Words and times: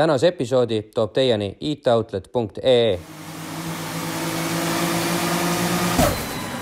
tänase 0.00 0.28
episoodi 0.28 0.82
toob 0.94 1.12
teieni 1.12 1.56
itoutlet.ee. 1.60 3.00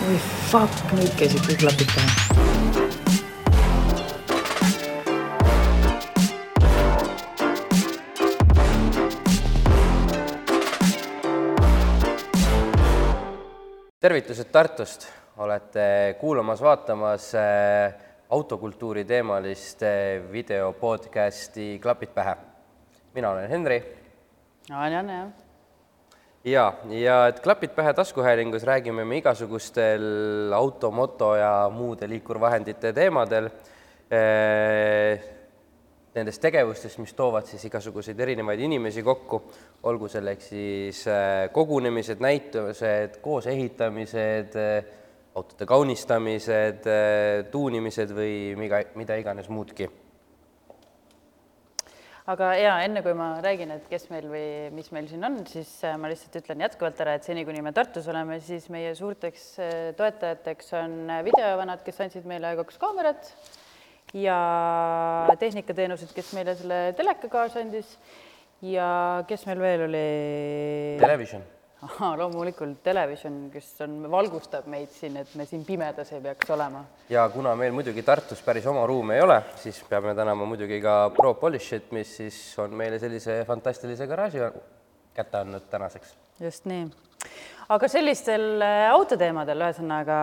oi 0.09 0.17
fuck, 0.51 0.81
nüüd 0.99 1.13
käisid 1.21 1.45
kõik 1.47 1.61
klapid 1.63 1.93
pähe. 1.95 2.09
tervitused 14.01 14.51
Tartust, 14.51 15.07
olete 15.37 16.17
kuulamas-vaatamas 16.21 17.31
äh, 17.39 17.95
autokultuuri 18.31 19.05
teemalist 19.05 19.83
äh, 19.87 20.33
video 20.33 20.73
podcasti 20.73 21.79
Klapid 21.83 22.17
pähe. 22.19 22.48
Mina 23.19 23.31
olen 23.35 23.51
Henri. 23.51 23.79
Anja 24.71 25.01
on 25.01 25.09
jah. 25.11 25.31
ja, 26.45 26.67
ja 26.91 27.17
et 27.33 27.41
Klapid 27.43 27.73
pähe 27.75 27.93
taskuhäälingus 27.97 28.63
räägime 28.63 29.05
me 29.05 29.19
igasugustel 29.19 30.53
auto, 30.55 30.91
moto 30.95 31.33
ja 31.37 31.71
muude 31.73 32.07
liikurvahendite 32.09 32.93
teemadel 32.95 33.51
eh, 34.11 35.27
nendest 36.15 36.43
tegevustest, 36.43 37.01
mis 37.03 37.15
toovad 37.19 37.49
siis 37.51 37.65
igasuguseid 37.67 38.21
erinevaid 38.21 38.63
inimesi 38.69 39.03
kokku, 39.03 39.43
olgu 39.91 40.09
selleks 40.13 40.53
siis 40.55 41.05
eh, 41.11 41.49
kogunemised, 41.53 42.23
näitused, 42.23 43.19
koos 43.25 43.49
ehitamised, 43.51 44.59
autode 45.35 45.67
kaunistamised, 45.67 46.87
tuunimised 47.51 48.15
või 48.15 48.37
mida, 48.59 48.85
mida 48.99 49.19
iganes 49.19 49.51
muudki 49.51 49.91
aga 52.29 52.51
ja 52.59 52.75
enne 52.85 53.03
kui 53.05 53.15
ma 53.17 53.31
räägin, 53.45 53.73
et 53.73 53.87
kes 53.89 54.09
meil 54.13 54.29
või 54.29 54.45
mis 54.77 54.91
meil 54.93 55.09
siin 55.09 55.25
on, 55.25 55.41
siis 55.49 55.71
äh, 55.87 55.97
ma 56.01 56.11
lihtsalt 56.11 56.37
ütlen 56.43 56.65
jätkuvalt 56.67 57.01
ära, 57.05 57.17
et 57.17 57.29
seni, 57.29 57.45
kuni 57.49 57.63
me 57.65 57.73
Tartus 57.77 58.09
oleme, 58.13 58.37
siis 58.45 58.69
meie 58.73 58.93
suurteks 58.99 59.49
äh, 59.65 59.75
toetajateks 59.99 60.73
on 60.83 60.99
äh, 61.09 61.23
videovanad, 61.27 61.83
kes 61.87 62.01
andsid 62.05 62.29
meile 62.29 62.53
kaks 62.61 62.81
kaamerat 62.83 63.33
ja 64.17 64.39
tehnikateenused, 65.41 66.13
kes 66.17 66.33
meile 66.37 66.57
selle 66.59 66.83
teleka 66.99 67.33
kaasa 67.33 67.65
andis 67.65 67.97
ja 68.65 68.89
kes 69.29 69.49
meil 69.49 69.65
veel 69.65 69.87
oli? 69.89 70.09
Television 71.01 71.58
loomulikult 72.21 72.83
Television, 72.83 73.37
kes 73.53 73.69
on, 73.87 74.01
valgustab 74.11 74.67
meid 74.71 74.91
siin, 74.91 75.19
et 75.21 75.35
me 75.39 75.47
siin 75.47 75.65
pimedas 75.67 76.11
ei 76.13 76.23
peaks 76.25 76.51
olema. 76.51 76.83
ja 77.11 77.29
kuna 77.31 77.55
meil 77.57 77.75
muidugi 77.77 78.03
Tartus 78.03 78.43
päris 78.43 78.67
oma 78.67 78.87
ruumi 78.87 79.15
ei 79.15 79.23
ole, 79.23 79.39
siis 79.63 79.79
peame 79.89 80.15
tänama 80.19 80.47
muidugi 80.49 80.81
ka 80.83 80.99
Pro 81.15 81.35
Polishit, 81.39 81.93
mis 81.95 82.17
siis 82.17 82.41
on 82.59 82.75
meile 82.75 82.99
sellise 82.99 83.45
fantastilise 83.47 84.11
garaaži 84.11 84.43
kätte 85.15 85.39
andnud 85.39 85.71
tänaseks. 85.71 86.17
just 86.41 86.67
nii. 86.67 86.89
aga 87.69 87.89
sellistel 87.91 88.59
äh, 88.59 88.91
autoteemadel, 88.91 89.63
ühesõnaga 89.69 90.19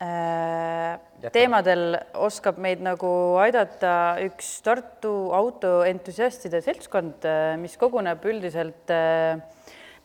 äh, 0.00 1.30
teemadel 1.36 2.00
oskab 2.16 2.56
meid 2.56 2.80
nagu 2.80 3.12
aidata 3.44 4.16
üks 4.24 4.56
Tartu 4.64 5.14
autoentusiastide 5.36 6.64
seltskond, 6.64 7.28
mis 7.60 7.76
koguneb 7.76 8.24
üldiselt 8.24 8.96
äh, 8.96 9.36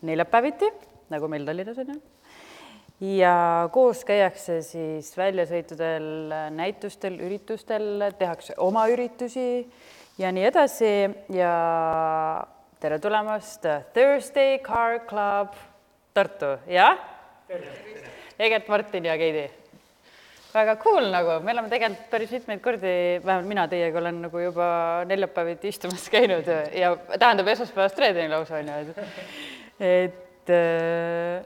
neljapäeviti, 0.06 0.70
nagu 1.14 1.30
meil 1.31 1.45
Tallinnas 1.48 1.81
on 1.84 1.94
ju. 1.94 2.00
ja 3.20 3.36
koos 3.73 4.06
käiakse 4.08 4.61
siis 4.66 5.11
väljasõitudel, 5.17 6.08
näitustel, 6.56 7.20
üritustel, 7.25 8.09
tehakse 8.20 8.56
oma 8.58 8.88
üritusi 8.92 9.66
ja 10.17 10.31
nii 10.31 10.48
edasi 10.48 10.94
ja 11.36 11.53
tere 12.80 13.00
tulemast 13.03 13.67
Thursday 13.94 14.59
Car 14.64 15.02
Club 15.09 15.56
Tartu, 16.16 16.56
jah? 16.72 16.95
Egert, 18.39 18.67
Martin 18.67 19.06
ja 19.06 19.17
Keidi. 19.17 19.50
väga 20.55 20.77
cool 20.80 21.10
nagu, 21.11 21.42
me 21.44 21.52
oleme 21.52 21.67
tegelikult 21.67 22.05
päris 22.08 22.32
mitmeid 22.32 22.61
kordi, 22.64 22.92
vähemalt 23.26 23.49
mina 23.49 23.65
teiega 23.67 23.99
olen 23.99 24.21
nagu 24.23 24.39
juba 24.39 24.67
neljapäeviti 25.10 25.67
istumas 25.73 26.08
käinud 26.10 26.48
ja 26.71 26.94
tähendab 27.20 27.52
esmaspäevast 27.52 27.99
reedeni 27.99 28.32
lausa 28.32 28.61
on 28.61 28.71
ju, 28.71 28.95
et 29.80 30.53
äh, 30.53 31.43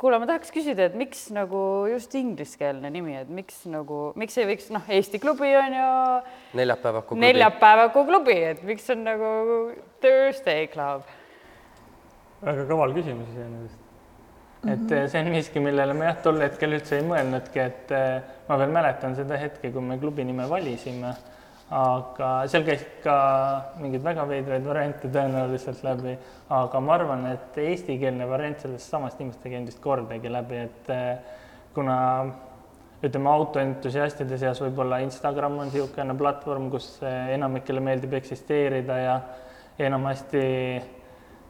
kuule, 0.00 0.18
ma 0.20 0.28
tahaks 0.28 0.52
küsida, 0.54 0.86
et 0.88 0.96
miks 0.98 1.26
nagu 1.34 1.60
just 1.90 2.14
ingliskeelne 2.16 2.90
nimi, 2.92 3.16
et 3.20 3.30
miks 3.32 3.62
nagu, 3.70 4.10
miks 4.20 4.38
ei 4.40 4.48
võiks, 4.48 4.70
noh, 4.72 4.86
Eesti 4.88 5.20
klubi 5.22 5.50
on 5.58 5.76
ju 5.76 5.90
neljapäevaku 6.60 7.12
klubi. 7.12 7.26
neljapäevaku 7.26 8.04
klubi, 8.08 8.36
et 8.54 8.62
miks 8.66 8.88
on 8.94 9.04
nagu 9.04 9.30
Thursday 10.00 10.70
Club? 10.72 11.04
väga 12.40 12.64
kaval 12.70 12.94
küsimus 12.96 13.28
iseenesest. 13.34 13.80
et 14.64 14.78
mm 14.78 14.86
-hmm. 14.88 15.08
see 15.08 15.20
on 15.20 15.30
miski, 15.34 15.60
millele 15.60 15.94
me 15.94 16.08
jah, 16.08 16.22
tol 16.22 16.40
hetkel 16.40 16.78
üldse 16.78 16.96
ei 16.96 17.04
mõelnudki, 17.04 17.60
et 17.66 17.92
äh, 17.92 18.22
ma 18.48 18.58
veel 18.58 18.72
mäletan 18.72 19.16
seda 19.16 19.36
hetke, 19.36 19.70
kui 19.70 19.82
me 19.82 19.98
klubi 19.98 20.24
nime 20.24 20.48
valisime 20.48 21.14
aga 21.70 22.28
seal 22.50 22.64
käis 22.66 22.82
ka 23.04 23.16
mingeid 23.78 24.02
väga 24.02 24.26
veidraid 24.26 24.64
variante 24.66 25.08
tõenäoliselt 25.08 25.84
läbi, 25.86 26.16
aga 26.50 26.80
ma 26.82 26.94
arvan, 26.96 27.26
et 27.30 27.58
eestikeelne 27.62 28.26
variant 28.28 28.58
sellest 28.58 28.90
samast 28.90 29.20
nimest 29.22 29.44
ei 29.46 29.54
käinud 29.54 29.70
vist 29.70 29.82
kordagi 29.84 30.32
läbi, 30.32 30.64
et 30.66 30.90
eh, 30.90 31.36
kuna 31.74 31.98
ütleme, 33.00 33.30
autoentusiastide 33.30 34.38
seas 34.40 34.60
võib-olla 34.60 34.98
Instagram 35.04 35.60
on 35.62 35.70
niisugune 35.70 36.16
platvorm, 36.18 36.68
kus 36.74 36.96
enamikele 37.06 37.80
meeldib 37.84 38.18
eksisteerida 38.18 38.98
ja 38.98 39.20
enamasti 39.80 40.42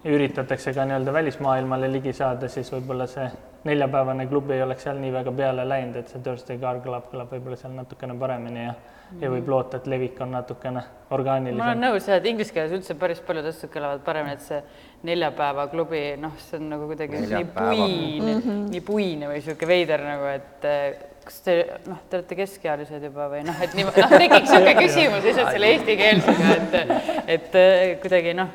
üritatakse 0.04 0.72
ka 0.76 0.84
nii-öelda 0.84 1.12
välismaailmale 1.12 1.90
ligi 1.92 2.12
saada, 2.16 2.48
siis 2.48 2.70
võib-olla 2.72 3.08
see 3.10 3.26
neljapäevane 3.64 4.26
klubi 4.28 4.54
ei 4.56 4.62
oleks 4.62 4.86
seal 4.86 5.00
nii 5.00 5.12
väga 5.12 5.32
peale 5.36 5.66
läinud, 5.68 5.96
et 6.00 6.12
see 6.12 6.22
Thursday 6.24 6.60
Car 6.60 6.80
Club 6.84 7.10
kõlab 7.10 7.34
võib-olla 7.34 7.58
seal 7.60 7.74
natukene 7.76 8.16
paremini 8.20 8.64
ja 8.64 8.74
ja 9.20 9.30
võib 9.32 9.48
loota, 9.50 9.80
et 9.80 9.86
levik 9.90 10.18
on 10.22 10.32
natukene 10.34 10.82
orgaanilisem. 11.14 11.58
ma 11.58 11.70
olen 11.72 11.82
nõus 11.82 12.06
jah, 12.08 12.20
et 12.20 12.26
inglise 12.30 12.54
keeles 12.54 12.74
üldse 12.76 12.96
päris 12.98 13.20
paljud 13.26 13.48
asjad 13.50 13.72
kõlavad 13.72 14.02
paremini, 14.06 14.36
et 14.38 14.44
see 14.46 14.60
neljapäevaklubi, 15.08 16.02
noh, 16.22 16.34
see 16.44 16.58
on 16.60 16.68
nagu 16.74 16.88
kuidagi 16.90 17.22
nii 17.24 17.46
puine 17.54 18.34
mm, 18.34 18.42
-hmm. 18.42 18.66
nii 18.74 18.82
puine 18.86 19.30
või 19.30 19.40
niisugune 19.40 19.70
veider 19.72 20.04
nagu, 20.06 20.28
et 20.34 20.68
eh, 20.70 21.00
kas 21.24 21.40
te, 21.46 21.56
noh, 21.88 22.02
te 22.10 22.20
olete 22.20 22.38
keskealised 22.42 23.08
juba 23.08 23.30
või 23.32 23.42
noh, 23.48 23.62
et 23.66 23.74
nii, 23.78 23.88
noh, 23.88 23.98
tekiks 24.24 24.52
niisugune 24.52 24.76
küsimus 24.78 25.26
lihtsalt 25.26 25.50
selle 25.56 25.72
eestikeelsega, 25.74 26.52
et, 26.58 27.24
et 27.38 27.58
eh, 27.64 27.96
kuidagi 28.04 28.36
noh, 28.38 28.54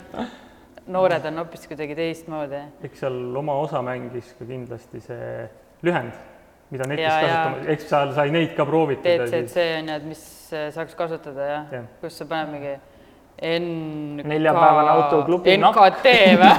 noored 0.96 1.28
on 1.32 1.44
hoopis 1.44 1.68
kuidagi 1.68 1.98
teistmoodi. 1.98 2.64
eks 2.86 3.04
seal 3.04 3.20
oma 3.44 3.58
osa 3.66 3.82
mängis 3.84 4.32
ka 4.40 4.48
kindlasti 4.48 5.04
see 5.04 5.50
lühend 5.84 6.16
mida 6.72 6.88
netis 6.90 7.06
kasutama, 7.06 7.62
eks 7.74 7.88
sa 7.90 8.02
sai 8.16 8.32
neid 8.34 8.56
ka 8.58 8.66
proovitada. 8.66 9.28
DCC 9.30 9.66
on 9.80 9.92
ju, 9.92 10.00
et 10.00 10.08
mis 10.10 10.24
saaks 10.50 10.98
kasutada 10.98 11.48
jah 11.52 11.80
ja. 11.80 11.86
kus 12.02 12.20
sa 12.22 12.28
paned 12.30 12.54
mingi 12.56 12.76
N-. 13.36 14.22
neljapäevane 14.24 14.92
autoklubi. 14.94 15.58
NKT 15.60 16.12
või 16.40 16.52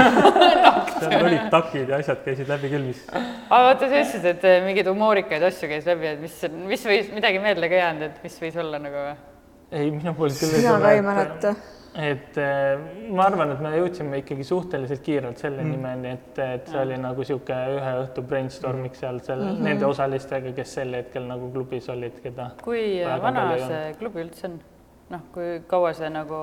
seal 1.00 1.22
olid 1.24 1.47
takid 1.52 1.88
ja 1.88 2.00
asjad 2.02 2.20
käisid 2.24 2.50
läbi 2.52 2.69
küll, 2.72 2.84
mis. 2.91 3.00
aga 3.14 3.62
vaata, 3.70 3.88
sa 3.88 4.02
ütlesid, 4.02 4.26
et 4.34 4.44
äh, 4.48 4.58
mingeid 4.64 4.91
humoorikaid 4.91 5.47
asju 5.48 5.70
käis 5.70 5.88
läbi, 5.88 6.10
et 6.10 6.20
mis, 6.20 6.36
mis 6.69 6.84
võis, 6.88 7.08
midagi 7.16 7.41
meelde 7.41 7.70
ka 7.72 7.80
jäänud, 7.80 8.04
et 8.10 8.26
mis 8.26 8.36
võis 8.42 8.60
olla 8.60 8.80
nagu 8.82 9.06
või? 9.06 9.16
ei, 9.72 9.88
minu 9.88 10.12
poolt 10.18 10.36
küll. 10.36 10.58
mina 10.58 10.76
ka 10.82 10.92
ei 10.92 11.03
mäleta 11.04 11.54
et 11.56 11.75
äh, 11.96 12.78
ma 13.16 13.24
arvan, 13.30 13.54
et 13.54 13.60
me 13.64 13.72
jõudsime 13.76 14.20
ikkagi 14.20 14.44
suhteliselt 14.44 15.02
kiirelt 15.04 15.40
selle 15.40 15.62
mm. 15.62 15.72
nimeni, 15.72 16.12
et, 16.18 16.40
et 16.44 16.70
see 16.70 16.80
oli 16.82 16.98
nagu 17.00 17.24
niisugune 17.24 17.76
ühe 17.78 17.92
õhtu 18.02 18.24
brainstorming 18.28 18.96
seal 18.98 19.20
selle 19.24 19.46
mm, 19.46 19.56
-hmm. 19.56 19.68
nende 19.70 19.88
osalistega, 19.88 20.52
kes 20.56 20.74
sel 20.78 20.92
hetkel 20.98 21.28
nagu 21.28 21.50
klubis 21.54 21.88
olid, 21.92 22.20
keda. 22.24 22.50
kui 22.64 23.00
vana 23.22 23.48
see 23.62 23.82
klubi 24.00 24.24
üldse 24.26 24.50
on? 24.50 24.58
noh, 25.14 25.26
kui 25.32 25.60
kaua 25.66 25.92
see 25.96 26.10
nagu 26.12 26.40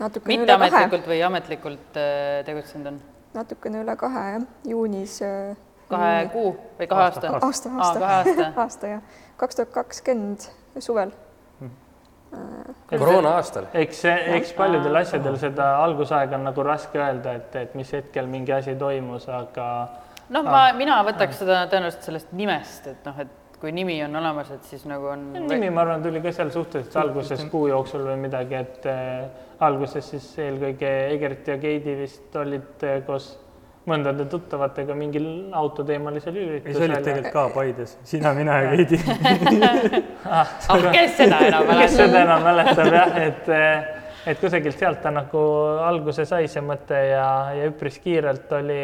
mitteametlikult 0.00 1.08
või 1.12 1.22
ametlikult 1.28 1.98
äh, 2.00 2.44
tegutsenud 2.48 2.94
on? 2.94 3.00
natukene 3.34 3.82
üle 3.84 3.96
kahe 3.96 4.26
jah, 4.34 4.46
juunis 4.66 5.20
äh,. 5.26 5.56
kahe 5.90 6.28
kuu 6.32 6.54
või 6.78 6.88
kahe 6.90 7.08
aasta, 7.08 7.34
aasta, 7.36 7.74
aasta, 7.76 8.06
aasta, 8.06 8.52
aasta 8.56 8.90
jah, 8.96 9.18
kaks 9.36 9.60
tuhat 9.60 9.74
kakskümmend 9.76 10.48
suvel 10.78 11.12
koroona 12.90 13.34
aastal. 13.38 13.66
eks, 13.74 14.04
eks 14.36 14.52
paljudel 14.58 15.00
asjadel 15.02 15.36
seda 15.40 15.72
algusaega 15.84 16.38
on 16.38 16.46
nagu 16.50 16.64
raske 16.66 17.00
öelda, 17.00 17.34
et, 17.40 17.58
et 17.64 17.74
mis 17.78 17.90
hetkel 17.96 18.30
mingi 18.30 18.54
asi 18.54 18.76
toimus, 18.78 19.28
aga. 19.34 19.66
noh, 20.28 20.46
ma, 20.46 20.64
mina 20.78 21.00
võtaks 21.06 21.42
seda 21.42 21.64
tõenäoliselt 21.72 22.10
sellest 22.10 22.34
nimest, 22.38 22.90
et 22.92 23.06
noh, 23.08 23.20
et 23.24 23.36
kui 23.60 23.74
nimi 23.76 23.98
on 24.04 24.16
olemas, 24.16 24.50
et 24.54 24.64
siis 24.64 24.86
nagu 24.88 25.10
on. 25.12 25.26
nimi, 25.36 25.68
ma 25.74 25.84
arvan, 25.84 26.02
tuli 26.02 26.22
ka 26.24 26.32
seal 26.32 26.52
suhteliselt 26.54 26.96
alguses 27.02 27.44
kuu 27.52 27.66
jooksul 27.68 28.06
või 28.08 28.16
midagi, 28.22 28.56
et 28.56 28.88
äh, 28.88 29.46
alguses 29.66 30.14
siis 30.14 30.32
eelkõige 30.40 30.92
Egert 31.16 31.50
ja 31.52 31.58
Keidi 31.60 31.98
vist 31.98 32.36
olid 32.40 32.86
äh, 32.88 33.02
koos 33.06 33.34
mõndade 33.88 34.26
tuttavatega 34.28 34.94
mingil 34.94 35.26
autoteemalisel 35.56 36.36
üritusel. 36.36 36.76
see 36.76 36.88
oli 36.88 36.98
tegelikult 37.04 37.32
ka 37.32 37.44
Paides, 37.54 37.94
sina, 38.04 38.32
mina 38.36 38.58
ja 38.60 38.74
Keidi 38.74 38.98
ah, 40.26 40.52
ah, 40.68 40.84
kes 40.92 41.16
seda 41.16 41.40
enam 41.46 41.64
mäletab? 41.64 41.80
kes 41.80 41.96
seda 41.96 42.24
enam 42.26 42.44
mäletab 42.44 42.90
jah, 42.92 43.16
et, 43.24 43.48
et 44.32 44.42
kusagilt 44.42 44.78
sealt 44.78 45.00
ta 45.04 45.12
nagu 45.14 45.44
alguse 45.86 46.28
sai 46.28 46.50
see 46.52 46.64
mõte 46.64 47.00
ja, 47.08 47.24
ja 47.56 47.70
üpris 47.72 47.96
kiirelt 48.04 48.52
oli, 48.60 48.82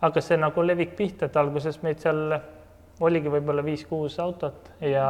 hakkas 0.00 0.32
see 0.32 0.40
nagu 0.40 0.64
levik 0.64 0.96
pihta, 0.96 1.28
et 1.28 1.36
alguses 1.40 1.80
meid 1.84 2.00
seal 2.00 2.24
oligi 3.04 3.28
võib-olla 3.28 3.64
viis-kuus 3.66 4.16
autot 4.22 4.72
ja, 4.80 5.06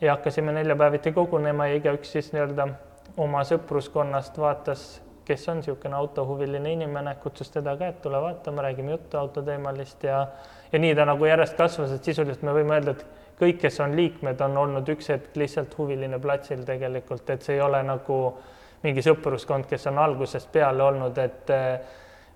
ja 0.00 0.16
hakkasime 0.16 0.54
neljapäeviti 0.56 1.12
kogunema 1.12 1.68
ja 1.68 1.80
igaüks 1.82 2.16
siis 2.16 2.32
nii-öelda 2.32 2.68
oma 3.20 3.44
sõpruskonnast 3.46 4.38
vaatas, 4.40 4.84
kes 5.24 5.48
on 5.48 5.60
niisugune 5.60 5.96
autohuviline 5.96 6.72
inimene, 6.72 7.14
kutsus 7.22 7.50
teda 7.50 7.76
ka, 7.80 7.92
et 7.92 8.02
tule 8.02 8.20
vaatama, 8.20 8.62
räägime 8.62 8.96
juttu 8.96 9.18
autoteemalist 9.18 10.04
ja 10.04 10.26
ja 10.72 10.78
nii 10.78 10.94
ta 10.94 11.04
nagu 11.06 11.26
järjest 11.26 11.54
kasvas, 11.56 11.92
et 11.94 12.04
sisuliselt 12.04 12.42
me 12.42 12.52
võime 12.56 12.74
öelda, 12.74 12.96
et 12.96 13.04
kõik, 13.38 13.60
kes 13.62 13.80
on 13.84 13.94
liikmed, 13.96 14.40
on 14.42 14.56
olnud 14.58 14.88
üks 14.90 15.10
hetk 15.12 15.36
lihtsalt 15.38 15.74
huviline 15.78 16.18
platsil 16.22 16.64
tegelikult, 16.66 17.30
et 17.30 17.46
see 17.46 17.58
ei 17.58 17.62
ole 17.62 17.82
nagu 17.86 18.16
mingi 18.82 19.04
sõpruskond, 19.04 19.68
kes 19.70 19.86
on 19.90 20.00
algusest 20.02 20.50
peale 20.52 20.82
olnud, 20.82 21.18
et 21.22 21.52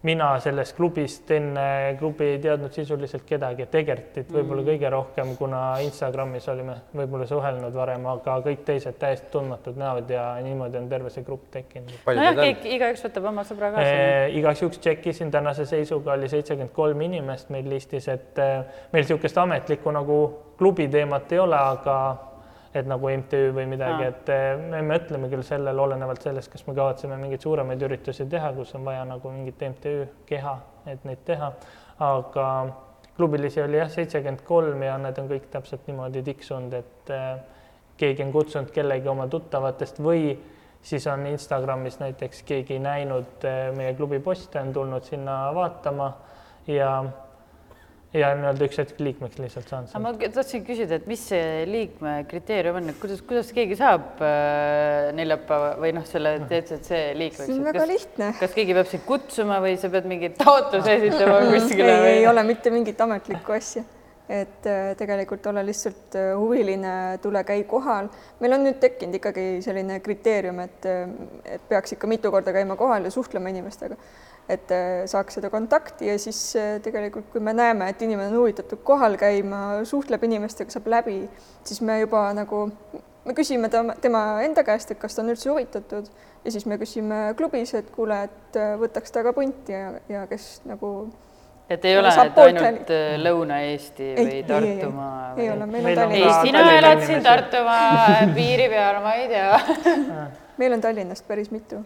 mina 0.02 0.28
sellest 0.40 0.76
klubist 0.76 1.30
enne 1.34 1.96
klubi 1.98 2.28
ei 2.34 2.38
teadnud 2.42 2.72
sisuliselt 2.74 3.24
kedagi, 3.26 3.64
et 3.66 3.74
Egertit 3.80 4.30
võib-olla 4.30 4.62
mm. 4.62 4.68
kõige 4.70 4.90
rohkem, 4.94 5.32
kuna 5.38 5.62
Instagramis 5.82 6.46
olime 6.52 6.76
võib-olla 6.94 7.26
suhelnud 7.26 7.74
varem, 7.74 8.06
aga 8.12 8.36
kõik 8.44 8.62
teised 8.68 8.98
täiesti 9.00 9.32
tundmatud 9.32 9.78
näod 9.80 10.10
ja 10.14 10.28
niimoodi 10.44 10.78
on 10.78 10.86
terve 10.92 11.10
see 11.10 11.26
grupp 11.26 11.50
tekkinud. 11.54 11.96
nojah, 12.06 12.38
kõik, 12.38 12.68
igaüks 12.78 13.02
võtab 13.08 13.28
oma 13.32 13.46
sõbra 13.48 13.72
kaasa 13.74 13.90
e,. 13.90 14.30
igaks 14.38 14.62
juhuks 14.62 14.82
tšekkisin, 14.84 15.34
tänase 15.34 15.66
seisuga 15.66 16.14
oli 16.14 16.30
seitsekümmend 16.30 16.74
kolm 16.76 17.02
inimest 17.08 17.50
meil 17.50 17.66
listis, 17.70 18.06
et 18.12 18.38
e, 18.38 18.48
meil 18.92 19.02
niisugust 19.02 19.42
ametlikku 19.42 19.94
nagu 19.98 20.22
klubi 20.58 20.86
teemat 20.92 21.32
ei 21.34 21.42
ole, 21.42 21.58
aga 21.58 21.98
et 22.74 22.88
nagu 22.88 23.08
MTÜ 23.08 23.52
või 23.56 23.64
midagi, 23.70 24.08
et 24.10 24.32
eh, 24.32 24.58
me 24.60 24.82
mõtleme 24.84 25.30
küll 25.32 25.44
sellele, 25.46 25.80
olenevalt 25.80 26.26
sellest, 26.26 26.50
kas 26.52 26.66
me 26.66 26.74
kavatseme 26.76 27.16
mingeid 27.20 27.44
suuremaid 27.44 27.82
üritusi 27.88 28.26
teha, 28.28 28.52
kus 28.56 28.74
on 28.76 28.84
vaja 28.88 29.06
nagu 29.08 29.32
mingit 29.32 29.62
MTÜ 29.72 29.94
keha, 30.28 30.54
et 30.92 31.06
neid 31.08 31.24
teha, 31.28 31.52
aga 32.04 32.48
klubilisi 33.16 33.62
oli 33.62 33.80
jah, 33.80 33.88
seitsekümmend 33.90 34.44
kolm 34.46 34.84
ja 34.84 34.98
need 35.00 35.18
on 35.18 35.30
kõik 35.30 35.48
täpselt 35.52 35.88
niimoodi 35.88 36.22
tiksunud, 36.26 36.76
et 36.78 37.14
eh, 37.14 37.32
keegi 37.98 38.26
on 38.26 38.34
kutsunud 38.36 38.70
kellegi 38.74 39.10
oma 39.10 39.26
tuttavatest 39.32 40.02
või 40.04 40.36
siis 40.82 41.06
on 41.10 41.26
Instagramis 41.26 41.98
näiteks 42.02 42.44
keegi 42.46 42.78
näinud 42.82 43.48
eh, 43.48 43.62
meie 43.76 43.96
klubi 43.98 44.20
poste, 44.22 44.60
on 44.60 44.76
tulnud 44.76 45.08
sinna 45.08 45.40
vaatama 45.56 46.12
ja 46.68 46.92
ja 48.16 48.30
nii-öelda 48.38 48.64
üks 48.68 48.78
hetk 48.80 49.00
liikmeks 49.02 49.40
lihtsalt 49.42 49.68
saanud. 49.68 49.92
ma 50.00 50.12
tahtsin 50.16 50.64
küsida, 50.64 50.96
et 50.96 51.08
mis 51.10 51.26
see 51.28 51.66
liikme 51.68 52.14
kriteerium 52.30 52.78
on, 52.80 52.88
et 52.92 53.00
kuidas, 53.02 53.20
kuidas 53.28 53.50
keegi 53.56 53.76
saab 53.76 54.22
äh, 54.24 55.10
neljapäeva 55.18 55.74
või 55.82 55.92
noh, 55.96 56.06
selle 56.08 56.38
DCC 56.48 57.02
liikmeks? 57.18 57.44
see 57.44 57.58
on 57.58 57.68
väga 57.68 57.82
kas, 57.82 57.92
lihtne. 57.92 58.30
kas 58.40 58.56
keegi 58.56 58.78
peab 58.78 58.88
sind 58.94 59.04
kutsuma 59.08 59.60
või 59.64 59.76
sa 59.80 59.92
pead 59.92 60.08
mingi 60.08 60.32
taotluse 60.38 60.96
esitama 60.96 61.42
kuskile 61.52 61.92
ei, 61.92 62.02
või? 62.06 62.16
ei 62.22 62.26
ole 62.32 62.48
mitte 62.48 62.72
mingit 62.72 63.06
ametlikku 63.08 63.56
asja 63.58 63.84
et 64.28 64.66
äh, 64.68 64.94
tegelikult 64.96 65.46
ole 65.48 65.62
lihtsalt 65.64 66.16
äh, 66.20 66.30
huviline, 66.36 67.18
tule 67.24 67.42
käi 67.48 67.62
kohal. 67.68 68.10
meil 68.40 68.56
on 68.56 68.66
nüüd 68.66 68.80
tekkinud 68.80 69.16
ikkagi 69.16 69.46
selline 69.64 70.00
kriteerium, 70.04 70.60
et, 70.64 70.88
äh, 70.88 71.04
et 71.56 71.68
peaks 71.68 71.96
ikka 71.96 72.10
mitu 72.10 72.32
korda 72.32 72.52
käima 72.52 72.76
kohal 72.76 73.08
ja 73.08 73.12
suhtlema 73.12 73.48
inimestega 73.52 73.96
et 74.48 74.72
äh, 74.72 75.02
saaks 75.06 75.38
seda 75.38 75.50
kontakti 75.52 76.08
ja 76.08 76.16
siis 76.20 76.40
äh, 76.56 76.78
tegelikult, 76.82 77.28
kui 77.32 77.42
me 77.44 77.52
näeme, 77.52 77.90
et 77.92 78.02
inimene 78.02 78.32
on 78.32 78.40
huvitatud 78.42 78.80
kohal 78.84 79.18
käima, 79.20 79.84
suhtleb 79.88 80.24
inimestega, 80.24 80.72
saab 80.72 80.88
läbi, 80.88 81.20
siis 81.68 81.82
me 81.84 82.00
juba 82.00 82.24
nagu, 82.36 82.64
me 83.28 83.36
küsime 83.36 83.68
tema, 83.72 83.96
tema 84.00 84.24
enda 84.46 84.64
käest, 84.64 84.94
et 84.94 85.00
kas 85.02 85.16
ta 85.16 85.22
on 85.24 85.34
üldse 85.34 85.52
huvitatud. 85.52 86.08
Ja 86.44 86.52
siis 86.54 86.64
me 86.70 86.78
küsime 86.80 87.34
klubis, 87.36 87.74
et 87.76 87.90
kuule, 87.92 88.22
et 88.28 88.56
äh, 88.56 88.76
võtaks 88.80 89.12
temaga 89.12 89.34
punti 89.36 89.74
ja, 89.74 89.98
ja 90.08 90.26
kes 90.30 90.62
nagu 90.68 90.92
et 91.68 91.84
ei 91.84 91.98
ole 91.98 92.08
et 92.08 92.38
ainult 92.40 92.90
Lõuna-Eesti 93.20 94.06
või 94.16 94.38
Tartumaa? 94.48 95.34
ei, 95.36 95.42
ei, 95.42 95.44
ei 95.44 95.52
ole, 95.52 95.66
meil 95.68 95.90
on 95.90 95.98
Tallinnas. 96.00 96.38
ei, 96.38 96.48
sina 96.48 96.64
elad 96.78 97.04
siin 97.04 97.22
Tartumaa 97.26 98.08
piiri 98.32 98.72
peal, 98.72 99.02
ma 99.04 99.14
ei 99.20 99.28
tea. 99.28 99.60
Meil 100.58 100.74
on 100.74 100.80
Tallinnast 100.82 101.28
päris 101.28 101.52
mitu 101.54 101.84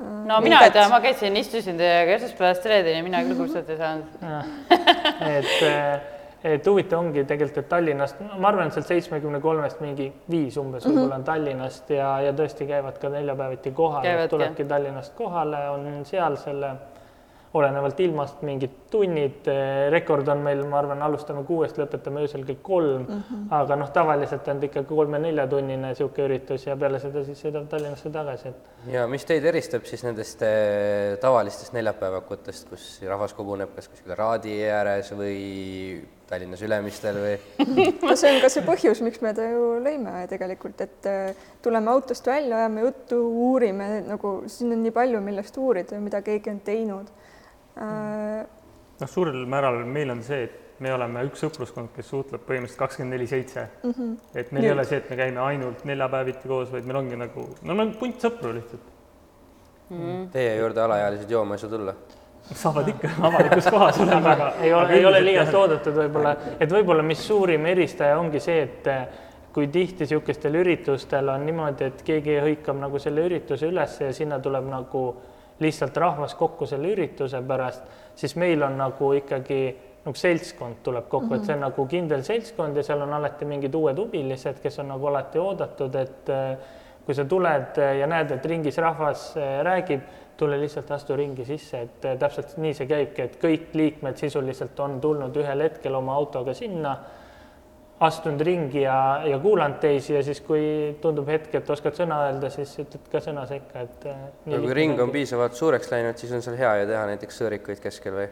no 0.00 0.40
mina 0.44 0.60
ei 0.66 0.70
tea, 0.74 0.88
ma 0.90 1.00
käisin, 1.04 1.36
istusin 1.36 1.78
teiega 1.80 2.18
esmaspäevast 2.18 2.68
reedeni, 2.70 3.02
mina 3.06 3.22
küll 3.26 3.38
kursust 3.38 3.70
ei 3.72 3.80
saanud. 3.80 4.14
Et, 5.28 5.54
eh, 5.66 6.52
et 6.54 6.66
huvitav 6.70 7.02
ongi 7.02 7.24
tegelikult, 7.28 7.64
et 7.64 7.70
Tallinnast, 7.72 8.20
ma 8.36 8.50
arvan, 8.52 8.68
et 8.68 8.76
sealt 8.76 8.90
seitsmekümne 8.90 9.40
kolmest 9.42 9.80
mingi 9.84 10.10
viis 10.30 10.56
umbes 10.56 10.84
mm 10.84 10.90
-hmm. 10.90 10.98
võib-olla 10.98 11.18
on 11.18 11.24
Tallinnast 11.24 11.90
ja, 11.90 12.12
ja 12.28 12.32
tõesti 12.32 12.68
käivad 12.68 12.98
ka 12.98 13.08
neljapäeviti 13.08 13.70
kohal, 13.70 14.06
tulebki 14.30 14.64
Tallinnast 14.64 15.14
kohale, 15.18 15.68
on 15.70 16.04
seal 16.04 16.36
selle 16.36 16.76
olenevalt 17.58 18.00
ilmast 18.00 18.42
mingid 18.46 18.74
tunnid, 18.90 19.48
rekord 19.92 20.28
on 20.32 20.42
meil, 20.44 20.62
ma 20.68 20.78
arvan, 20.80 21.02
alustame 21.04 21.42
kuuest, 21.48 21.78
lõpetame 21.80 22.22
öösel 22.24 22.44
kell 22.48 22.60
kolm 22.64 23.04
mm, 23.04 23.22
-hmm. 23.28 23.46
aga 23.58 23.76
noh, 23.76 23.90
tavaliselt 23.92 24.48
on 24.48 24.60
ta 24.60 24.68
ikka 24.68 24.82
kolme-neljatunnine 24.88 25.92
niisugune 25.92 26.28
üritus 26.28 26.66
ja 26.66 26.76
peale 26.76 27.00
seda 27.02 27.24
siis 27.24 27.42
sõidab 27.44 27.68
Tallinnasse 27.68 28.10
tagasi, 28.12 28.52
et. 28.52 28.70
ja 28.94 29.06
mis 29.06 29.24
teid 29.28 29.44
eristab 29.44 29.84
siis 29.88 30.04
nendest 30.06 30.42
eh, 30.46 31.18
tavalistest 31.20 31.76
neljapäevakutest, 31.76 32.68
kus 32.70 32.86
rahvas 33.08 33.36
koguneb 33.36 33.74
kas 33.76 33.90
kuskil 33.92 34.16
Raadi 34.16 34.56
ääres 34.72 35.12
või 35.12 35.36
Tallinnas 36.28 36.62
Ülemistel 36.64 37.20
või 37.20 37.36
no 38.08 38.16
see 38.16 38.34
on 38.34 38.40
ka 38.40 38.52
see 38.52 38.64
põhjus, 38.64 39.04
miks 39.04 39.20
me 39.24 39.34
ta 39.36 39.48
ju 39.52 39.78
lõime 39.84 40.24
tegelikult, 40.32 40.80
et 40.80 41.12
eh, 41.12 41.46
tuleme 41.62 41.92
autost 41.92 42.26
välja, 42.26 42.64
ajame 42.64 42.88
juttu, 42.88 43.20
uurime 43.48 43.88
nagu 44.08 44.38
siin 44.46 44.72
on 44.76 44.84
nii 44.84 44.96
palju, 44.96 45.20
millest 45.24 45.56
uurida, 45.60 46.00
mida 46.00 46.24
keegi 46.24 46.56
on 46.56 46.60
teinud 46.64 47.16
noh, 47.78 49.08
suurel 49.08 49.44
määral 49.46 49.84
meil 49.86 50.10
on 50.10 50.22
see, 50.26 50.42
et 50.48 50.82
me 50.82 50.92
oleme 50.94 51.24
üks 51.26 51.42
sõpruskond, 51.42 51.90
kes 51.94 52.06
suhtleb 52.12 52.44
põhimõtteliselt 52.46 52.82
kakskümmend 52.82 53.16
neli 53.16 53.26
seitse. 53.30 53.66
Mhm. 53.82 54.12
et 54.34 54.52
meil 54.52 54.62
Nüüd. 54.62 54.68
ei 54.68 54.76
ole 54.76 54.84
see, 54.84 55.00
et 55.02 55.10
me 55.10 55.16
käime 55.16 55.42
ainult 55.42 55.84
neljapäeviti 55.84 56.48
koos, 56.48 56.70
vaid 56.72 56.86
meil 56.86 57.02
ongi 57.02 57.18
nagu, 57.18 57.48
no 57.62 57.74
meil 57.74 57.88
on 57.88 57.96
punt 57.98 58.22
sõpru 58.22 58.54
lihtsalt 58.54 58.94
mm. 59.90 59.98
-hmm. 59.98 60.30
Teie 60.32 60.56
juurde 60.56 60.80
alaealised 60.82 61.30
jooma 61.30 61.54
ei 61.54 61.58
saa 61.58 61.70
tulla? 61.70 61.94
saavad 62.54 62.88
ikka 62.88 63.08
avalikus 63.22 63.66
kohas 63.74 63.98
olema, 64.00 64.32
aga 64.32 64.52
ei 64.60 64.74
ole, 64.74 64.92
ei 64.92 65.06
ole 65.06 65.24
liialt 65.24 65.54
oodatud 65.54 65.94
võib-olla, 65.94 66.36
et 66.60 66.70
võib-olla 66.72 67.02
mis 67.02 67.26
suurim 67.26 67.66
eristaja 67.66 68.18
ongi 68.18 68.40
see, 68.40 68.62
et 68.62 68.86
eh, 68.86 69.08
kui 69.52 69.66
tihti 69.68 70.06
niisugustel 70.06 70.54
üritustel 70.54 71.28
on 71.28 71.44
niimoodi, 71.46 71.90
et 71.90 72.02
keegi 72.06 72.38
hõikab 72.40 72.78
nagu 72.80 72.98
selle 72.98 73.26
ürituse 73.26 73.68
üles 73.68 74.00
ja 74.00 74.12
sinna 74.12 74.38
tuleb 74.40 74.64
nagu 74.70 75.02
lihtsalt 75.60 75.96
rahvas 75.96 76.34
kokku 76.34 76.66
selle 76.66 76.92
ürituse 76.94 77.42
pärast, 77.42 77.84
siis 78.14 78.36
meil 78.36 78.62
on 78.62 78.76
nagu 78.78 79.12
ikkagi 79.18 79.62
nagu 80.04 80.16
seltskond 80.16 80.82
tuleb 80.82 81.08
kokku 81.08 81.26
mm, 81.26 81.32
-hmm. 81.32 81.40
et 81.40 81.46
see 81.46 81.54
on 81.54 81.60
nagu 81.60 81.86
kindel 81.86 82.22
seltskond 82.22 82.76
ja 82.76 82.82
seal 82.82 83.02
on 83.02 83.12
alati 83.12 83.44
mingid 83.44 83.74
uued 83.74 83.98
huvilised, 83.98 84.60
kes 84.62 84.78
on 84.78 84.88
nagu 84.88 85.06
alati 85.06 85.38
oodatud, 85.38 85.94
et 85.94 86.30
äh, 86.30 86.56
kui 87.06 87.14
sa 87.14 87.24
tuled 87.24 87.82
ja 88.00 88.06
näed, 88.06 88.30
et 88.30 88.46
ringis 88.46 88.78
rahvas 88.78 89.36
äh, 89.36 89.60
räägib, 89.64 90.00
tule 90.36 90.60
lihtsalt 90.60 90.90
astu 90.90 91.16
ringi 91.16 91.44
sisse, 91.44 91.80
et 91.80 92.18
täpselt 92.18 92.56
nii 92.56 92.74
see 92.74 92.86
käibki, 92.86 93.22
et 93.22 93.38
kõik 93.42 93.72
liikmed 93.74 94.16
sisuliselt 94.16 94.80
on 94.80 95.00
tulnud 95.00 95.36
ühel 95.36 95.64
hetkel 95.66 95.94
oma 95.94 96.14
autoga 96.14 96.54
sinna 96.54 96.96
astunud 98.00 98.40
ringi 98.46 98.82
ja, 98.82 99.22
ja 99.26 99.38
kuulanud 99.42 99.80
teisi 99.82 100.14
ja 100.14 100.22
siis, 100.22 100.40
kui 100.46 100.62
tundub 101.02 101.26
hetk, 101.30 101.54
et 101.58 101.70
oskad 101.70 101.96
sõna 101.98 102.20
öelda, 102.28 102.50
siis 102.54 102.76
ütled 102.78 103.08
ka 103.10 103.22
sõna 103.22 103.42
sekka, 103.50 103.82
et. 103.88 104.06
Äh, 104.06 104.20
no 104.52 104.60
kui 104.62 104.76
ring 104.76 105.00
on 105.02 105.10
piisavalt 105.14 105.58
suureks 105.58 105.90
läinud, 105.90 106.18
siis 106.20 106.32
on 106.36 106.44
seal 106.44 106.58
hea 106.60 106.76
ju 106.82 106.86
teha 106.92 107.02
näiteks 107.10 107.42
sõõrikuid 107.42 107.82
keskel 107.82 108.14
või 108.20 108.28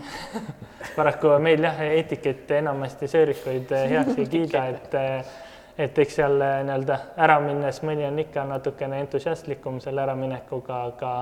paraku 0.98 1.36
meil 1.44 1.68
jah, 1.68 1.84
etikett 2.00 2.56
enamasti 2.60 3.10
sõõrikuid 3.12 3.76
äh, 3.76 3.86
heaks 3.96 4.16
ei 4.16 4.32
kiida, 4.32 4.64
et 4.72 4.98
äh, 4.98 5.36
et 5.80 5.96
eks 6.02 6.18
seal 6.18 6.34
nii-öelda 6.40 6.96
ära 7.24 7.38
minnes 7.40 7.78
mõni 7.86 8.04
on 8.04 8.18
ikka 8.20 8.42
natukene 8.48 8.98
entusiastlikum 9.00 9.78
selle 9.80 10.02
äraminekuga, 10.02 10.82
aga 10.90 11.12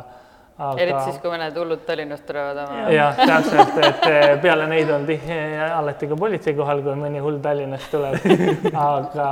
aga.... 0.58 0.80
eriti 0.82 1.04
siis, 1.06 1.20
kui 1.22 1.32
mõned 1.32 1.60
hullud 1.60 1.84
Tallinnast 1.86 2.26
tulevad 2.28 2.62
oma. 2.64 2.82
jah, 2.94 3.18
täpselt, 3.18 3.78
et 3.86 4.08
eh, 4.10 4.34
peale 4.42 4.66
neid 4.70 4.90
on 4.94 5.06
tihti 5.08 5.38
alati 5.68 6.10
ka 6.10 6.18
politsei 6.18 6.56
kohal, 6.58 6.82
kui 6.86 6.98
mõni 6.98 7.22
hull 7.22 7.40
Tallinnast 7.44 7.90
tuleb 7.94 8.26
aga, 8.88 9.30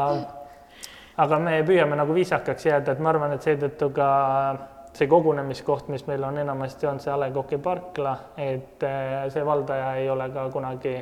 aga 1.26 1.42
me 1.42 1.58
püüame 1.66 1.98
nagu 1.98 2.16
viisakaks 2.16 2.70
jääda, 2.70 2.94
et 2.96 3.02
ma 3.02 3.12
arvan, 3.14 3.36
et 3.36 3.46
seetõttu 3.46 3.90
ka 3.96 4.08
see 4.96 5.10
kogunemiskoht, 5.12 5.90
mis 5.92 6.06
meil 6.08 6.24
on 6.24 6.38
enamasti, 6.40 6.88
on 6.88 7.02
see 7.02 7.12
A 7.12 7.18
Le 7.20 7.28
Coq'i 7.34 7.58
parkla, 7.62 8.16
et 8.40 8.86
eh, 8.86 9.20
see 9.34 9.44
valdaja 9.44 9.94
ei 10.00 10.10
ole 10.10 10.30
ka 10.32 10.48
kunagi 10.54 10.96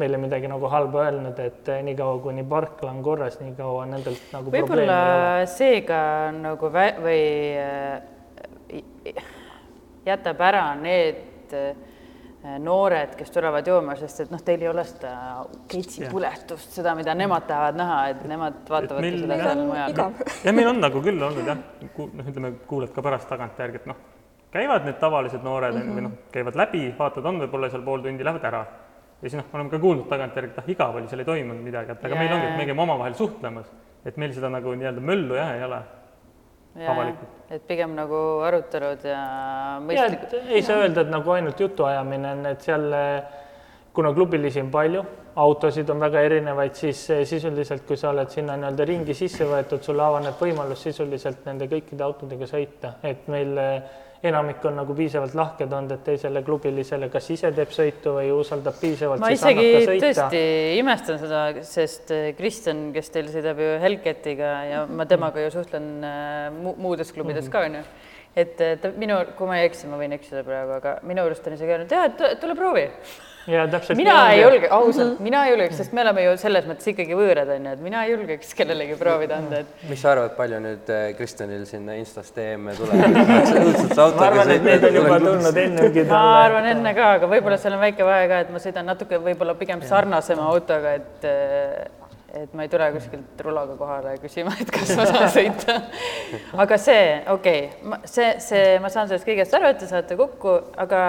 meile 0.00 0.16
midagi 0.20 0.48
nagu 0.48 0.68
halba 0.72 1.06
öelnud, 1.06 1.38
et 1.42 1.68
eh, 1.68 1.82
niikaua, 1.84 2.20
kuni 2.24 2.44
parkla 2.48 2.92
on 2.92 3.02
korras, 3.04 3.40
nii 3.40 3.54
kaua 3.58 3.86
nendelt 3.90 4.32
nagu 4.34 4.52
võib-olla 4.52 5.00
seega 5.50 6.00
nagu 6.36 6.72
vä- 6.72 6.96
või 7.04 7.20
jätab 10.06 10.40
ära 10.40 10.66
need 10.80 11.54
äh, 11.56 11.72
noored, 12.58 13.16
kes 13.18 13.30
tulevad 13.34 13.66
jooma, 13.68 13.94
sest 14.00 14.24
et 14.24 14.30
noh, 14.32 14.40
teil 14.44 14.62
ei 14.64 14.68
ole 14.70 14.84
seda 14.88 15.10
keitsipõletust, 15.68 16.72
seda, 16.72 16.94
mida 16.96 17.12
nemad 17.16 17.44
tahavad 17.48 17.76
näha, 17.76 17.98
et 18.14 18.22
nemad 18.28 18.62
vaatavadki 18.70 19.10
meil 19.10 19.18
seda 19.26 19.36
seal 19.42 19.64
mujal. 19.68 19.98
ja 20.46 20.54
meil 20.56 20.70
on 20.70 20.80
nagu 20.80 21.02
küll 21.04 21.26
olnud 21.28 21.50
jah, 21.50 21.60
noh, 21.84 22.30
ütleme, 22.32 22.54
kuuled 22.70 22.94
ka 22.96 23.04
pärast 23.04 23.28
tagantjärgi, 23.28 23.82
et 23.82 23.90
noh, 23.90 24.00
käivad 24.54 24.88
need 24.88 24.96
tavalised 25.02 25.44
noored 25.44 25.76
mm 25.76 25.82
-hmm. 25.82 25.98
või 25.98 26.06
noh, 26.08 26.16
käivad 26.32 26.56
läbi, 26.56 26.86
vaatavad, 26.98 27.28
on 27.28 27.44
võib-olla 27.44 27.70
seal 27.70 27.84
pool 27.84 28.00
tundi, 28.06 28.24
lähevad 28.24 28.44
ära. 28.44 28.64
ja 29.20 29.28
siis 29.28 29.36
noh, 29.36 29.44
me 29.52 29.58
oleme 29.58 29.70
ka 29.70 29.78
kuulnud 29.78 30.08
tagantjärgi, 30.08 30.52
et 30.52 30.58
ah, 30.64 30.70
igav 30.76 30.96
oli, 30.96 31.08
seal 31.08 31.20
ei 31.20 31.28
toimunud 31.28 31.62
midagi, 31.62 31.92
et 31.92 32.04
aga 32.04 32.14
Jaa, 32.14 32.22
meil 32.24 32.32
ongi, 32.32 32.46
et 32.46 32.56
me 32.56 32.66
käime 32.66 32.82
omavahel 32.82 33.14
suhtlemas, 33.14 33.72
et 34.04 34.16
meil 34.16 34.32
seda 34.32 34.48
nagu 34.48 34.72
nii-öelda 34.74 35.00
möllu 35.00 35.36
jah 35.36 35.54
ei 35.56 35.64
ole. 35.64 35.82
Avalikult. 36.78 37.38
et 37.50 37.62
pigem 37.66 37.96
nagu 37.98 38.18
arutelud 38.46 39.04
ja 39.04 39.20
mõistlikud 39.82 40.36
ei 40.54 40.62
saa 40.62 40.84
öelda, 40.84 41.02
et 41.02 41.10
nagu 41.10 41.32
ainult 41.34 41.60
jutuajamine 41.60 42.34
on, 42.36 42.44
et 42.52 42.62
seal 42.62 42.86
kuna 43.92 44.12
klubilisi 44.14 44.62
on 44.62 44.70
palju, 44.70 45.02
autosid 45.42 45.90
on 45.90 46.00
väga 46.00 46.22
erinevaid, 46.28 46.76
siis 46.78 47.00
sisuliselt, 47.26 47.82
kui 47.88 47.98
sa 47.98 48.12
oled 48.14 48.30
sinna 48.30 48.56
nii-öelda 48.58 48.86
ringi 48.86 49.16
sisse 49.18 49.46
võetud, 49.50 49.82
sulle 49.82 50.04
avaneb 50.04 50.38
võimalus 50.40 50.84
sisuliselt 50.86 51.42
nende 51.48 51.66
kõikide 51.70 52.06
autodega 52.06 52.46
sõita, 52.50 52.94
et 53.02 53.26
meil 53.30 53.58
enamik 54.22 54.64
on 54.68 54.76
nagu 54.76 54.94
piisavalt 54.96 55.34
lahked 55.36 55.72
olnud, 55.72 55.94
et 55.94 56.02
teisele 56.04 56.42
klubilisele 56.44 57.08
kas 57.12 57.30
ise 57.32 57.50
teeb 57.56 57.72
sõitu 57.72 58.12
või 58.18 58.28
usaldab 58.36 58.76
piisavalt, 58.80 59.22
ma 59.22 59.30
isegi 59.32 59.66
tõesti 60.02 60.42
imestan 60.80 61.20
seda, 61.22 61.42
sest 61.64 62.12
äh, 62.14 62.30
Kristjan, 62.36 62.90
kes 62.96 63.08
teil 63.14 63.30
sõidab 63.32 63.62
ju 63.64 63.72
Hellcatiga 63.80 64.52
ja 64.68 64.84
ma 64.86 65.08
temaga 65.08 65.46
ju 65.46 65.54
suhtlen 65.56 65.88
äh, 66.04 66.46
mu 66.52 66.76
muudes 66.80 67.14
klubides 67.16 67.48
ka 67.52 67.64
onju, 67.70 67.82
et 68.36 68.60
äh, 68.60 68.76
ta 68.82 68.92
minu, 69.00 69.22
kui 69.38 69.48
ma 69.48 69.60
ei 69.60 69.70
eksi, 69.70 69.88
ma 69.88 70.00
võin 70.00 70.16
eksida 70.18 70.44
praegu, 70.44 70.76
aga 70.76 70.98
minu 71.08 71.24
arust 71.24 71.48
on 71.48 71.56
isegi 71.56 71.78
öelnud, 71.78 71.96
et 72.04 72.40
tule 72.44 72.58
proovi. 72.58 72.86
Ja 73.46 73.66
täpselt. 73.70 73.96
mina 73.96 74.16
ei 74.32 74.40
julge, 74.42 74.68
ausalt, 74.74 75.20
mina 75.24 75.44
ei 75.46 75.54
julgeks, 75.54 75.76
sest 75.80 75.94
me 75.96 76.04
oleme 76.04 76.24
ju 76.24 76.34
selles 76.40 76.66
mõttes 76.68 76.90
ikkagi 76.92 77.16
võõrad 77.18 77.52
onju, 77.56 77.74
et 77.76 77.84
mina 77.84 78.04
ei 78.06 78.14
julgeks 78.14 78.52
kellelegi 78.58 78.98
proovida 79.00 79.38
anda, 79.40 79.62
et 79.64 79.86
mis 79.90 80.02
sa 80.02 80.12
arvad, 80.14 80.34
palju 80.38 80.60
nüüd 80.64 80.92
äh, 80.94 81.06
Kristjanil 81.18 81.64
sinna 81.68 81.96
Instas 82.00 82.32
DM-e 82.36 82.76
tuleb? 82.78 83.06
ma 83.96 84.26
arvan, 84.28 84.54
et 84.56 84.66
need 84.66 84.88
on 84.90 85.00
juba 85.00 85.20
tulnud 85.24 85.62
ennegi 85.64 86.06
ma 86.10 86.24
arvan 86.42 86.68
enne 86.74 86.94
ka, 86.96 87.14
aga 87.20 87.30
võib-olla 87.30 87.60
seal 87.60 87.78
on 87.78 87.84
väike 87.86 88.06
vahe 88.06 88.28
ka, 88.30 88.42
et 88.44 88.52
ma 88.54 88.62
sõidan 88.62 88.92
natuke 88.92 89.22
võib-olla 89.22 89.56
pigem 89.60 89.82
sarnasema 89.88 90.50
autoga, 90.50 90.98
et 91.00 91.98
et 92.34 92.52
ma 92.54 92.64
ei 92.64 92.70
tule 92.70 92.86
kuskilt 92.94 93.40
rulaga 93.44 93.74
kohale 93.78 94.12
küsima, 94.22 94.52
et 94.62 94.70
kas 94.72 94.92
ma 94.98 95.06
saan 95.08 95.26
sõita. 95.34 95.76
aga 96.64 96.78
see, 96.80 97.06
okei 97.32 97.62
okay,, 97.68 98.00
see, 98.10 98.28
see, 98.44 98.76
ma 98.82 98.90
saan 98.92 99.10
sellest 99.10 99.26
kõigest 99.28 99.56
aru, 99.56 99.70
et 99.72 99.80
te 99.82 99.88
saate 99.90 100.18
kokku, 100.18 100.54
aga 100.84 101.00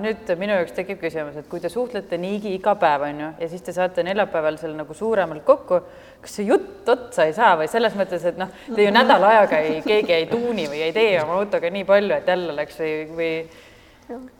nüüd 0.00 0.32
minu 0.40 0.56
jaoks 0.58 0.74
tekib 0.76 1.00
küsimus, 1.02 1.38
et 1.40 1.48
kui 1.50 1.62
te 1.62 1.70
suhtlete 1.72 2.18
niigi 2.20 2.54
iga 2.56 2.76
päev, 2.80 3.06
on 3.10 3.22
ju, 3.24 3.30
ja 3.44 3.50
siis 3.52 3.64
te 3.66 3.74
saate 3.76 4.04
neljapäeval 4.06 4.58
seal 4.60 4.74
nagu 4.78 4.96
suuremalt 4.96 5.44
kokku, 5.46 5.80
kas 6.24 6.38
see 6.40 6.48
jutt 6.50 6.88
otsa 6.90 7.28
ei 7.28 7.36
saa 7.36 7.54
või 7.60 7.70
selles 7.70 7.94
mõttes, 7.98 8.24
et 8.26 8.40
noh, 8.40 8.50
te 8.72 8.88
ju 8.88 8.94
nädala 8.94 9.34
ajaga 9.36 9.62
ei, 9.62 9.78
keegi 9.86 10.16
ei 10.16 10.28
tuuni 10.30 10.66
või 10.70 10.82
ei 10.88 10.96
tee 10.96 11.14
oma 11.22 11.38
autoga 11.40 11.70
nii 11.72 11.86
palju, 11.86 12.16
et 12.16 12.34
jälle 12.34 12.58
läks 12.58 12.82
või, 12.82 12.94
või 13.20 13.32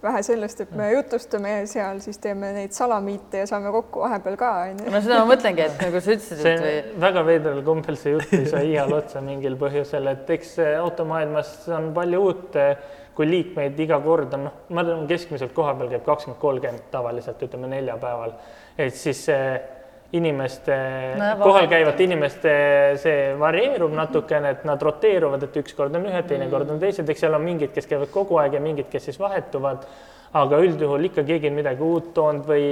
vähe 0.02 0.23
sellest, 0.23 0.61
et 0.62 0.75
me 0.78 0.88
jutustame 0.92 1.54
seal, 1.70 2.00
siis 2.04 2.18
teeme 2.23 2.52
neid 2.54 2.75
salamiite 2.76 3.42
ja 3.42 3.46
saame 3.50 3.73
kokku 3.75 4.04
vahepeal 4.04 4.37
ka 4.40 4.50
onju. 4.66 4.90
no 4.92 5.00
seda 5.04 5.23
ma 5.23 5.30
mõtlengi, 5.32 5.64
et 5.66 5.80
nagu 5.82 6.02
sa 6.02 6.14
ütlesid, 6.14 6.42
see 6.42 6.52
et 6.52 6.66
või 6.66 7.00
väga 7.06 7.25
veidral 7.26 7.62
kombel 7.66 7.99
see 8.00 8.14
jutt 8.14 8.35
ei 8.37 8.46
saa 8.50 8.62
iial 8.66 8.94
otsa 8.96 9.23
mingil 9.25 9.58
põhjusel, 9.61 10.06
et 10.12 10.30
eks 10.37 10.56
automaailmas 10.82 11.56
on 11.76 11.90
palju 11.96 12.23
uut, 12.28 12.61
kui 13.16 13.30
liikmeid 13.30 13.78
iga 13.80 13.99
kord 14.04 14.35
on, 14.37 14.46
noh, 14.49 14.58
ma 14.76 14.85
arvan, 14.85 15.06
keskmiselt 15.11 15.54
koha 15.56 15.73
peal 15.78 15.94
käib 15.94 16.04
kakskümmend, 16.06 16.40
kolmkümmend 16.42 16.90
tavaliselt, 16.92 17.42
ütleme 17.49 17.70
neljapäeval, 17.73 18.37
et 18.76 18.94
siis 18.94 19.25
see 19.30 19.49
inimeste 20.13 20.77
No 21.19 21.31
kohal 21.43 21.67
käivate 21.71 22.05
inimeste 22.05 22.53
see 23.03 23.31
varieerub 23.39 23.95
natukene, 23.97 24.53
et 24.55 24.67
nad 24.69 24.83
roteeruvad, 24.83 25.43
et 25.49 25.57
ükskord 25.63 25.95
on 25.99 26.07
ühed, 26.07 26.29
teinekord 26.29 26.71
on 26.71 26.83
teised, 26.83 27.09
eks 27.11 27.25
seal 27.27 27.35
on 27.35 27.43
mingid, 27.45 27.73
kes 27.75 27.89
käivad 27.91 28.13
kogu 28.15 28.39
aeg 28.43 28.55
ja 28.57 28.63
mingid, 28.63 28.91
kes 28.93 29.11
siis 29.11 29.19
vahetuvad. 29.21 29.89
aga 30.37 30.59
üldjuhul 30.61 31.05
ikka 31.07 31.23
keegi 31.25 31.49
on 31.49 31.55
midagi 31.57 31.83
uut 31.83 32.09
toonud 32.15 32.45
või 32.45 32.65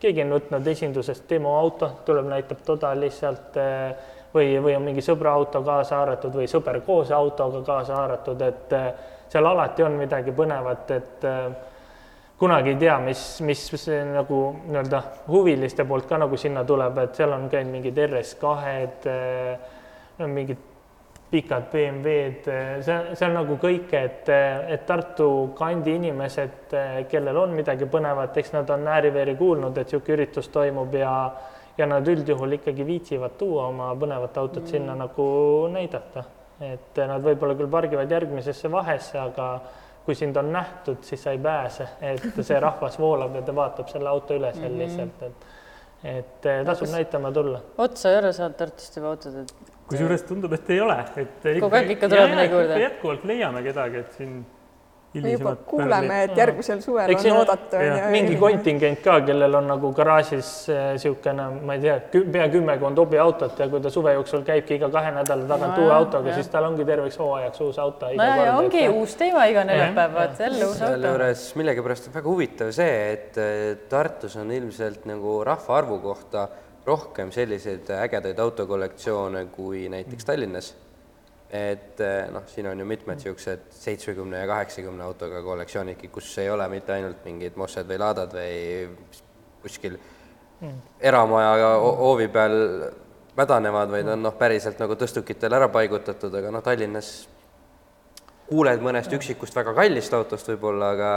keegi 0.00 0.22
on 0.22 0.30
võtnud 0.32 0.68
esindusest 0.72 1.26
demoauto, 1.28 1.90
tuleb, 2.06 2.30
näitab 2.30 2.62
toda 2.64 2.94
lihtsalt 2.96 3.58
eh, 3.60 3.90
või, 4.34 4.54
või 4.62 4.76
on 4.78 4.86
mingi 4.86 5.02
sõbra 5.04 5.34
auto 5.36 5.60
kaasa 5.66 5.98
haaratud 5.98 6.38
või 6.38 6.46
sõber 6.48 6.80
koos 6.86 7.10
autoga 7.12 7.60
kaasa 7.66 7.98
haaratud, 7.98 8.40
et 8.46 8.72
eh, 8.72 8.86
seal 9.28 9.46
alati 9.46 9.84
on 9.84 9.98
midagi 10.00 10.32
põnevat, 10.32 10.94
et 10.96 11.28
eh, 11.28 11.69
kunagi 12.40 12.72
ei 12.72 12.78
tea, 12.80 12.96
mis, 13.04 13.20
mis 13.44 13.66
see 13.76 14.00
nagu 14.08 14.40
nii-öelda 14.64 15.02
huviliste 15.28 15.84
poolt 15.88 16.08
ka 16.08 16.18
nagu 16.22 16.38
sinna 16.40 16.64
tuleb, 16.64 16.98
et 17.02 17.20
seal 17.20 17.36
on 17.36 17.46
käinud 17.52 17.74
mingid 17.74 18.00
RS2-d, 18.06 19.14
mingid 20.24 20.66
pikad 21.30 21.68
BMW-d, 21.70 22.56
see, 22.82 22.96
see 23.14 23.26
on 23.28 23.36
nagu 23.38 23.58
kõik, 23.62 23.92
et, 23.94 24.32
et 24.72 24.82
Tartu 24.88 25.28
kandi 25.58 25.94
inimesed, 26.00 26.74
kellel 27.12 27.38
on 27.44 27.54
midagi 27.54 27.86
põnevat, 27.92 28.40
eks 28.40 28.56
nad 28.56 28.72
on 28.74 28.88
ääri-veeri 28.96 29.36
kuulnud, 29.38 29.76
et 29.76 29.92
niisugune 29.92 30.16
üritus 30.16 30.50
toimub 30.50 30.96
ja 30.98 31.14
ja 31.78 31.86
nad 31.88 32.08
üldjuhul 32.08 32.58
ikkagi 32.58 32.84
viitsivad 32.84 33.38
tuua 33.40 33.68
oma 33.70 33.92
põnevat 33.96 34.36
autot 34.36 34.64
mm. 34.64 34.70
sinna 34.74 34.96
nagu 34.98 35.26
näidata. 35.72 36.24
et 36.60 36.98
nad 37.08 37.22
võib-olla 37.24 37.54
küll 37.56 37.70
pargivad 37.72 38.10
järgmisesse 38.12 38.68
vahesse, 38.68 39.16
aga 39.16 39.46
kui 40.04 40.14
sind 40.14 40.36
on 40.36 40.52
nähtud, 40.52 41.02
siis 41.06 41.22
sa 41.22 41.30
ei 41.34 41.38
pääse, 41.38 41.86
et 42.00 42.22
see 42.42 42.60
rahvas 42.60 42.98
voolab 42.98 43.34
ja 43.36 43.42
ta 43.42 43.54
vaatab 43.54 43.88
selle 43.92 44.08
auto 44.08 44.34
üle 44.34 44.52
seal 44.56 44.78
lihtsalt, 44.78 45.22
et 45.22 45.48
et 46.04 46.46
eh, 46.48 46.62
tasub 46.64 46.86
kas- 46.86 46.94
näitama 46.96 47.32
tulla. 47.32 47.60
otsa 47.78 48.10
ei 48.10 48.18
ole 48.18 48.32
saanud 48.32 48.56
Tartust 48.56 48.96
juba 48.96 49.10
autod, 49.12 49.34
et 49.42 49.52
kusjuures 49.90 50.22
tundub, 50.24 50.52
et 50.56 50.70
ei 50.70 50.80
ole, 50.80 50.96
et 51.20 51.44
Kogu 51.60 51.76
aeg 51.76 51.90
ikka 51.96 52.08
tuleb 52.08 52.30
midagi 52.30 52.54
juurde. 52.54 52.78
jätkuvalt 52.80 53.24
leiame 53.28 53.62
kedagi, 53.62 53.96
et 54.04 54.12
siin 54.16 54.38
me 55.14 55.32
juba 55.32 55.56
kuuleme, 55.66 56.22
et 56.28 56.36
järgmisel 56.38 56.82
suvel 56.84 57.10
Eks 57.10 57.26
on 57.30 57.40
oodata 57.40 57.80
mingi 58.12 58.36
kontingent 58.38 59.02
ka, 59.04 59.16
kellel 59.26 59.56
on 59.58 59.66
nagu 59.72 59.90
garaažis 59.96 60.52
niisugune, 60.70 61.48
ma 61.66 61.76
ei 61.76 61.82
tea, 61.82 61.96
pea 62.32 62.46
kümmekond 62.52 63.00
hobiautot 63.02 63.58
ja 63.58 63.68
kui 63.72 63.82
ta 63.82 63.90
suve 63.90 64.14
jooksul 64.14 64.44
käibki 64.46 64.78
iga 64.78 64.90
kahe 64.92 65.10
nädala 65.16 65.48
tagant 65.50 65.70
No 65.80 65.86
uue 65.86 65.94
autoga, 65.94 66.34
siis 66.34 66.48
tal 66.52 66.66
ongi 66.68 66.84
terveks 66.86 67.18
hooajaks 67.20 67.60
uus 67.66 67.78
auto. 67.82 68.10
no 68.16 68.30
ja, 68.44 68.56
ongi 68.58 68.86
uus 68.88 69.14
teema 69.18 69.46
iga 69.50 69.64
neljapäev, 69.66 70.14
vaata 70.14 70.46
jälle 70.46 70.64
uus 70.66 70.80
auto. 70.82 70.94
sealjuures 70.94 71.44
millegipärast 71.60 72.10
on 72.10 72.16
väga 72.18 72.30
huvitav 72.30 72.72
see, 72.74 72.98
et 73.12 73.38
eh, 73.40 73.62
Tartus 73.90 74.36
on 74.40 74.50
ilmselt 74.54 75.06
nagu 75.10 75.40
rahvaarvu 75.46 75.98
kohta 76.04 76.48
rohkem 76.86 77.32
selliseid 77.32 77.90
ägedaid 77.98 78.38
autokollektsioone 78.38 79.44
kui 79.54 79.88
näiteks 79.92 80.24
Tallinnas. 80.24 80.74
Et 81.50 82.00
eh, 82.00 82.28
noh, 82.30 82.44
siin 82.46 82.66
on 82.70 82.78
ju 82.78 82.86
mitmed 82.86 83.18
niisugused 83.18 83.66
seitsmekümne 83.74 84.38
ja 84.38 84.46
kaheksakümne 84.46 85.02
autoga 85.02 85.42
kollektsioonidki, 85.42 86.08
kus 86.14 86.30
ei 86.38 86.50
ole 86.50 86.68
mitte 86.70 86.94
ainult 86.94 87.24
mingid 87.26 87.56
Mossed 87.58 87.88
või 87.90 87.98
Ladad 87.98 88.34
või 88.36 88.88
kuskil 89.62 89.98
eramaja 91.00 91.74
ho- 91.80 91.96
hoovi 91.96 92.28
peal 92.28 92.54
mädanevad, 93.36 93.90
vaid 93.90 94.08
on 94.12 94.22
noh, 94.22 94.34
päriselt 94.38 94.78
nagu 94.78 94.94
tõstukitele 94.94 95.56
ära 95.56 95.68
paigutatud, 95.72 96.34
aga 96.34 96.50
noh, 96.52 96.62
Tallinnas 96.62 97.28
kuuled 98.50 98.82
mõnest 98.82 99.12
üksikust 99.14 99.54
väga 99.56 99.74
kallist 99.74 100.14
autost 100.14 100.48
võib-olla, 100.50 100.90
aga 100.96 101.10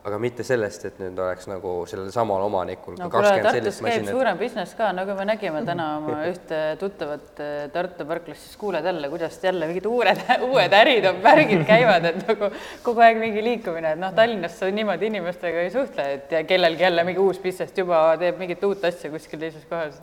aga 0.00 0.18
mitte 0.20 0.44
sellest, 0.46 0.84
et 0.88 1.00
nüüd 1.00 1.18
oleks 1.20 1.44
nagu 1.50 1.72
sellel 1.88 2.08
samal 2.14 2.40
omanikul 2.46 2.96
no 2.96 3.10
kuule, 3.12 3.32
Tartus 3.44 3.80
käib 3.80 3.84
masinat. 3.84 4.12
suurem 4.14 4.38
business 4.40 4.76
ka, 4.78 4.88
nagu 4.96 5.16
me 5.18 5.26
nägime 5.28 5.60
täna 5.66 5.88
oma 5.98 6.22
ühte 6.28 6.60
tuttavat 6.80 7.42
eh, 7.44 7.66
Tartu 7.74 8.06
parklas, 8.08 8.40
siis 8.40 8.56
kuuled 8.60 8.86
jälle, 8.88 9.10
kuidas 9.12 9.36
jälle 9.44 9.68
mingid 9.68 9.88
uued, 9.90 10.22
uued 10.48 10.76
ärid 10.78 11.08
on, 11.10 11.20
värgid 11.24 11.66
käivad, 11.68 12.08
et 12.12 12.22
nagu 12.24 12.48
kogu 12.86 13.04
aeg 13.04 13.20
mingi 13.20 13.44
liikumine, 13.44 13.92
et 13.92 14.00
noh, 14.00 14.14
Tallinnas 14.16 14.56
sa 14.62 14.70
niimoodi 14.72 15.10
inimestega 15.12 15.66
ei 15.66 15.74
suhtle, 15.74 16.08
et 16.16 16.32
ja 16.32 16.42
kellelgi 16.48 16.88
jälle 16.88 17.04
mingi 17.04 17.20
uus 17.20 17.42
business 17.44 17.76
juba 17.76 18.06
teeb 18.20 18.40
mingit 18.40 18.64
uut 18.64 18.88
asja 18.88 19.12
kuskil 19.12 19.44
teises 19.44 19.68
kohas. 19.68 20.00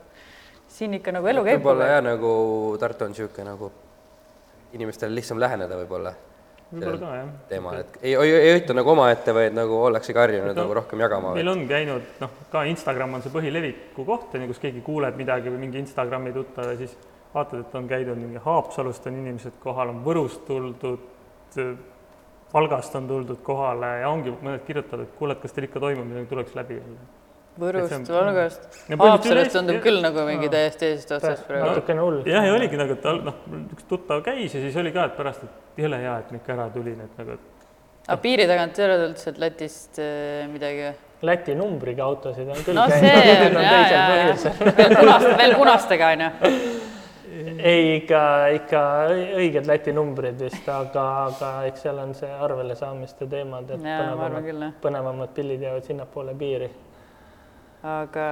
siin 0.77 0.93
ikka 0.93 1.15
nagu 1.15 1.33
elu 1.33 1.41
käib. 1.47 1.57
võib-olla 1.57 1.89
jah, 1.95 2.05
nagu 2.05 2.31
Tartu 2.79 3.09
on 3.09 3.17
niisugune 3.17 3.49
nagu 3.49 3.73
inimestele 4.77 5.15
lihtsam 5.17 5.41
läheneda 5.41 5.81
võib-olla 5.81 6.13
võib-olla 6.71 6.99
ka 6.99 7.11
jah. 7.15 7.27
teemal, 7.49 7.75
et 7.79 7.97
ei, 8.01 8.13
ei, 8.15 8.31
ei 8.37 8.55
ütle 8.59 8.75
nagu 8.75 8.91
omaette, 8.91 9.33
vaid 9.35 9.53
nagu 9.55 9.77
ollaksegi 9.89 10.19
harjunud 10.19 10.51
No, 10.53 10.61
nagu 10.61 10.73
rohkem 10.81 10.99
jagama. 11.05 11.33
meil 11.37 11.47
on 11.51 11.61
käinud, 11.69 12.07
noh, 12.23 12.29
ka 12.51 12.63
Instagram 12.67 13.13
on 13.19 13.21
see 13.25 13.31
põhileviku 13.33 14.05
koht, 14.07 14.33
on 14.35 14.43
ju, 14.45 14.47
kus 14.53 14.59
keegi 14.65 14.81
kuuleb 14.85 15.15
midagi 15.19 15.49
või 15.53 15.61
mingi 15.67 15.79
Instagrami 15.83 16.33
tuttav 16.35 16.71
ja 16.73 16.77
siis 16.81 16.97
vaatad, 17.33 17.59
et 17.63 17.75
on 17.75 17.87
käidud 17.87 18.17
mingi 18.19 18.41
Haapsalust 18.43 19.07
on 19.07 19.21
inimesed 19.21 19.59
kohal, 19.63 19.93
on 19.93 20.01
Võrust 20.05 20.43
tuldud, 20.47 21.05
Valgast 22.53 22.95
on 22.95 23.07
tuldud 23.09 23.39
kohale 23.43 23.87
ja 24.01 24.09
ongi 24.09 24.31
mõned 24.31 24.63
kirjutavad, 24.67 25.03
et 25.03 25.15
kuule, 25.19 25.35
et 25.35 25.41
kas 25.43 25.51
teil 25.55 25.67
ikka 25.67 25.81
toimub 25.83 26.07
midagi, 26.07 26.29
tuleks 26.31 26.55
läbi 26.55 26.77
jälle. 26.79 27.07
Võrust, 27.57 28.11
Valgast. 28.13 28.67
Haapsalust 29.01 29.55
tundub 29.57 29.79
küll 29.83 29.99
nagu 30.03 30.23
mingi 30.27 30.49
täiesti 30.53 30.83
teisest 30.85 31.11
otsast 31.17 31.47
praegu. 31.47 31.71
natukene 31.71 32.03
hull. 32.05 32.19
jah, 32.29 32.45
ja 32.45 32.53
oligi 32.53 32.77
nagu, 32.79 32.93
et 32.93 33.01
tal- 33.01 33.23
noh, 33.25 33.39
üks 33.73 33.87
tuttav 33.89 34.21
käis 34.23 34.53
ja 34.53 34.61
siis 34.61 34.77
oli 34.77 34.91
ka, 34.95 35.07
et 35.09 35.17
pärast, 35.17 35.43
et 35.43 35.66
jõle 35.77 35.99
hea, 36.01 36.15
et 36.21 36.31
ma 36.31 36.41
ikka 36.41 36.55
ära 36.55 36.69
tulin, 36.73 37.01
et 37.05 37.19
nagu, 37.21 37.37
aga 38.07 38.17
piiri 38.23 38.47
tagant 38.49 38.79
ei 38.79 38.87
ole 38.87 38.97
üldse, 39.09 39.33
et 39.33 39.41
Lätist 39.41 39.99
eh, 40.01 40.47
midagi? 40.51 40.89
Läti 41.27 41.55
numbriga 41.57 42.05
autosid 42.05 42.49
on 42.53 42.59
küll 42.61 42.77
no 42.77 42.83
see 42.91 43.09
on 43.09 43.55
need 43.57 43.57
ja, 43.57 43.77
ja, 43.89 44.01
ja 44.29 44.51
veel 44.77 44.93
punaste, 44.99 45.31
veel 45.39 45.55
punastega 45.57 46.09
onju. 46.13 46.59
ei, 47.57 47.95
ikka, 47.95 48.21
ikka 48.57 48.81
õiged 49.37 49.69
Läti 49.69 49.93
numbrid 49.97 50.37
vist, 50.45 50.67
aga, 50.69 51.05
aga 51.27 51.53
eks 51.69 51.87
seal 51.87 52.01
on 52.03 52.13
see 52.17 52.29
arvele 52.29 52.77
saamiste 52.77 53.29
teemad, 53.29 53.71
et 53.73 53.81
küll, 53.81 54.11
põnevamad 54.13 54.83
põnevamad 54.83 55.33
pillid 55.37 55.65
jäävad 55.65 55.89
sinnapoole 55.89 56.37
piiri. 56.37 56.69
aga 57.97 58.27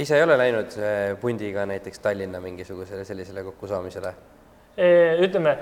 ise 0.00 0.16
ei 0.16 0.24
ole 0.24 0.40
läinud 0.40 0.80
eh, 0.80 1.12
pundiga 1.20 1.68
näiteks 1.68 2.00
Tallinna 2.04 2.40
mingisugusele 2.40 3.04
sellisele 3.04 3.44
kokkusaamisele? 3.52 4.14
ütleme, 5.28 5.56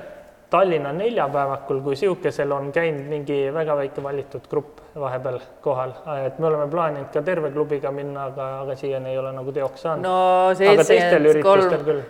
Tallinna 0.51 0.93
neljapäevakul 0.95 1.81
kui 1.83 1.97
sihukesel 1.99 2.53
on 2.55 2.69
käinud 2.73 3.09
mingi 3.11 3.39
väga 3.55 3.75
väike 3.81 4.03
valitud 4.03 4.45
grupp 4.51 4.79
vahepeal 4.95 5.41
kohal, 5.65 5.95
et 6.23 6.39
me 6.39 6.47
oleme 6.47 6.69
plaaninud 6.71 7.11
ka 7.15 7.23
terve 7.27 7.51
klubiga 7.51 7.91
minna, 7.91 8.29
aga, 8.31 8.47
aga 8.61 8.77
siiani 8.79 9.11
ei 9.11 9.19
ole 9.19 9.33
nagu 9.35 9.55
teoks 9.57 9.83
saanud 9.89 10.07
no 10.07 10.55
seitsekümmend 10.55 11.43
kolm, 11.43 11.75
küll. 11.89 12.01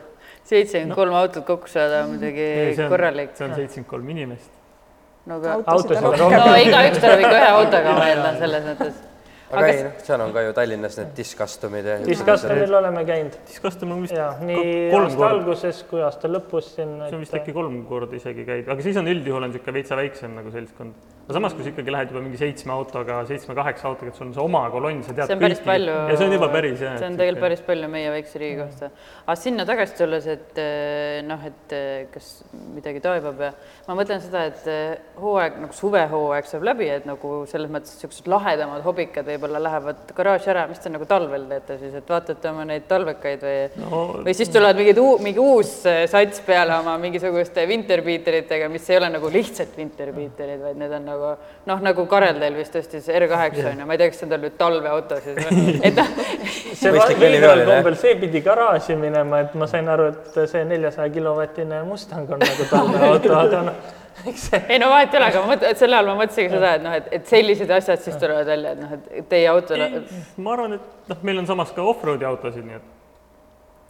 seitsekümmend 0.45 0.99
kolm 1.01 1.17
autot 1.17 1.49
kokku 1.49 1.73
saada 1.73 2.05
on 2.05 2.13
muidugi 2.13 2.77
korralik. 2.93 3.33
see 3.39 3.49
on 3.49 3.57
seitsekümmend 3.57 3.91
kolm 3.95 4.15
inimest. 4.17 4.53
no 5.27 5.41
aga, 5.41 5.59
autosid 5.65 5.97
on 6.03 6.11
no 6.11 6.15
rohkem. 6.27 6.55
igaüks 6.69 7.01
tuleb 7.07 7.25
ikka 7.25 7.37
ühe 7.41 7.53
autoga, 7.55 7.97
ma 7.97 8.09
eeldan 8.13 8.43
selles 8.45 8.69
mõttes. 8.69 9.05
Aga 9.51 9.61
Aga 9.63 9.67
ei, 9.71 9.83
noh, 9.87 9.99
seal 10.03 10.23
on 10.25 10.33
ka 10.35 10.43
ju 10.43 10.55
Tallinnas 10.57 10.97
need 10.99 11.13
diskastumid 11.17 11.87
ja 11.87 11.97
Discustomil 12.03 12.73
oleme 12.81 13.05
käinud 13.07 13.37
Discustom 13.47 13.93
on 13.95 14.03
vist 14.03 14.17
ja 14.17 14.33
nii 14.43 14.65
kolm 14.91 15.07
aasta 15.07 15.21
korda, 15.21 15.29
alguses 15.37 15.83
kui 15.91 16.03
aasta 16.03 16.31
lõpus 16.31 16.73
siin. 16.75 16.97
see 17.05 17.15
on 17.15 17.23
vist 17.23 17.37
äkki 17.39 17.55
kolm 17.55 17.77
korda 17.87 18.19
isegi 18.19 18.47
käidud, 18.49 18.73
aga 18.75 18.87
siis 18.87 18.99
on 18.99 19.11
üldjuhul 19.13 19.47
on 19.47 19.55
niisugune 19.55 19.79
veitsa 19.79 19.99
väiksem 19.99 20.35
nagu 20.35 20.51
seltskond. 20.55 20.99
Aga 21.27 21.35
samas, 21.35 21.55
kui 21.59 21.65
sa 21.67 21.73
ikkagi 21.73 21.91
lähed 21.91 22.13
juba 22.13 22.21
mingi 22.23 22.39
seitsme 22.39 22.71
autoga, 22.71 23.17
seitsme-kaheksa 23.27 23.89
autoga, 23.89 24.13
et 24.13 24.19
sul 24.19 24.29
on 24.29 24.35
see 24.37 24.43
oma 24.45 24.61
kolonn, 24.71 25.01
sa 25.03 25.11
tead 25.11 25.27
see 25.27 25.35
on 25.35 25.41
päris 25.43 25.59
kõiki. 25.59 25.67
palju. 25.73 25.95
ja 26.07 26.19
see 26.21 26.27
on 26.29 26.35
juba 26.37 26.49
päris 26.53 26.83
jah. 26.85 26.93
see 27.01 27.09
on 27.09 27.17
tegelikult 27.19 27.43
päris 27.43 27.63
palju 27.67 27.89
meie 27.91 28.13
väikse 28.15 28.39
riigi 28.43 28.59
kohta. 28.61 28.91
aga 29.25 29.35
sinna 29.41 29.67
tagasi 29.67 29.97
tulles, 29.99 30.29
et 30.31 30.61
eh, 30.63 31.17
noh, 31.27 31.43
et 31.49 31.75
eh, 31.75 32.05
kas 32.13 32.29
midagi 32.77 33.03
toimub 33.03 33.43
ja 33.43 33.49
ma 33.89 33.97
mõtlen 33.99 34.23
seda, 34.23 34.45
et 34.53 34.69
eh, 34.71 34.93
hooaeg 35.19 35.59
nagu 35.65 35.75
suvehooaeg 35.81 36.47
saab 36.53 36.69
läbi, 36.71 36.93
et 36.95 37.11
nagu 37.11 37.33
selles 37.51 37.75
mõttes 37.75 37.97
niisugused 37.97 38.31
lahedamad 38.31 38.87
hobikad 38.87 39.27
võib-olla 39.27 39.65
lähevad 39.67 40.15
garaaži 40.15 40.55
ära, 40.55 40.69
mis 40.71 40.85
te 40.85 40.95
nagu 40.95 41.11
talvel 41.11 41.49
teete 41.51 41.81
siis, 41.83 41.99
et 41.99 42.15
vaatate 42.15 42.53
oma 42.53 42.69
neid 42.71 42.87
talvekaid 42.87 43.43
või 43.49 43.59
no 43.83 44.05
või 44.21 44.37
siis 44.39 44.55
tulevad 44.55 44.79
mingid 44.79 45.03
uu, 45.03 45.19
mingi 45.27 45.43
uus 45.43 45.75
sats 45.83 46.47
peale 46.47 46.79
oma 46.79 46.95
mingisuguste 47.03 47.67
winterbeateritega, 47.67 48.71
mis 48.71 48.87
ei 48.95 49.03
ole 49.03 49.11
nagu 49.19 49.35
lihtsalt 49.35 49.75
winterbeaterid, 49.83 50.63
vaid 50.63 50.79
need 50.79 50.95
on 50.95 51.09
nagu 51.11 51.16
noh, 51.71 51.83
nagu 51.85 52.07
Karel 52.11 52.41
teil 52.41 52.57
vist 52.59 52.77
ostis 52.79 53.09
R8 53.13 53.61
on 53.73 53.83
ju, 53.83 53.87
ma 53.89 53.97
ei 53.97 54.01
tea, 54.01 54.09
kas 54.13 54.21
see 54.21 54.27
on 54.27 54.33
tal 54.33 54.43
nüüd 54.45 54.57
talveauto 54.61 55.21
siis 55.25 55.39
või, 55.43 55.75
et 55.89 56.01
noh, 56.01 56.11
see 56.73 56.95
Mõistlik 56.95 57.21
veidral 57.23 57.63
kombel, 57.69 57.99
see 58.01 58.17
pidi 58.23 58.43
garaaži 58.47 58.97
minema, 59.01 59.45
et 59.47 59.55
ma 59.59 59.69
sain 59.71 59.89
aru, 59.93 60.09
et 60.15 60.41
see 60.51 60.65
neljasaja 60.69 61.13
kilovatine 61.15 61.85
Mustang 61.87 62.35
on 62.37 62.43
nagu 62.45 62.69
talveauto, 62.73 63.37
aga 63.45 63.63
noh, 63.71 63.95
ei 64.27 64.81
no 64.83 64.91
vahet 64.91 65.15
ei 65.15 65.21
ole, 65.21 65.31
aga 65.31 65.45
ma 65.45 65.53
mõtlen, 65.53 65.77
et 65.77 65.85
selle 65.85 66.01
all 66.01 66.11
ma 66.11 66.19
mõtlesingi 66.23 66.55
seda, 66.57 66.75
et 66.79 66.85
noh, 66.85 66.99
et, 66.99 67.09
et 67.21 67.31
sellised 67.31 67.73
asjad 67.79 68.03
siis 68.05 68.19
tulevad 68.21 68.49
välja, 68.49 68.75
et 68.75 68.83
noh, 68.83 68.99
et 69.23 69.31
teie 69.31 69.49
auto 69.53 69.79
ma 69.79 70.55
arvan, 70.57 70.77
et 70.79 71.11
noh, 71.13 71.25
meil 71.27 71.43
on 71.43 71.49
samas 71.49 71.73
ka 71.77 71.85
off-road'i 71.95 72.29
autosid, 72.29 72.67
nii 72.67 72.79
et 72.81 72.93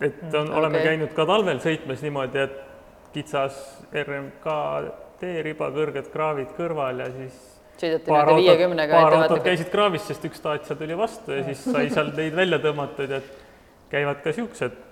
et 0.01 0.35
on, 0.35 0.51
oleme 0.53 0.77
okei. 0.77 0.91
käinud 0.91 1.13
ka 1.17 1.25
talvel 1.29 1.61
sõitmas 1.65 2.03
niimoodi, 2.05 2.43
et 2.45 2.57
kitsas 3.15 3.57
RMK 3.97 4.57
teeriba, 5.21 5.71
kõrged 5.75 6.09
kraavid 6.13 6.57
kõrval 6.57 7.05
ja 7.05 7.11
siis 7.15 7.37
paar 8.07 8.27
nende 8.31 8.41
viiekümnega 8.41 9.03
paar 9.03 9.19
autot 9.21 9.45
käisid 9.45 9.71
kraavis, 9.73 10.07
sest 10.09 10.25
üks 10.29 10.43
Dacia 10.45 10.77
tuli 10.79 10.97
vastu 10.99 11.37
ja 11.37 11.45
siis 11.47 11.63
sai 11.65 11.91
seal 11.93 12.13
neid 12.17 12.37
välja 12.37 12.59
tõmmatud 12.63 13.13
ja 13.17 13.21
käivad 13.93 14.23
ka 14.25 14.33
siuksed. 14.37 14.83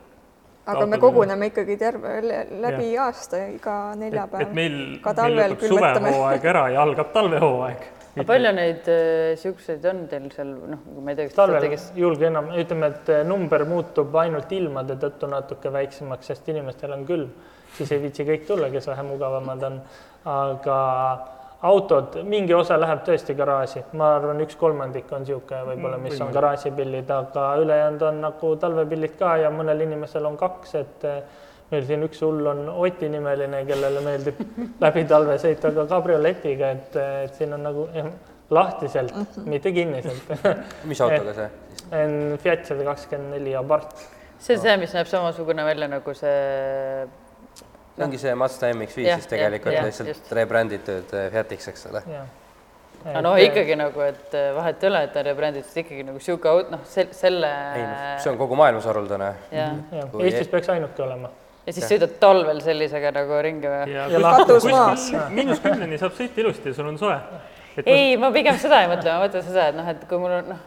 aga 0.66 0.86
me 0.86 0.98
koguneme 0.98 1.50
ikkagi 1.50 1.76
terve 1.76 2.20
lä- 2.24 2.46
läbi 2.60 2.94
aasta 2.98 3.46
iga 3.48 3.92
et 3.92 3.98
neljapäev. 4.04 4.54
meil, 4.54 4.78
ka 5.02 5.12
meil 5.12 5.20
talvel 5.22 5.56
lõpeb 5.56 5.68
suvehooaeg 5.68 6.48
ära 6.52 6.68
ja 6.72 6.82
algab 6.82 7.12
talvehooaeg. 7.12 7.88
aga 8.14 8.26
palju 8.28 8.52
neid 8.52 8.88
äh, 8.88 9.34
siukseid 9.40 9.84
on 9.90 10.06
teil 10.08 10.30
seal, 10.32 10.54
noh, 10.74 10.86
ma 11.00 11.10
ei 11.10 11.16
tea, 11.16 11.28
kas 11.28 11.40
talvel 11.40 11.68
kes 11.72 11.90
julge 11.96 12.28
enam, 12.30 12.52
ütleme, 12.52 12.92
et 12.92 13.12
number 13.28 13.64
muutub 13.68 14.16
ainult 14.16 14.52
ilmade 14.52 14.96
tõttu 15.00 15.28
natuke 15.28 15.72
väiksemaks, 15.72 16.32
sest 16.32 16.48
inimestel 16.52 16.96
on 16.96 17.04
külm, 17.08 17.30
siis 17.76 17.92
ei 17.92 18.02
viitsi 18.06 18.24
kõik 18.28 18.46
tulla, 18.48 18.70
kes 18.70 18.86
vähe 18.92 19.02
mugavamad 19.08 19.70
on. 19.70 19.80
Aga 20.24 20.78
autod, 21.64 22.18
mingi 22.28 22.54
osa 22.54 22.76
läheb 22.80 23.00
tõesti 23.06 23.36
garaaži, 23.36 23.84
ma 23.96 24.14
arvan, 24.18 24.42
üks 24.44 24.56
kolmandik 24.60 25.08
on 25.16 25.24
niisugune 25.24 25.62
võib-olla, 25.70 26.00
mis 26.02 26.20
on 26.20 26.32
garaažipillid, 26.34 27.08
aga 27.10 27.46
ülejäänud 27.62 28.04
on 28.10 28.20
nagu 28.26 28.52
talvepillid 28.60 29.16
ka 29.20 29.36
ja 29.40 29.52
mõnel 29.54 29.80
inimesel 29.86 30.28
on 30.28 30.36
kaks, 30.40 30.74
et 30.82 31.08
eh, 31.08 31.22
meil 31.72 31.86
siin 31.88 32.04
üks 32.04 32.20
hull 32.24 32.50
on 32.52 32.66
Oti 32.74 33.08
nimeline, 33.12 33.64
kellele 33.68 34.04
meeldib 34.04 34.42
läbi 34.84 35.06
talve 35.08 35.38
sõita 35.40 35.72
ka 35.78 35.88
kabrioletiga, 35.94 36.74
et, 36.76 37.00
et 37.26 37.40
siin 37.40 37.56
on 37.56 37.64
nagu 37.70 37.88
jah, 37.96 38.12
lahtiselt, 38.52 39.16
mitte 39.48 39.72
kinniselt. 39.72 40.34
Mis 40.90 41.00
autoga 41.00 41.36
see? 41.38 41.50
on 41.94 42.38
Fiat 42.40 42.68
sada 42.68 42.84
kakskümmend 42.86 43.38
neli 43.38 43.56
Abarth. 43.56 44.04
see 44.38 44.56
on 44.56 44.62
see, 44.62 44.76
mis 44.80 44.92
näeb 44.96 45.08
samasugune 45.08 45.64
välja 45.64 45.88
nagu 45.88 46.14
see, 46.16 47.04
see 47.96 48.04
ongi 48.06 48.18
see 48.18 48.34
Mazda 48.34 48.70
MX-5 48.74 49.04
Jah, 49.06 49.20
siis 49.20 49.30
tegelikult 49.30 49.74
jah, 49.76 49.84
lihtsalt 49.86 50.32
rebranditud 50.38 51.12
Fiatiks, 51.30 51.68
eks 51.70 51.86
ole. 51.92 52.02
aga 53.04 53.20
noh, 53.22 53.36
ikkagi 53.38 53.76
nagu, 53.78 54.00
et 54.06 54.34
äh, 54.34 54.50
vahet 54.56 54.82
ei 54.82 54.88
ole, 54.90 55.02
et 55.06 55.12
ta 55.14 55.22
rebranditud 55.26 55.78
ikkagi 55.84 56.06
nagu 56.08 56.20
sihuke 56.24 56.48
auto, 56.50 56.74
noh, 56.74 56.82
selle 56.88 57.50
ei 57.76 57.86
noh, 57.86 58.04
see 58.24 58.32
on 58.32 58.38
kogu 58.40 58.56
maailmas 58.58 58.86
haruldane. 58.90 59.32
Eestis 60.24 60.48
peaks 60.52 60.72
ainuke 60.74 61.04
olema. 61.04 61.30
ja 61.66 61.72
siis 61.72 61.86
sõidad 61.88 62.18
talvel 62.20 62.60
sellisega 62.64 63.12
nagu 63.14 63.38
ringi 63.44 63.70
või? 63.70 63.94
ja, 63.94 64.08
Ja 64.12 64.20
katus 64.40 64.66
maas. 64.68 65.10
miinus 65.32 65.62
kümneni 65.64 66.00
saab 66.00 66.16
sõita 66.18 66.42
ilusti 66.42 66.72
ja 66.72 66.80
sul 66.80 66.90
on 66.90 66.98
soe. 67.00 67.16
ei, 67.86 68.16
ma 68.20 68.32
pigem 68.34 68.58
seda 68.60 68.82
ei 68.84 68.90
mõtle, 68.90 69.14
ma 69.14 69.26
mõtlen 69.28 69.46
seda, 69.46 69.68
et 69.70 69.78
noh, 69.78 69.88
et 69.94 70.04
kui 70.08 70.18
mul 70.20 70.40
on 70.42 70.50
noh, 70.56 70.64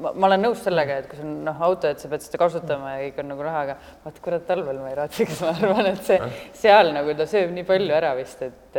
ma, 0.00 0.12
ma 0.12 0.28
olen 0.28 0.44
nõus 0.46 0.62
sellega, 0.64 0.98
et 1.00 1.08
kui 1.10 1.18
sul 1.18 1.28
on 1.28 1.40
noh, 1.48 1.64
auto, 1.68 1.90
et 1.90 2.02
sa 2.02 2.10
pead 2.10 2.24
seda 2.24 2.40
kasutama 2.42 2.94
ja 2.94 3.00
kõik 3.06 3.18
on 3.22 3.28
nagu 3.32 3.46
raha, 3.46 3.64
aga 3.66 3.74
vaat 4.04 4.20
kurat, 4.24 4.46
talvel 4.48 4.78
ma 4.82 4.92
ei 4.92 4.98
raatsiks, 4.98 5.42
ma 5.44 5.52
arvan, 5.54 5.90
et 5.92 6.02
see 6.06 6.18
seal 6.60 6.92
nagu 6.96 7.16
ta 7.18 7.26
sööb 7.30 7.50
nii 7.54 7.66
palju 7.68 7.92
ära 7.96 8.14
vist, 8.18 8.40
et 8.44 8.78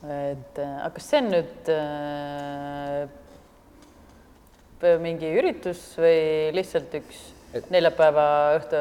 et 0.00 0.60
aga 0.62 0.90
kas 0.94 1.10
see 1.10 1.20
on 1.20 1.26
nüüd 1.34 1.68
äh, 1.74 3.02
mingi 5.02 5.28
üritus 5.36 5.82
või 6.00 6.48
lihtsalt 6.56 6.94
üks 7.02 7.18
neljapäeva 7.72 8.24
õhtu? 8.56 8.80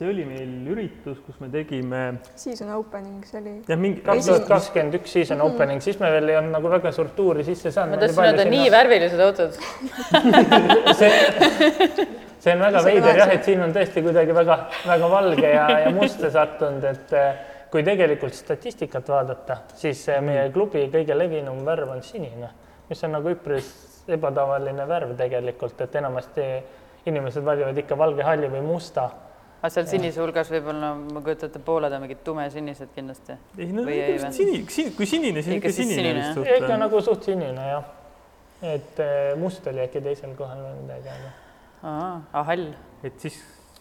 See 0.00 0.08
oli 0.08 0.22
meil 0.24 0.52
üritus, 0.72 1.18
kus 1.26 1.36
me 1.42 1.50
tegime 1.52 1.98
Season 2.32 2.70
opening, 2.72 3.20
see 3.28 3.36
oli 3.42 3.50
jah, 3.68 3.76
mingi 3.80 4.00
kaks 4.00 4.30
tuhat 4.30 4.46
kakskümmend 4.48 4.96
üks 4.96 5.12
season 5.12 5.42
opening, 5.44 5.82
siis 5.84 6.00
me 6.00 6.08
veel 6.14 6.30
ei 6.32 6.38
olnud 6.38 6.56
nagu 6.56 6.70
väga 6.72 6.92
suurt 6.96 7.12
tuuri 7.18 7.44
sisse 7.44 7.68
ma 7.68 7.74
saanud. 7.74 8.00
tahtsin 8.00 8.24
öelda, 8.24 8.46
nii 8.48 8.70
värvilised 8.72 9.20
autod. 9.26 9.60
see 12.40 12.56
on 12.56 12.64
väga 12.64 12.80
See 12.80 12.80
on 12.80 12.88
veider 12.88 13.20
jah, 13.20 13.36
et 13.36 13.44
siin 13.44 13.60
on 13.66 13.76
tõesti 13.76 14.06
kuidagi 14.08 14.40
väga, 14.40 14.58
väga 14.88 15.14
valge 15.18 15.52
ja, 15.52 15.68
ja 15.84 15.92
musta 15.92 16.32
sattunud, 16.32 16.90
et 16.94 17.16
eh, 17.20 17.46
kui 17.68 17.84
tegelikult 17.84 18.40
statistikat 18.40 19.12
vaadata, 19.12 19.62
siis 19.84 20.08
eh, 20.08 20.24
meie 20.24 20.48
klubi 20.54 20.88
kõige 20.92 21.12
levinum 21.12 21.60
värv 21.68 21.92
on 21.98 22.04
sinine, 22.06 22.54
mis 22.88 23.04
on 23.04 23.18
nagu 23.20 23.36
üpris 23.36 23.68
ebatavaline 24.08 24.88
värv 24.88 25.12
tegelikult, 25.20 25.76
et 25.84 26.00
enamasti 26.00 26.52
inimesed 27.10 27.44
valivad 27.44 27.76
ikka 27.84 28.00
valge, 28.00 28.24
halli 28.24 28.48
või 28.48 28.64
musta 28.64 29.10
aga 29.60 29.70
seal 29.74 29.86
sinise 29.90 30.20
hulgas 30.22 30.50
võib-olla, 30.52 30.94
ma 30.96 31.20
kujutan 31.24 31.50
ette, 31.52 31.60
pooled 31.64 31.92
on 31.92 32.04
mingid 32.06 32.22
tumesinised 32.24 32.92
kindlasti. 32.96 33.36
ei 33.60 33.68
no 33.76 33.84
või? 33.84 34.00
sini, 34.32 34.64
sini, 34.72 34.94
kui 34.96 35.08
sinine, 35.08 35.44
siis 35.44 35.58
Ikka 35.58 35.68
ikka 35.68 35.76
sinine 35.82 36.14
vist 36.16 36.42
Ja 36.48 36.56
ikka 36.56 36.72
suht. 36.72 36.80
nagu 36.86 37.04
suht 37.04 37.28
sinine 37.28 37.68
jah. 37.68 37.84
et 38.62 39.00
eh, 39.04 39.36
must 39.40 39.66
oli 39.66 39.84
äkki 39.84 40.02
teisel 40.04 40.34
kohal 40.38 40.64
või 40.64 40.76
midagi, 40.82 41.12
aga 41.12 41.32
aa, 41.82 42.44
hall, 42.44 42.66
et 43.04 43.16
siis, 43.20 43.36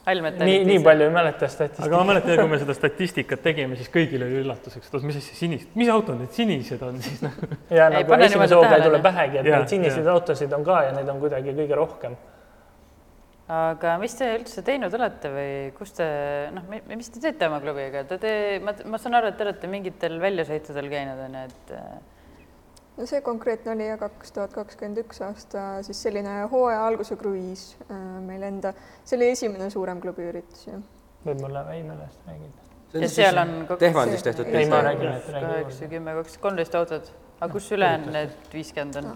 hall 0.06 0.24
metall. 0.24 0.48
nii, 0.48 0.64
nii 0.68 0.80
palju 0.84 1.08
ei 1.08 1.14
mäleta 1.14 1.46
aga 1.46 1.54
statistikat. 1.56 1.96
ma 1.96 2.04
mäletan, 2.12 2.40
kui 2.40 2.52
me 2.52 2.60
seda 2.62 2.76
statistikat 2.78 3.44
tegime, 3.44 3.76
siis 3.80 3.92
kõigile 3.94 4.28
oli 4.28 4.40
üllatuseks, 4.44 4.88
et 4.88 4.96
oot, 5.00 5.06
mis 5.08 5.20
asja 5.20 5.36
sinist, 5.36 5.72
mis 5.80 5.92
autod 5.92 6.20
need 6.20 6.36
sinised 6.36 6.84
on 6.88 7.00
siis 7.04 7.24
nagu. 7.26 7.52
ja 7.70 7.88
Ei, 7.90 8.02
nagu 8.02 8.20
esimese 8.28 8.60
hooga 8.60 8.80
ei 8.80 8.88
tule 8.88 9.02
pähegi, 9.04 9.42
et 9.42 9.52
Jaa, 9.52 9.62
neid 9.64 9.76
siniseid 9.76 10.12
autosid 10.16 10.56
on 10.56 10.68
ka 10.68 10.84
ja 10.88 10.94
neid 10.96 11.12
on 11.12 11.24
kuidagi 11.24 11.56
kõige 11.60 11.80
rohkem. 11.80 12.20
Aga 13.50 13.96
mis 14.02 14.14
te 14.14 14.28
üldse 14.36 14.62
teinud 14.66 14.94
olete 14.94 15.32
või 15.34 15.54
kus 15.78 15.96
te 15.98 16.06
noh, 16.54 16.68
mis 16.70 17.10
te 17.10 17.22
teete 17.24 17.48
oma 17.50 17.58
klubiga, 17.64 18.04
te 18.06 18.20
te, 18.22 18.32
ma, 18.62 18.76
ma 18.86 19.00
saan 19.02 19.18
aru, 19.18 19.32
et 19.32 19.40
te 19.40 19.46
olete 19.48 19.70
mingitel 19.72 20.20
väljasõitudel 20.22 20.90
käinud 20.92 21.22
onju, 21.26 21.46
et 21.50 21.72
äh, 21.74 21.94
no 23.00 23.08
see 23.10 23.24
konkreetne 23.26 23.74
oli 23.74 23.88
jah, 23.88 23.98
kaks 24.02 24.36
tuhat 24.36 24.54
kakskümmend 24.54 25.02
üks 25.02 25.24
aasta 25.26 25.64
siis 25.88 26.02
selline 26.06 26.44
hooaja 26.52 26.84
alguse 26.92 27.18
kruiis 27.18 27.72
äh, 27.88 27.96
meil 28.26 28.46
enda, 28.52 28.76
see 29.02 29.18
oli 29.18 29.32
esimene 29.34 29.70
suurem 29.74 30.02
klubiüritus 30.04 30.68
jah. 30.70 30.84
võib-olla 31.26 31.64
Väinolast 31.72 32.28
räägid. 32.30 32.68
ja 33.02 33.10
seal 33.16 33.42
on 33.42 33.56
kokku 33.64 33.80
Tehvandis 33.82 34.28
tehtud 34.28 34.52
ei, 34.54 34.68
ma 34.70 34.84
räägin, 34.86 35.16
et 35.16 35.32
kaheksa, 35.34 35.90
kümme, 35.90 36.14
kaks, 36.22 36.38
kolmteist 36.44 36.78
autot, 36.78 37.10
aga 37.40 37.50
kus 37.56 37.72
ülejäänud 37.74 38.14
need 38.14 38.54
viiskümmend 38.54 39.02
on? 39.02 39.10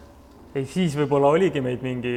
ei, 0.55 0.65
siis 0.65 0.97
võib-olla 0.97 1.35
oligi 1.37 1.61
meid 1.61 1.85
mingi 1.85 2.15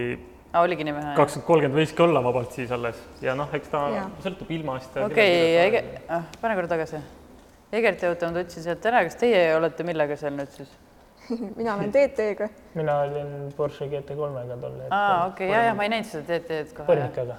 aa, 0.56 0.62
oligi 0.64 0.86
nii 0.88 0.96
vähe? 0.96 1.12
kakskümmend, 1.18 1.46
kolmkümmend 1.50 1.78
võiski 1.80 2.04
olla 2.06 2.22
vabalt 2.24 2.56
siis 2.56 2.72
alles 2.72 3.02
ja 3.24 3.36
noh, 3.38 3.52
eks 3.56 3.70
ta 3.72 3.84
Jaa. 3.92 4.08
sõltub 4.24 4.50
ilmast 4.56 4.96
ja 4.96 5.04
okei, 5.10 5.36
Ege-, 5.66 5.84
ah, 6.08 6.26
pane 6.40 6.56
korra 6.58 6.72
tagasi. 6.72 7.02
Egerti 7.76 8.06
auto 8.06 8.28
ma 8.30 8.38
tundsin 8.38 8.62
sealt 8.64 8.84
ära, 8.88 9.02
kas 9.04 9.18
teie 9.20 9.40
olete 9.56 9.84
millega 9.84 10.16
seal 10.18 10.36
nüüd 10.36 10.52
siis? 10.54 10.72
mina 11.58 11.74
olen 11.74 11.92
TT-ga, 11.92 12.48
mina 12.78 13.00
olin 13.04 13.30
Porsche 13.56 13.88
GT3-ga 13.90 14.58
tol 14.62 14.76
hetkel. 14.78 14.92
aa, 14.94 15.26
okei, 15.26 15.48
ja, 15.50 15.62
ja 15.68 15.78
ma 15.78 15.86
ei 15.86 15.94
näinud 15.96 16.10
seda 16.10 16.38
TT-d 16.38 16.76
kohe. 16.76 16.86
põrnikaga. 16.90 17.38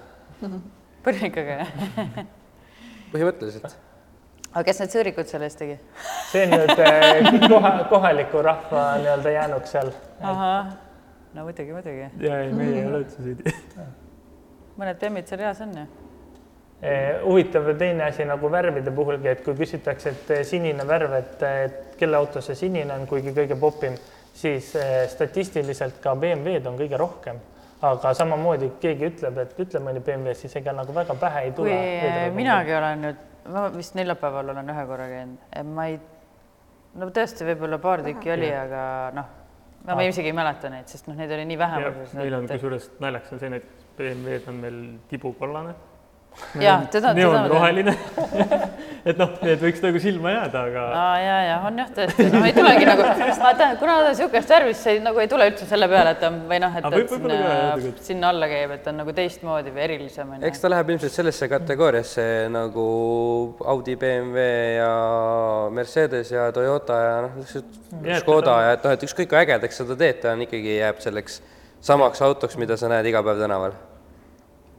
põrnikaga, 1.06 1.60
jah. 1.62 2.18
põhimõtteliselt. 3.12 3.78
aga 4.52 4.64
kes 4.68 4.82
need 4.82 4.94
sõõrikud 4.96 5.30
selle 5.30 5.48
eest 5.48 5.62
tegi? 5.62 5.78
see 6.32 6.44
on 6.44 6.54
nüüd 6.54 6.84
eh, 6.84 7.48
koha, 7.48 7.72
kohaliku 7.90 8.44
rahva 8.44 8.84
nii-öelda 9.00 9.34
jäänuks 9.38 9.74
seal. 9.76 9.92
ahah, 10.20 10.74
no 11.34 11.44
muidugi, 11.44 11.72
muidugi. 11.72 12.10
ja 12.26 12.40
ei, 12.42 12.52
meie 12.52 12.80
ei 12.80 12.86
ole 12.86 13.02
üldse 13.04 13.22
süüdi. 13.22 13.56
mõned 14.78 15.00
bemmid 15.00 15.28
seal 15.30 15.42
reas 15.42 15.60
on 15.64 15.74
ju. 15.74 15.86
Eh, 16.78 17.18
huvitav 17.24 17.72
teine 17.78 18.04
asi 18.06 18.24
nagu 18.24 18.50
värvide 18.50 18.92
puhulgi, 18.94 19.28
et 19.32 19.40
kui 19.42 19.56
küsitakse, 19.58 20.12
et 20.14 20.30
eh, 20.30 20.44
sinine 20.46 20.86
värv, 20.86 21.14
et 21.18 21.42
et 21.42 21.96
kelle 21.98 22.16
auto 22.16 22.40
see 22.44 22.54
sinine 22.54 22.94
on, 22.94 23.06
kuigi 23.10 23.34
kõige 23.34 23.56
popim, 23.58 23.96
siis 24.38 24.74
eh, 24.78 25.06
statistiliselt 25.10 25.98
ka 26.02 26.14
BMW-d 26.14 26.70
on 26.70 26.78
kõige 26.78 27.00
rohkem. 27.00 27.40
aga 27.82 28.10
samamoodi 28.14 28.72
keegi 28.82 29.06
ütleb, 29.06 29.36
et 29.38 29.58
ütle 29.62 29.78
mõni 29.78 30.00
BMW, 30.02 30.32
siis 30.34 30.56
ega 30.58 30.72
nagu 30.74 30.94
väga 30.94 31.14
pähe 31.14 31.44
ei 31.46 31.50
kui 31.52 31.68
tule. 31.70 31.74
eh, 31.74 32.30
minagi 32.34 32.74
olen 32.74 33.04
nüüd, 33.06 33.20
ma 33.54 33.68
vist 33.74 33.94
neljapäeval 33.94 34.54
olen 34.54 34.70
ühe 34.74 34.86
korra 34.86 35.06
käinud, 35.10 35.58
ma 35.74 35.86
ei, 35.86 35.98
no 36.98 37.10
tõesti, 37.14 37.46
võib-olla 37.46 37.78
paar 37.82 38.02
tükki 38.06 38.34
oli, 38.34 38.50
aga 38.54 38.80
noh, 39.14 39.37
ma 39.86 39.94
ma 39.94 40.06
isegi 40.06 40.30
ei 40.30 40.36
mäleta 40.36 40.70
neid, 40.72 40.88
sest 40.90 41.08
noh, 41.08 41.16
neid 41.18 41.32
oli 41.36 41.44
nii 41.48 41.58
vähe. 41.58 41.92
meil 42.18 42.38
on 42.40 42.48
kusjuures 42.50 42.90
naljakas 43.00 43.36
on 43.36 43.42
see, 43.44 43.60
et 43.60 43.86
BMW-d 43.98 44.50
on 44.52 44.60
meil 44.64 44.80
tibukollane, 45.10 45.74
jah, 46.60 46.86
teda, 46.92 47.14
neoonroheline. 47.18 47.96
et 49.04 49.18
noh, 49.20 49.34
need 49.44 49.62
võiks 49.62 49.82
nagu 49.84 50.02
silma 50.02 50.34
jääda, 50.34 50.64
aga 50.70 50.86
aa 50.98 51.18
ja, 51.22 51.36
ja 51.48 51.58
on 51.68 51.78
jah 51.82 51.90
tõesti, 51.98 52.28
no 52.32 52.42
ei 52.46 52.54
tulegi 52.56 52.88
nagu, 52.88 53.08
tean, 53.18 53.76
kuna 53.80 53.98
ta 54.02 54.12
niisugust 54.12 54.54
värvi, 54.54 54.74
siis 54.74 54.92
ei, 54.94 55.02
nagu 55.04 55.22
ei 55.22 55.30
tule 55.30 55.48
üldse 55.50 55.68
selle 55.68 55.88
peale, 55.90 56.14
et 56.16 56.22
ta 56.22 56.30
on 56.32 56.40
või 56.50 56.60
noh, 56.62 56.78
et 56.78 56.88
jah, 56.88 57.12
sinna, 57.12 57.92
sinna 58.10 58.32
alla 58.32 58.50
käib, 58.50 58.74
et 58.76 58.84
ta 58.86 58.92
on 58.94 59.02
nagu 59.02 59.14
teistmoodi 59.16 59.74
või 59.74 59.84
erilisem 59.86 60.34
eks 60.48 60.62
ta 60.62 60.70
läheb 60.72 60.94
ilmselt 60.94 61.14
sellesse 61.14 61.48
kategooriasse 61.50 62.24
nagu 62.52 62.86
Audi, 63.74 63.96
BMW 64.00 64.46
ja 64.78 64.90
Mercedes 65.74 66.32
ja 66.32 66.48
Toyota 66.54 66.98
ja 67.02 67.14
noh, 67.26 67.38
et 67.42 68.18
Škoda 68.22 68.56
ja 68.64 68.74
et 68.76 68.84
noh, 68.84 68.96
et 68.96 69.06
ükskõik 69.08 69.30
kui 69.30 69.40
ägedaks 69.40 69.80
seda 69.82 69.96
teed, 69.98 70.20
ta 70.22 70.34
on 70.34 70.44
ikkagi 70.46 70.78
jääb 70.78 71.00
selleks 71.04 71.40
samaks 71.84 72.22
autoks, 72.22 72.58
mida 72.60 72.76
sa 72.76 72.90
näed 72.90 73.06
iga 73.10 73.22
päev 73.22 73.40
tänaval. 73.42 73.76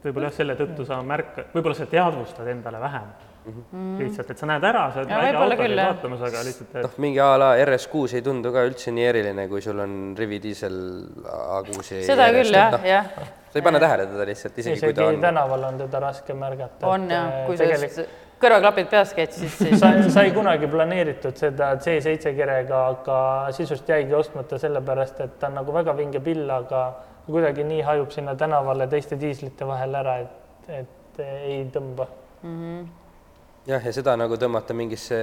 võib-olla 0.04 0.30
jah, 0.30 0.38
selle 0.38 0.56
tõttu 0.60 0.86
sa 0.88 1.02
märka, 1.04 1.50
võib-olla 1.54 1.78
sa 1.78 1.88
teadvustad 1.90 2.48
endale 2.48 2.80
vähem. 2.80 3.10
-hmm. 3.56 3.98
lihtsalt, 4.04 4.32
et 4.32 4.44
sa 4.44 4.50
näed 4.52 4.70
ära, 4.70 4.86
sa 4.94 5.02
oled 5.02 5.10
väike 5.10 5.26
võib-olla 5.26 5.44
auto 5.44 5.64
küll, 5.64 5.76
käid 5.76 5.78
jah. 5.80 5.92
vaatamas, 5.94 6.24
aga 6.30 6.46
lihtsalt, 6.48 6.76
et 6.76 6.88
noh, 6.88 6.96
mingi 7.06 7.20
a 7.26 7.32
la 7.44 7.50
RS6 7.66 8.16
ei 8.20 8.26
tundu 8.30 8.54
ka 8.56 8.64
üldse 8.70 8.96
nii 8.96 9.10
eriline, 9.10 9.48
kui 9.52 9.62
sul 9.66 9.84
on 9.84 10.00
Rivi 10.20 10.40
diisel 10.46 10.80
A6-i. 11.26 12.06
seda 12.08 12.32
küll 12.36 12.56
jah, 12.56 12.80
jah, 12.86 13.12
sa 13.50 13.60
ei 13.62 13.68
pane 13.70 13.84
tähele 13.84 14.08
teda 14.14 14.32
lihtsalt, 14.32 14.64
isegi 14.64 14.82
kui 14.88 14.98
ta 14.98 15.12
on. 15.12 15.22
tänaval 15.22 15.70
on 15.74 15.84
teda 15.86 16.02
raske 16.08 16.34
märgata. 16.34 16.88
on 16.88 17.10
jah, 17.10 17.46
kui 17.48 17.58
sa 17.58 17.66
tegelikult 17.66 18.04
just 18.06 18.18
kõrvaklapid 18.40 18.88
peas 18.92 19.12
käid, 19.16 19.34
siis, 19.36 19.56
siis 19.60 19.80
sai, 19.82 20.06
sai 20.14 20.32
kunagi 20.36 20.68
planeeritud 20.72 21.36
seda 21.40 21.74
C7 21.84 22.34
kirega, 22.38 22.86
aga 22.94 23.20
sisust 23.56 23.90
jäigi 23.90 24.16
ostmata 24.16 24.60
sellepärast, 24.62 25.20
et 25.26 25.38
ta 25.42 25.50
on 25.50 25.60
nagu 25.60 25.76
väga 25.76 25.96
vinge 25.98 26.22
pill, 26.24 26.46
aga 26.54 26.86
kuidagi 27.28 27.66
nii 27.68 27.82
hajub 27.86 28.16
sinna 28.16 28.36
tänavale 28.40 28.88
teiste 28.92 29.20
diislite 29.20 29.68
vahel 29.68 30.00
ära, 30.00 30.16
et, 30.24 30.72
et 30.82 31.22
ei 31.26 31.62
tõmba. 31.74 32.08
jah, 33.70 33.86
ja 33.86 33.94
seda 33.94 34.16
nagu 34.20 34.38
tõmmata 34.40 34.76
mingisse 34.78 35.20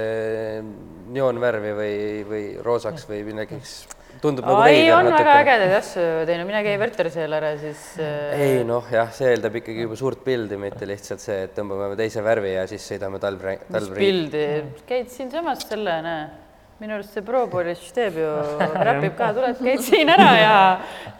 neoonvärvi 1.13 1.75
või, 1.77 1.93
või 2.27 2.43
roosaks 2.63 3.07
või 3.09 3.21
millekis, 3.27 3.75
tundub 4.23 4.47
nagu 4.47 4.63
ei, 4.65 4.81
veider 4.81 4.95
on 4.95 5.09
väga 5.09 5.17
natuke. 5.17 5.37
ägedaid 5.43 5.75
asju 5.77 6.07
teinud, 6.29 6.47
mine 6.49 6.63
käi 6.65 6.75
Werterseel 6.81 7.37
ära, 7.37 7.53
siis 7.61 7.83
äh, 8.03 8.41
ei 8.47 8.65
noh, 8.67 8.87
jah, 8.93 9.11
see 9.15 9.31
eeldab 9.33 9.59
ikkagi 9.61 9.85
juba 9.85 9.99
suurt 9.99 10.23
pildi, 10.25 10.59
mitte 10.61 10.89
lihtsalt 10.89 11.23
see, 11.23 11.39
et 11.47 11.55
tõmbame 11.57 11.95
teise 11.99 12.23
värvi 12.25 12.53
ja 12.55 12.67
siis 12.69 12.85
sõidame 12.91 13.21
talv, 13.23 13.47
talvriigi. 13.69 14.03
pildi, 14.03 14.45
käid 14.89 15.09
siinsamas 15.13 15.65
selle, 15.67 15.97
näe, 16.05 16.27
minu 16.81 16.97
arust 16.97 17.17
see 17.17 17.25
Pro 17.25 17.45
Polish 17.51 17.91
teeb 17.95 18.21
ju, 18.21 18.29
räpib 18.89 19.17
ka, 19.17 19.33
tuled, 19.37 19.59
käid 19.63 19.83
siin 19.85 20.13
ära 20.13 20.29
ja 20.37 20.53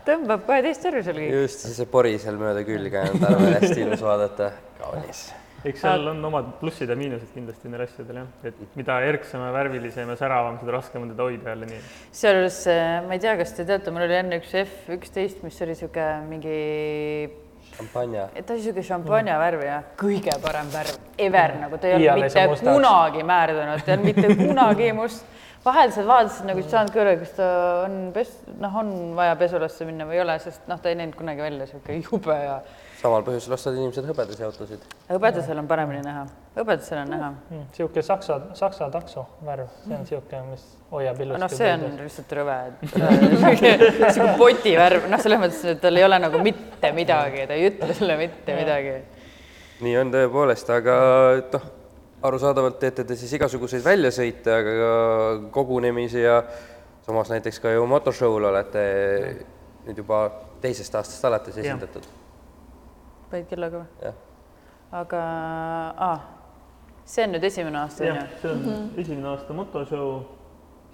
tõmbab 0.07 0.45
kohe 0.47 0.61
teist 0.65 0.87
värvi 0.87 1.03
sul 1.09 1.19
kõik. 1.19 1.35
just, 1.43 1.67
see 1.73 1.91
pori 1.91 2.15
seal 2.21 2.39
mööda 2.39 2.63
külge 2.67 3.03
on 3.09 3.19
talvel 3.25 3.59
hästi 3.59 3.83
ilus 3.83 4.05
vaadata, 4.05 4.53
kaunis. 4.79 5.27
Eks 5.71 5.83
seal 5.83 6.11
on 6.11 6.21
omad 6.29 6.51
plussid 6.61 6.91
ja 6.91 6.97
miinused 6.99 7.31
kindlasti 7.33 7.71
neil 7.71 7.83
asjadel 7.85 8.21
jah, 8.21 8.29
et 8.49 8.77
mida 8.79 8.99
erksam 9.07 9.43
ja 9.45 9.49
värvilisem 9.55 10.09
ja 10.13 10.17
säravam, 10.19 10.59
seda 10.61 10.75
raskem 10.77 11.03
on 11.03 11.11
teda 11.13 11.27
hoida 11.27 11.53
jälle 11.53 11.69
nii. 11.71 11.81
sealjuures 12.21 12.61
äh, 12.71 12.85
ma 13.07 13.17
ei 13.17 13.23
tea, 13.23 13.35
kas 13.41 13.53
te 13.57 13.65
teate, 13.67 13.93
mul 13.95 14.07
oli 14.07 14.17
enne 14.19 14.39
üks 14.41 14.53
F 14.63 14.93
üksteist, 14.97 15.43
mis 15.45 15.59
oli 15.65 15.75
sihuke 15.77 16.07
mingi, 16.29 16.57
šampanja. 17.75 18.27
ta 18.39 18.55
oli 18.55 18.65
sihuke 18.65 18.85
šampanja 18.85 19.39
värv 19.41 19.65
ja 19.65 19.81
kõige 19.99 20.35
parem 20.43 20.69
värv 20.73 20.97
ever 21.27 21.57
nagu 21.61 21.81
ta 21.81 21.91
ei 21.91 21.97
olnud 21.97 22.23
mitte 22.25 22.47
mustaks. 22.53 22.71
kunagi 22.71 23.27
määrdunud, 23.27 23.83
ta 23.83 23.91
ei 23.91 23.97
olnud 23.97 24.09
mitte 24.11 24.39
kunagi 24.41 24.91
must. 24.97 25.37
vahel 25.65 25.91
sa 25.91 26.07
vaatasid 26.07 26.47
nagu 26.47 26.63
ei 26.63 26.71
saanud 26.71 26.95
kõrva, 26.95 27.15
kas 27.21 27.37
ta 27.37 27.47
on 27.85 27.95
pes-, 28.15 28.41
noh, 28.61 28.81
on 28.83 28.91
vaja 29.17 29.35
pesulasse 29.39 29.87
minna 29.89 30.07
või 30.07 30.19
ei 30.19 30.25
ole, 30.25 30.37
sest 30.43 30.69
noh, 30.71 30.79
ta 30.81 30.93
ei 30.93 30.99
näinud 30.99 31.17
kunagi 31.19 31.43
välja 31.43 31.67
sihuke 31.71 31.97
jube 31.99 32.37
ja 32.39 32.61
samal 32.97 33.23
põhjusel 33.25 33.53
ostavad 33.53 33.77
inimesed 33.77 34.07
hõbedasi 34.09 34.45
autosid. 34.47 34.85
hõbedasel 35.09 35.61
on 35.61 35.67
paremini 35.69 36.01
näha, 36.05 36.23
hõbedasel 36.55 37.01
on 37.03 37.11
näha. 37.13 37.29
niisugune 37.51 38.03
saksa, 38.05 38.39
saksa 38.57 38.89
takso 38.93 39.25
värv, 39.45 39.69
see 39.83 39.93
on 39.93 40.03
niisugune, 40.03 40.41
mis 40.51 40.65
hoiab 40.91 41.21
ilusti. 41.21 41.41
noh, 41.43 41.53
see 41.53 41.71
on 41.75 41.85
lihtsalt 42.01 42.35
rõve, 42.39 42.57
et 42.71 42.97
sihuke 44.15 44.33
poti 44.41 44.75
värv, 44.79 45.07
noh, 45.11 45.23
selles 45.23 45.43
mõttes, 45.43 45.63
et 45.75 45.81
tal 45.83 46.01
ei 46.01 46.07
ole 46.07 46.19
nagu 46.23 46.41
mitte 46.43 46.91
midagi, 46.97 47.45
ta 47.49 47.57
ei 47.57 47.69
ütle 47.71 47.97
sulle 47.97 48.17
mitte 48.19 48.57
midagi. 48.57 48.95
nii 49.85 49.97
on 50.01 50.13
tõepoolest, 50.17 50.73
aga 50.73 50.97
noh, 51.53 51.69
arusaadavalt 52.27 52.79
teete 52.81 53.05
te 53.05 53.19
siis 53.19 53.37
igasuguseid 53.37 53.85
väljasõite, 53.85 54.57
aga 54.61 54.77
ka 54.81 54.93
kogunemisi 55.53 56.25
ja 56.25 56.41
samas 57.05 57.29
näiteks 57.29 57.61
ka 57.61 57.77
ju 57.77 57.85
motoshow'l 57.87 58.49
olete 58.49 58.87
nüüd 59.85 60.01
juba 60.01 60.25
teisest 60.61 60.95
aastast 60.97 61.25
alates 61.29 61.61
esindatud. 61.61 62.07
Panid 63.31 63.47
kellaga 63.49 63.83
või? 63.83 64.13
aga 64.97 65.21
ah,, 66.07 66.27
see 67.07 67.25
on 67.27 67.35
nüüd 67.35 67.47
esimene 67.47 67.81
aasta, 67.81 68.03
on 68.03 68.13
jah 68.13 68.21
ju?, 68.21 68.37
see 68.41 68.53
on 68.53 69.01
esimene 69.03 69.31
aasta 69.33 69.55
motoshow, 69.57 70.13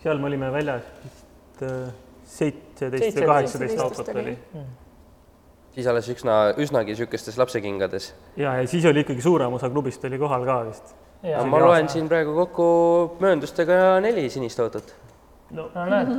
seal 0.04 0.22
me 0.22 0.32
olime 0.32 0.50
väljas 0.54 0.88
vist 1.04 1.66
äh, 1.68 1.92
seitseteist 2.34 3.20
või 3.20 3.30
kaheksateist 3.30 3.84
autot 3.84 4.10
oli. 4.16 4.36
siis 5.76 5.88
alles 5.90 6.10
üsna, 6.14 6.40
üsnagi 6.62 6.94
niisugustes 6.96 7.38
lapsekingades. 7.38 8.14
ja, 8.38 8.58
ja 8.62 8.68
siis 8.68 8.86
oli 8.90 9.06
ikkagi 9.06 9.22
suurem 9.22 9.54
osa 9.60 9.70
klubist 9.70 10.06
oli 10.10 10.20
kohal 10.22 10.46
ka 10.50 10.60
vist. 10.72 10.96
ja 11.28 11.46
ma 11.46 11.62
loen 11.62 11.90
siin 11.90 12.10
praegu 12.10 12.36
kokku 12.42 12.68
mööndustega 13.24 14.00
neli 14.02 14.26
sinist 14.34 14.60
autot. 14.64 14.96
no 15.54 15.70
näed, 15.76 16.14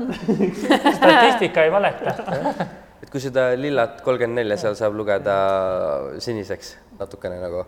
statistika 0.98 1.66
ei 1.66 1.74
valeta. 1.74 2.14
et 3.04 3.12
kui 3.12 3.20
seda 3.20 3.50
lillat 3.58 4.00
kolmkümmend 4.04 4.40
nelja 4.40 4.56
seal 4.62 4.76
saab 4.78 4.96
lugeda 4.96 5.36
siniseks 6.24 6.74
natukene 6.98 7.36
nagu, 7.42 7.64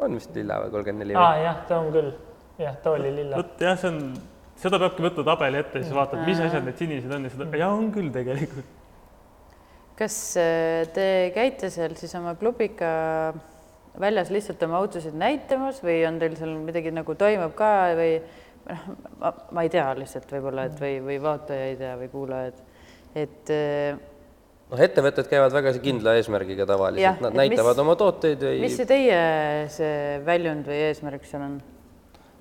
on 0.00 0.16
vist 0.16 0.34
lilla 0.36 0.60
või 0.64 0.74
kolmkümmend 0.74 1.04
neli 1.04 1.18
aa 1.20 1.38
jah, 1.42 1.62
ta 1.68 1.80
on 1.82 1.90
küll, 1.94 2.10
jah, 2.60 2.76
ta 2.82 2.94
oli 2.96 3.12
lilla. 3.18 3.40
vot 3.42 3.64
jah, 3.66 3.76
see 3.80 3.92
on, 3.92 4.02
seda 4.60 4.80
peabki 4.80 5.04
võtma 5.04 5.26
tabeli 5.28 5.60
ette, 5.60 5.84
siis 5.84 5.96
vaatad, 5.96 6.24
mis 6.24 6.40
asjad 6.40 6.64
need 6.64 6.80
sinised 6.80 7.16
on 7.16 7.28
ja 7.28 7.32
seda, 7.34 7.48
ja 7.60 7.70
on 7.76 7.90
küll 7.94 8.12
tegelikult. 8.14 8.76
kas 10.00 10.18
äh, 10.40 10.88
te 10.96 11.06
käite 11.36 11.72
seal 11.72 11.96
siis 12.00 12.16
oma 12.16 12.36
klubiga 12.40 12.92
väljas 14.00 14.30
lihtsalt 14.32 14.62
oma 14.64 14.78
autosid 14.80 15.16
näitamas 15.18 15.82
või 15.84 15.98
on 16.08 16.20
teil 16.22 16.38
seal 16.38 16.54
midagi 16.62 16.94
nagu 16.94 17.16
toimub 17.20 17.52
ka 17.58 17.72
või 17.98 18.14
noh, 18.70 18.86
ma, 19.20 19.64
ei 19.64 19.72
tea 19.72 19.90
lihtsalt 19.98 20.30
võib-olla, 20.32 20.70
et 20.70 20.80
või, 20.80 20.94
või 21.04 21.18
vaatajaid 21.20 21.84
ja, 21.84 21.98
või 22.00 22.08
kuulajaid, 22.14 22.64
et 23.18 23.52
äh, 23.52 24.00
noh, 24.70 24.82
ettevõtted 24.86 25.28
käivad 25.30 25.54
väga 25.54 25.74
kindla 25.82 26.14
eesmärgiga 26.20 26.66
tavaliselt, 26.68 27.20
nad 27.24 27.36
näitavad 27.42 27.74
mis- 27.76 27.84
oma 27.84 27.96
tooteid 28.00 28.46
või 28.46 28.62
mis 28.64 28.78
see 28.78 28.88
teie 28.88 29.20
see 29.72 30.18
väljund 30.26 30.70
või 30.70 30.80
eesmärk 30.88 31.26
seal 31.28 31.46
on? 31.46 31.60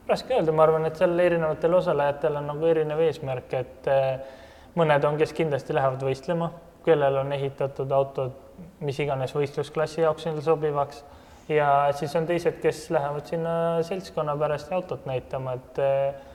raske 0.09 0.33
öelda, 0.33 0.53
ma 0.55 0.65
arvan, 0.65 0.87
et 0.89 0.97
seal 0.97 1.13
erinevatel 1.21 1.75
osalejatel 1.77 2.39
on 2.39 2.47
nagu 2.49 2.65
erinev 2.65 3.01
eesmärk, 3.05 3.53
et 3.53 3.89
eh, 3.93 4.37
mõned 4.79 5.05
on, 5.05 5.19
kes 5.21 5.35
kindlasti 5.37 5.75
lähevad 5.77 6.01
võistlema, 6.01 6.49
kellel 6.85 7.19
on 7.21 7.33
ehitatud 7.35 7.91
autod 7.93 8.37
mis 8.83 8.99
iganes 9.03 9.33
võistlusklassi 9.35 10.03
jaoks 10.03 10.27
neile 10.27 10.43
sobivaks 10.43 11.03
ja 11.51 11.69
siis 11.97 12.13
on 12.17 12.27
teised, 12.29 12.59
kes 12.63 12.87
lähevad 12.93 13.29
sinna 13.29 13.53
seltskonna 13.85 14.35
pärast 14.39 14.71
autot 14.75 15.05
näitama, 15.09 15.55
et 15.59 15.81
eh, 15.83 16.28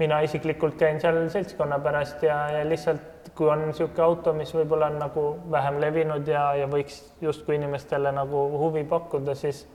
mina 0.00 0.20
isiklikult 0.24 0.78
käin 0.80 1.00
seal 1.00 1.18
seltskonna 1.32 1.78
pärast 1.84 2.22
ja, 2.24 2.36
ja 2.54 2.62
lihtsalt 2.68 3.30
kui 3.36 3.50
on 3.50 3.66
niisugune 3.68 4.04
auto, 4.04 4.32
mis 4.36 4.52
võib-olla 4.54 4.90
on 4.90 4.98
nagu 5.00 5.24
vähem 5.52 5.80
levinud 5.80 6.28
ja, 6.28 6.50
ja 6.58 6.68
võiks 6.70 7.02
justkui 7.24 7.58
inimestele 7.58 8.12
nagu 8.16 8.46
huvi 8.60 8.84
pakkuda, 8.88 9.34
siis 9.38 9.66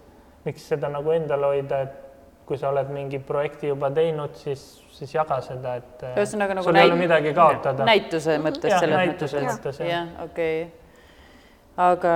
miks 0.45 0.67
seda 0.69 0.89
nagu 0.93 1.13
endale 1.13 1.49
hoida, 1.53 1.81
et 1.85 2.01
kui 2.45 2.59
sa 2.61 2.69
oled 2.69 2.89
mingi 2.93 3.19
projekti 3.25 3.71
juba 3.71 3.89
teinud, 3.93 4.35
siis, 4.37 4.63
siis 4.93 5.15
jaga 5.15 5.39
seda, 5.41 5.75
et 5.81 6.03
äh, 6.05 6.17
ühesõnaga 6.21 6.57
nagu 6.57 6.67
sul 6.67 6.77
ei 6.77 6.89
ole 6.89 6.97
midagi 6.99 7.33
kaotada. 7.37 7.87
näituse 7.89 8.37
mõttes 8.41 8.69
Jah, 8.69 8.83
selles 8.83 9.01
näituse 9.01 9.41
mõttes, 9.41 9.61
mõttes, 9.63 9.81
jah, 9.89 10.11
okei 10.25 10.59
okay. 10.67 11.87
aga 11.87 12.13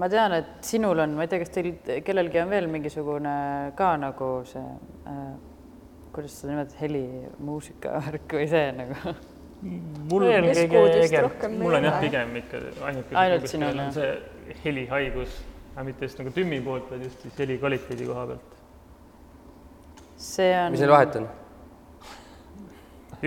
ma 0.00 0.08
tean, 0.08 0.38
et 0.40 0.56
sinul 0.64 1.04
on, 1.04 1.18
ma 1.18 1.26
ei 1.26 1.32
tea, 1.32 1.42
kas 1.44 1.52
teil 1.52 2.00
kellelgi 2.06 2.40
on 2.40 2.48
veel 2.54 2.70
mingisugune 2.72 3.36
ka 3.76 3.92
nagu 4.00 4.32
see 4.48 4.64
äh, 4.64 5.28
kuidas 6.18 6.34
seda 6.40 6.50
nimetad, 6.50 6.74
helimuusika 6.80 7.98
värk 8.08 8.32
või 8.40 8.46
see 8.50 8.70
nagu 8.74 9.12
mul, 10.10 10.24
Eeskuudest 10.32 11.14
rohkem 11.22 11.52
mul 11.60 11.76
on 11.78 11.84
ei 11.84 11.90
jah, 11.90 12.00
pigem 12.02 12.32
ikka 12.40 12.62
ainuke, 12.88 13.14
Ainult 13.22 13.46
sinul, 13.50 13.70
on 13.70 13.84
jah. 13.84 13.92
see 13.94 14.56
helihaigus, 14.64 15.36
aga 15.76 15.84
mitte 15.86 16.08
just 16.08 16.18
nagu 16.18 16.32
tümmi 16.34 16.58
poolt, 16.64 16.88
vaid 16.90 17.04
just 17.06 17.22
siis 17.22 17.38
heli 17.38 17.58
kvaliteedi 17.62 18.08
koha 18.08 18.24
pealt. 18.32 18.56
see 20.18 20.48
on. 20.58 20.74
mis 20.74 20.82
neil 20.82 20.94
vahet 20.96 21.20
on? 21.20 21.28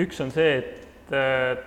üks 0.04 0.20
on 0.24 0.36
see, 0.36 0.58
et 0.60 1.16
äh, 1.16 1.64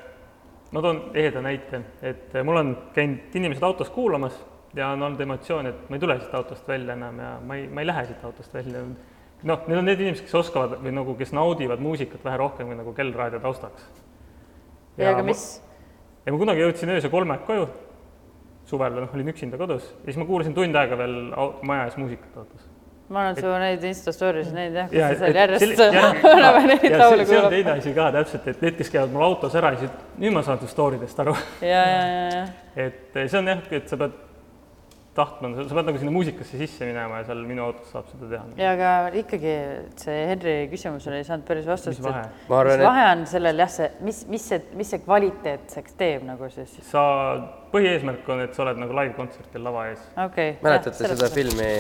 ma 0.76 0.84
toon 0.84 1.02
eheda 1.16 1.40
näite, 1.44 1.80
et 2.04 2.36
äh, 2.36 2.44
mul 2.44 2.60
on 2.60 2.76
käinud 2.96 3.40
inimesed 3.40 3.64
autos 3.64 3.88
kuulamas 3.96 4.36
ja 4.76 4.92
on 4.92 5.08
olnud 5.08 5.24
emotsioon, 5.24 5.72
et 5.72 5.88
ma 5.88 5.96
ei 5.96 6.04
tule 6.04 6.20
siit 6.20 6.36
autost 6.36 6.68
välja 6.68 7.00
enam 7.00 7.24
ja 7.24 7.34
ma 7.40 7.56
ei, 7.56 7.68
ma 7.68 7.80
ei 7.80 7.92
lähe 7.94 8.06
siit 8.12 8.24
autost 8.28 8.52
välja. 8.60 8.84
Noh, 9.44 9.64
need 9.68 9.78
on 9.78 9.88
need 9.88 10.02
inimesed, 10.02 10.26
kes 10.26 10.36
oskavad 10.40 10.78
või 10.82 10.92
nagu, 10.96 11.14
kes 11.18 11.32
naudivad 11.36 11.82
muusikat 11.84 12.24
vähe 12.24 12.40
rohkem 12.40 12.70
kui 12.70 12.78
nagu 12.78 12.94
kellraadio 12.96 13.40
taustaks. 13.44 13.88
ja 15.00 15.12
aga 15.12 15.24
mis, 15.26 15.44
ja 16.24 16.32
ma 16.32 16.40
kunagi 16.40 16.64
jõudsin 16.64 16.94
öösel 16.96 17.12
kolmega 17.12 17.44
koju, 17.48 17.66
suvel, 18.70 18.96
noh, 19.02 19.10
olin 19.16 19.34
üksinda 19.34 19.60
kodus 19.60 19.90
ja 19.90 20.06
siis 20.06 20.20
ma 20.20 20.28
kuulasin 20.28 20.56
tund 20.56 20.76
aega 20.80 20.96
veel 20.98 21.18
maja 21.66 21.90
ees 21.90 21.98
muusikat 22.00 22.40
autos. 22.40 22.68
ma 23.12 23.26
olen 23.26 23.40
su 23.40 23.54
neid 23.60 23.84
Insta 23.84 24.14
story's 24.16 24.52
näinud 24.54 24.80
jah, 24.80 24.92
kus 24.92 25.04
sa 25.04 25.20
seal 25.20 25.40
järjest 25.42 25.82
oleme 26.36 26.66
neid 26.72 26.96
laule 26.96 27.26
see, 27.26 27.28
see 27.28 27.38
on 27.38 27.50
kuulanud. 27.50 27.56
teine 27.58 27.74
asi 27.76 27.96
ka 27.98 28.10
täpselt, 28.16 28.52
et 28.54 28.64
need, 28.64 28.78
kes 28.80 28.92
käivad 28.96 29.12
mul 29.12 29.26
autos 29.28 29.58
ära, 29.60 29.74
siis 29.80 29.92
nüüd 30.16 30.36
ma 30.36 30.44
saan 30.46 30.62
su 30.62 30.70
story 30.72 31.00
dest 31.02 31.20
aru 31.20 31.36
ja, 31.60 31.82
ja, 31.84 32.04
ja, 32.08 32.28
ja. 32.38 32.46
et 32.86 33.18
eh, 33.20 33.28
see 33.28 33.42
on 33.42 33.52
jah, 33.52 33.66
et 33.76 33.92
sa 33.92 34.00
pead 34.00 34.23
tahtma, 35.14 35.50
sa 35.54 35.76
pead 35.78 35.88
nagu 35.88 36.00
sinna 36.00 36.12
muusikasse 36.14 36.58
sisse 36.58 36.86
minema 36.88 37.20
ja 37.20 37.28
seal 37.28 37.42
minu 37.46 37.64
autos 37.68 37.90
saab 37.94 38.08
seda 38.10 38.28
teha. 38.32 38.44
ja 38.58 38.72
aga 38.74 38.90
ikkagi 39.20 39.54
see 40.00 40.16
Henri 40.30 40.54
küsimusele 40.72 41.20
ei 41.20 41.26
saanud 41.28 41.46
päris 41.48 41.68
vastust. 41.70 42.00
Mis 42.00 42.06
vahe? 42.08 42.24
Ma 42.50 42.60
arvan, 42.60 42.72
mis 42.72 42.82
et- 42.82 42.88
vahe 42.88 43.06
on 43.12 43.24
sellel 43.30 43.64
jah, 43.64 43.72
see, 43.76 43.90
mis, 44.08 44.22
mis 44.32 44.48
see, 44.50 44.60
mis 44.80 44.90
see 44.94 45.02
kvaliteetseks 45.06 45.98
teeb 46.00 46.26
nagu 46.26 46.50
siis? 46.54 46.76
sa, 46.90 47.04
põhieesmärk 47.74 48.28
on, 48.34 48.44
et 48.44 48.54
sa 48.54 48.66
oled 48.66 48.82
nagu 48.82 48.98
live-kontsertil 49.00 49.66
lava 49.66 49.88
ees. 49.92 50.04
okei 50.14 50.54
okay,. 50.54 50.60
mäletate 50.66 51.14
seda 51.14 51.30
filmi 51.32 51.70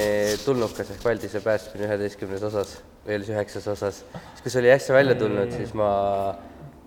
Tulnukas 0.44 0.94
ehk 0.94 1.04
Valdise 1.04 1.42
päästmine 1.44 1.90
üheteistkümnes 1.90 2.48
osas 2.50 2.78
või 3.04 3.18
oli 3.18 3.28
see 3.28 3.36
üheksas 3.36 3.68
osas, 3.74 4.02
siis 4.32 4.42
kui 4.46 4.52
see 4.52 4.62
oli 4.62 4.74
äsja 4.74 4.96
välja 4.96 5.18
tulnud, 5.18 5.50
siis 5.52 5.74
ma 5.76 5.90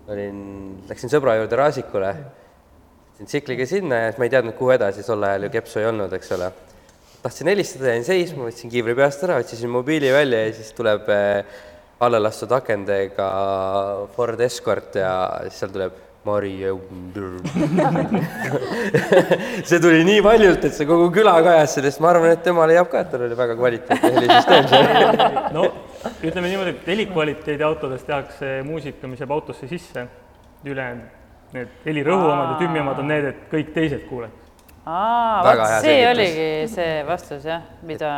olin, 0.07 0.39
läksin 0.89 1.11
sõbra 1.11 1.35
juurde 1.37 1.59
Raasikule, 1.59 2.13
sõitsin 3.17 3.31
tsikliga 3.31 3.65
sinna 3.65 3.95
ja 3.95 4.09
siis 4.11 4.19
ma 4.21 4.25
ei 4.27 4.29
teadnud, 4.29 4.53
kuhu 4.57 4.71
edasi, 4.75 5.03
tol 5.05 5.23
ajal 5.25 5.43
ju 5.47 5.49
kepsu 5.55 5.79
ei 5.81 5.87
olnud, 5.89 6.11
eks 6.13 6.31
ole. 6.35 6.51
tahtsin 7.23 7.47
helistada, 7.49 7.89
jäin 7.89 8.03
seisma, 8.05 8.45
võtsin 8.45 8.69
kiivri 8.69 8.93
peast 8.95 9.23
ära, 9.25 9.39
otsisin 9.41 9.69
mobiili 9.73 10.11
välja 10.13 10.45
ja 10.45 10.53
siis 10.53 10.69
tuleb 10.77 11.09
eh, 11.09 11.43
alla 11.99 12.21
lastud 12.21 12.51
akendega 12.53 13.29
Ford 14.13 14.39
Escort 14.39 14.95
ja 15.01 15.41
siis 15.47 15.57
seal 15.63 15.71
tuleb 15.73 15.93
Mario 16.27 16.75
see 19.67 19.79
tuli 19.79 20.03
nii 20.03 20.21
paljult, 20.21 20.65
et 20.67 20.73
see 20.75 20.85
kogu 20.85 21.07
küla 21.15 21.41
kajas 21.41 21.73
sellest, 21.79 21.99
ma 22.03 22.09
arvan, 22.11 22.31
et 22.35 22.43
tema 22.45 22.67
leiab 22.69 22.89
ka, 22.91 23.01
et 23.01 23.09
tal 23.13 23.21
oli 23.25 23.35
väga 23.39 23.55
kvaliteetne 23.57 24.11
helisüsteem 24.19 24.65
seal. 24.69 25.17
no 25.57 25.61
ütleme 26.21 26.47
niimoodi, 26.51 26.71
et 26.75 26.83
helikvaliteedi 26.93 27.63
autodes 27.65 28.03
tehakse 28.05 28.59
muusika, 28.67 29.07
mis 29.09 29.19
jääb 29.23 29.33
autosse 29.39 29.65
sisse, 29.71 29.99
ülejäänud 30.67 31.16
need 31.55 31.79
helirõhu 31.85 32.27
omad 32.31 32.51
ja 32.53 32.59
tümmi 32.63 32.83
omad 32.83 32.99
on 33.03 33.09
need, 33.13 33.31
et 33.31 33.47
kõik 33.51 33.71
teised 33.75 34.03
kuuleks. 34.09 34.43
aa, 34.87 35.43
vot 35.43 35.61
see 35.61 35.79
selgitus. 35.83 36.11
oligi 36.11 36.49
see 36.71 36.91
vastus 37.07 37.47
jah, 37.47 37.63
mida 37.87 38.11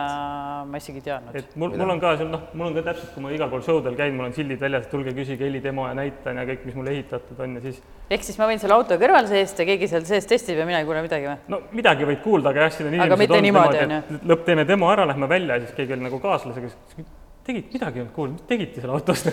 ma 0.70 0.82
isegi 0.82 1.02
ei 1.02 1.06
teadnud. 1.08 1.38
et 1.42 1.56
mul, 1.56 1.74
mul 1.82 1.94
on 1.96 2.02
ka 2.02 2.16
seal 2.20 2.30
noh, 2.34 2.44
mul 2.54 2.70
on 2.70 2.76
ka 2.78 2.86
täpselt, 2.90 3.14
kui 3.16 3.26
ma 3.26 3.32
igal 3.36 3.52
pool 3.54 3.64
show 3.66 3.82
del 3.86 3.98
käin, 4.00 4.18
mul 4.18 4.30
on 4.30 4.36
sildid 4.38 4.62
väljas, 4.62 4.86
et 4.86 4.94
tulge 4.94 5.14
küsige 5.18 5.46
helidemo 5.48 5.88
ja 5.90 5.96
näitan 5.98 6.42
ja 6.42 6.46
kõik, 6.50 6.66
mis 6.70 6.78
mul 6.78 6.92
ehitatud 6.94 7.42
on 7.46 7.58
ja 7.60 7.66
siis 7.68 7.82
ehk 8.10 8.26
siis 8.26 8.40
ma 8.42 8.50
võin 8.50 8.62
selle 8.62 8.78
auto 8.78 8.98
kõrval 9.02 9.30
seista, 9.30 9.66
keegi 9.68 9.90
seal 9.92 10.06
sees 10.10 10.30
testib 10.30 10.62
ja 10.62 10.68
mina 10.70 10.82
ei 10.82 10.90
kuule 10.90 11.04
midagi 11.06 11.30
või? 11.30 11.38
no 11.54 11.62
midagi 11.76 12.10
võid 12.10 12.24
kuulda, 12.26 12.54
aga 12.54 12.66
jah, 12.66 12.76
siin 12.78 12.90
on 12.90 12.98
inimesed 12.98 13.26
olnud 13.30 13.48
niimoodi, 13.50 13.84
et 13.86 14.30
lõpp, 14.34 14.46
teeme 14.48 14.66
demo 14.70 14.90
ära, 14.94 15.06
lähme 15.10 15.30
välja 15.30 15.58
ja 15.60 15.66
siis 15.66 15.78
keegi 15.78 15.98
oli 15.98 16.10
nagu 16.10 16.22
kaaslasega, 16.24 16.74
siis 16.94 17.14
tegid, 17.46 17.70
midagi 17.74 18.02
ei 18.02 18.06
olnud 18.06 18.16
kuulda, 18.16 18.38
mis 18.38 18.50
tegite 18.50 18.82
seal 18.82 18.98
autos 18.98 19.26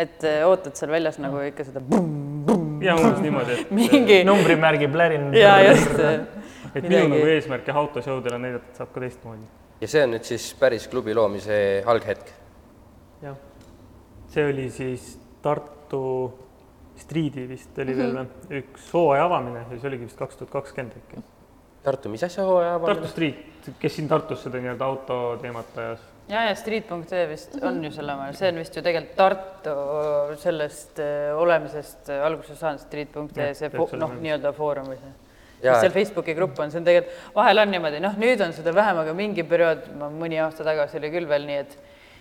et 0.00 0.24
äh, 0.26 0.42
ootad 0.48 0.76
seal 0.78 0.92
väljas 0.92 1.20
nagu 1.22 1.42
ikka 1.44 1.66
seda 1.68 1.82
ja 2.84 2.96
umbes 2.96 3.20
niimoodi, 3.22 3.56
et 3.60 3.72
mingi 3.80 4.20
numbrimärgi 4.28 4.88
plärin. 4.92 5.30
ja 5.44 5.56
just 5.68 5.96
et 6.74 6.86
minu 6.86 7.08
nagu 7.14 7.30
eesmärk 7.34 7.68
jah, 7.68 7.80
autoshowdel 7.80 8.36
on 8.36 8.46
näidata, 8.46 8.70
et 8.70 8.82
saab 8.82 8.92
ka 8.94 9.04
teistmoodi. 9.04 9.48
ja 9.80 9.90
see 9.90 10.04
on 10.06 10.14
nüüd 10.14 10.28
siis 10.28 10.50
päris 10.60 10.86
klubi 10.90 11.16
loomise 11.16 11.56
alghetk. 11.90 12.30
jah, 13.24 13.36
see 14.30 14.46
oli 14.52 14.68
siis 14.74 15.12
Tartu 15.42 16.04
Street'i 17.00 17.46
vist 17.48 17.78
oli 17.80 17.94
veel 17.96 18.12
või, 18.12 18.26
üks 18.60 18.90
hooaja 18.92 19.24
avamine 19.24 19.62
ja 19.62 19.78
see 19.78 19.88
oligi 19.88 20.08
vist 20.08 20.18
kaks 20.20 20.36
tuhat 20.36 20.50
kakskümmend 20.52 20.98
äkki. 20.98 21.22
Tartu, 21.80 22.10
mis 22.12 22.24
asja 22.26 22.44
hooaja 22.44 22.74
Tartu 22.74 22.90
avamine? 22.90 23.12
Street, 23.12 23.70
kes 23.80 23.96
siin 23.96 24.08
Tartus 24.08 24.44
seda 24.44 24.60
nii-öelda 24.60 24.84
autoteemat 24.84 25.78
ajas. 25.80 26.02
Ja, 26.30 26.44
ja 26.48 26.54
street.ee 26.58 27.24
vist 27.30 27.56
on 27.62 27.82
ju 27.84 27.90
selle 27.94 28.14
oma, 28.14 28.30
see 28.36 28.52
on 28.52 28.60
vist 28.62 28.76
ju 28.76 28.84
tegelikult 28.86 29.16
Tartu 29.18 29.74
sellest 30.40 31.00
olemisest 31.36 32.12
alguse 32.20 32.56
saanud, 32.58 32.82
street.ee, 32.86 33.52
see 33.58 33.72
noh, 33.74 34.14
nii. 34.14 34.24
nii-öelda 34.26 34.54
foorum 34.56 34.90
või 34.92 35.00
see. 35.00 35.12
Mis 35.60 35.82
seal 35.82 35.92
Facebooki 35.92 36.32
grupp 36.32 36.56
on, 36.62 36.70
see 36.72 36.80
on 36.80 36.86
tegelikult, 36.86 37.16
vahel 37.36 37.60
on 37.60 37.72
niimoodi, 37.74 38.00
noh, 38.00 38.14
nüüd 38.20 38.40
on 38.40 38.54
seda 38.56 38.72
vähem, 38.72 39.02
aga 39.02 39.12
mingi 39.16 39.44
periood, 39.44 39.90
mõni 40.16 40.40
aasta 40.40 40.64
tagasi 40.64 40.96
oli 41.00 41.10
küll 41.12 41.28
veel 41.28 41.48
nii, 41.48 41.62
et 41.66 41.78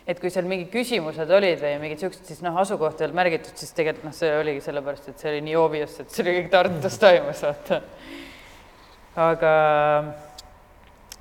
et 0.09 0.17
kui 0.17 0.31
seal 0.33 0.47
mingid 0.49 0.71
küsimused 0.73 1.29
olid 1.37 1.59
või 1.61 1.75
mingid 1.83 2.01
siuksed, 2.01 2.23
siis 2.25 2.39
noh, 2.41 2.55
asukoht 2.57 2.97
ei 2.97 3.05
olnud 3.05 3.19
märgitud, 3.19 3.53
siis 3.59 3.75
tegelikult 3.77 4.07
noh, 4.07 4.15
see 4.17 4.31
oligi 4.39 4.63
sellepärast, 4.65 5.11
et 5.11 5.21
see 5.21 5.29
oli 5.35 5.43
nii 5.45 5.57
obvious, 5.59 5.99
et 6.01 6.09
see 6.09 6.23
oli 6.23 6.33
kõik 6.39 6.49
Tartus 6.55 6.97
toimus, 7.03 7.43
vaata. 7.45 7.79
aga 9.27 9.51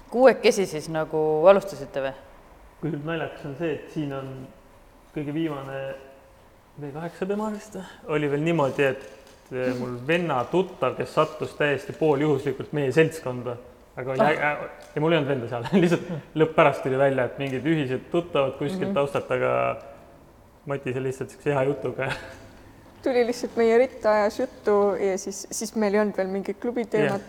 kuuekesi 0.09 0.65
siis 0.71 0.89
nagu 0.95 1.21
alustasite 1.53 2.07
või? 2.07 2.15
Kuigi 2.81 3.01
naljakas 3.05 3.47
on 3.49 3.57
see, 3.59 3.73
et 3.75 3.91
siin 3.95 4.13
on 4.15 4.29
kõige 5.15 5.35
viimane 5.35 5.79
V8 6.79 7.27
tema 7.27 7.51
vist 7.51 7.79
oli 8.07 8.31
veel 8.31 8.45
niimoodi, 8.47 8.85
et 8.87 9.09
mul 9.79 9.97
venna 10.07 10.43
tuttav, 10.51 10.95
kes 10.99 11.15
sattus 11.17 11.57
täiesti 11.59 11.95
pooljuhuslikult 11.99 12.73
meie 12.77 12.93
seltskonda, 12.95 13.57
aga 13.99 14.15
oli 14.15 14.27
äge 14.27 14.51
ja 14.95 15.03
mul 15.03 15.15
ei 15.15 15.19
olnud 15.19 15.31
venda 15.33 15.49
seal. 15.51 15.67
Lihtsalt 15.83 16.37
lõpp 16.39 16.55
pärast 16.57 16.85
tuli 16.85 17.01
välja, 17.01 17.27
et 17.27 17.41
mingid 17.43 17.67
ühised 17.67 18.11
tuttavad 18.13 18.59
kuskilt 18.59 18.85
mm 18.85 18.91
-hmm. 18.91 18.99
taustalt, 19.01 19.31
aga 19.31 19.55
Matis 20.69 20.97
oli 20.97 21.09
lihtsalt 21.09 21.31
siukse 21.31 21.55
hea 21.55 21.63
jutuga. 21.65 22.13
Tuli 23.05 23.27
lihtsalt 23.27 23.57
meie 23.57 23.79
ritta, 23.79 24.13
ajas 24.13 24.41
juttu 24.41 24.73
ja 25.01 25.19
siis, 25.19 25.47
siis 25.51 25.75
meil 25.75 25.95
ei 25.95 26.01
olnud 26.01 26.17
veel 26.17 26.29
mingit 26.29 26.59
klubi 26.61 26.85
teemat. 26.85 27.23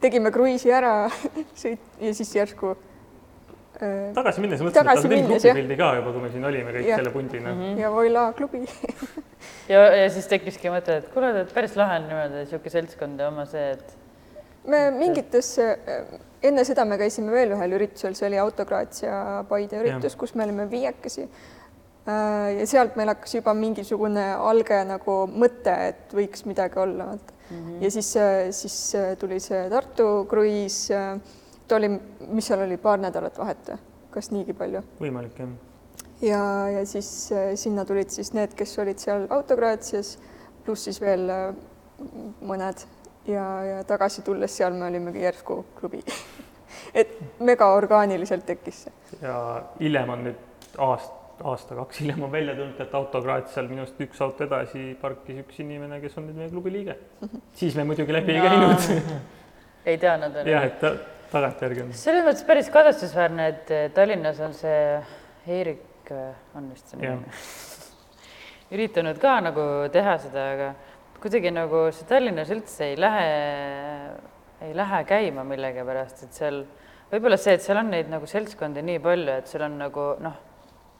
tegime 0.00 0.30
kruiisi 0.30 0.72
ära 0.72 1.10
sõit 1.62 1.80
ja 2.00 2.14
siis 2.14 2.34
järsku 2.36 2.76
tagasi 4.14 4.42
minnes 4.42 4.62
mõtlesin, 4.62 4.86
et 4.86 5.24
jah. 5.24 5.32
grupipildi 5.34 5.78
ka 5.78 5.90
juba, 5.98 6.12
kui 6.14 6.22
me 6.22 6.30
siin 6.32 6.46
olime 6.50 6.74
kõik 6.76 6.86
Jah. 6.88 7.00
selle 7.00 7.12
pundina 7.14 7.52
mm. 7.52 7.60
-hmm. 7.60 7.80
ja 7.82 7.90
Voila 7.90 8.24
klubi 8.36 8.62
ja, 9.72 9.80
ja 10.02 10.06
siis 10.10 10.28
tekkiski 10.30 10.70
mõte, 10.70 11.00
et 11.02 11.10
kuule, 11.14 11.32
et 11.40 11.52
päris 11.54 11.76
lahe 11.76 11.98
on 12.00 12.08
niimoodi 12.08 12.42
niisugune 12.42 12.74
seltskond 12.76 13.20
ja 13.20 13.28
oma 13.32 13.46
see, 13.50 13.72
et 13.74 13.96
me 14.70 14.84
mingites, 14.94 15.50
enne 16.42 16.64
seda 16.64 16.86
me 16.88 16.98
käisime 17.00 17.32
veel 17.34 17.56
ühel 17.56 17.76
üritusel, 17.78 18.14
see 18.16 18.28
oli 18.30 18.40
Autokraatia 18.40 19.44
Paide 19.48 19.82
üritus, 19.82 20.16
kus 20.16 20.34
me 20.34 20.46
olime 20.46 20.70
viiekesi. 20.70 21.28
ja 22.04 22.66
sealt 22.68 22.96
meil 23.00 23.08
hakkas 23.08 23.34
juba 23.34 23.54
mingisugune 23.56 24.24
alge 24.34 24.82
nagu 24.84 25.22
mõte, 25.32 25.72
et 25.88 26.12
võiks 26.12 26.44
midagi 26.44 26.78
olla, 26.78 27.06
vaata 27.14 27.32
mm. 27.50 27.56
-hmm. 27.56 27.78
ja 27.84 27.90
siis, 27.90 28.10
siis 28.50 28.96
tuli 29.18 29.40
see 29.40 29.70
Tartu 29.70 30.26
kruiis. 30.28 30.90
Ta 31.74 31.78
oli, 31.80 31.90
mis 32.30 32.46
seal 32.46 32.62
oli, 32.62 32.76
paar 32.78 33.00
nädalat 33.02 33.38
vahet 33.38 33.70
või? 33.72 33.78
kas 34.14 34.30
niigi 34.30 34.54
palju? 34.54 34.82
võimalik 35.00 35.38
jah. 35.42 35.54
ja, 36.22 36.42
ja 36.76 36.84
siis 36.86 37.08
äh, 37.34 37.48
sinna 37.58 37.82
tulid 37.88 38.12
siis 38.14 38.30
need, 38.36 38.54
kes 38.54 38.76
olid 38.78 39.02
seal 39.02 39.26
Autokraatias, 39.34 40.14
pluss 40.62 40.86
siis 40.86 41.00
veel 41.02 41.26
äh, 41.34 41.48
mõned 42.46 42.84
ja, 43.26 43.46
ja 43.66 43.80
tagasi 43.88 44.22
tulles 44.22 44.54
seal 44.54 44.76
me 44.78 44.86
olimegi 44.86 45.24
järsku 45.24 45.64
klubi 45.80 46.04
et 47.02 47.16
megaorgaaniliselt 47.42 48.46
tekkis 48.46 48.84
see. 48.86 48.94
ja 49.24 49.38
hiljem 49.80 50.14
on 50.14 50.22
nüüd 50.28 50.78
aast-, 50.86 51.42
aasta-kaks 51.42 52.04
hiljem 52.04 52.22
on 52.28 52.30
välja 52.36 52.54
tulnud, 52.54 52.78
et 52.86 52.94
autokraad 52.94 53.50
seal 53.50 53.72
minust 53.72 53.98
üks 54.06 54.22
auto 54.22 54.46
edasi 54.46 54.92
parkis 55.00 55.42
üks 55.42 55.58
inimene, 55.66 55.98
kes 56.04 56.14
on 56.22 56.28
nüüd 56.28 56.38
meie 56.38 56.54
klubi 56.54 56.76
liige. 56.76 56.96
siis 57.58 57.74
me 57.74 57.88
muidugi 57.90 58.14
läbi 58.14 58.38
ei 58.38 58.46
käinud. 58.46 58.88
ei 59.90 59.98
teadnud 60.06 60.38
veel. 60.38 60.52
jah, 60.54 60.70
et 60.70 61.12
tagantjärgi 61.32 61.84
on. 61.84 61.92
selles 61.98 62.24
mõttes 62.26 62.46
päris 62.46 62.70
kadestusväärne, 62.74 63.48
et 63.52 63.72
eh, 63.74 63.84
Tallinnas 63.94 64.40
on 64.44 64.54
see 64.56 64.78
Eerik 65.54 66.12
eh, 66.12 66.56
on 66.56 66.70
vist 66.72 66.92
see 66.92 67.00
nimi 67.00 67.34
üritanud 68.74 69.20
ka 69.22 69.36
nagu 69.44 69.66
teha 69.94 70.16
seda, 70.22 70.46
aga 70.54 70.70
kuidagi 71.22 71.52
nagu 71.54 71.84
see 71.94 72.08
Tallinnas 72.08 72.50
üldse 72.54 72.90
ei 72.92 72.96
lähe, 73.00 73.28
ei 74.68 74.72
lähe 74.76 75.04
käima 75.08 75.44
millegipärast, 75.48 76.24
et 76.26 76.40
seal 76.40 76.64
võib-olla 77.12 77.38
see, 77.40 77.58
et 77.58 77.64
seal 77.64 77.80
on 77.80 77.92
neid 77.94 78.10
nagu 78.12 78.28
seltskondi 78.28 78.82
nii 78.84 79.02
palju, 79.04 79.38
et 79.38 79.52
seal 79.52 79.66
on 79.68 79.78
nagu 79.84 80.08
noh, 80.24 80.40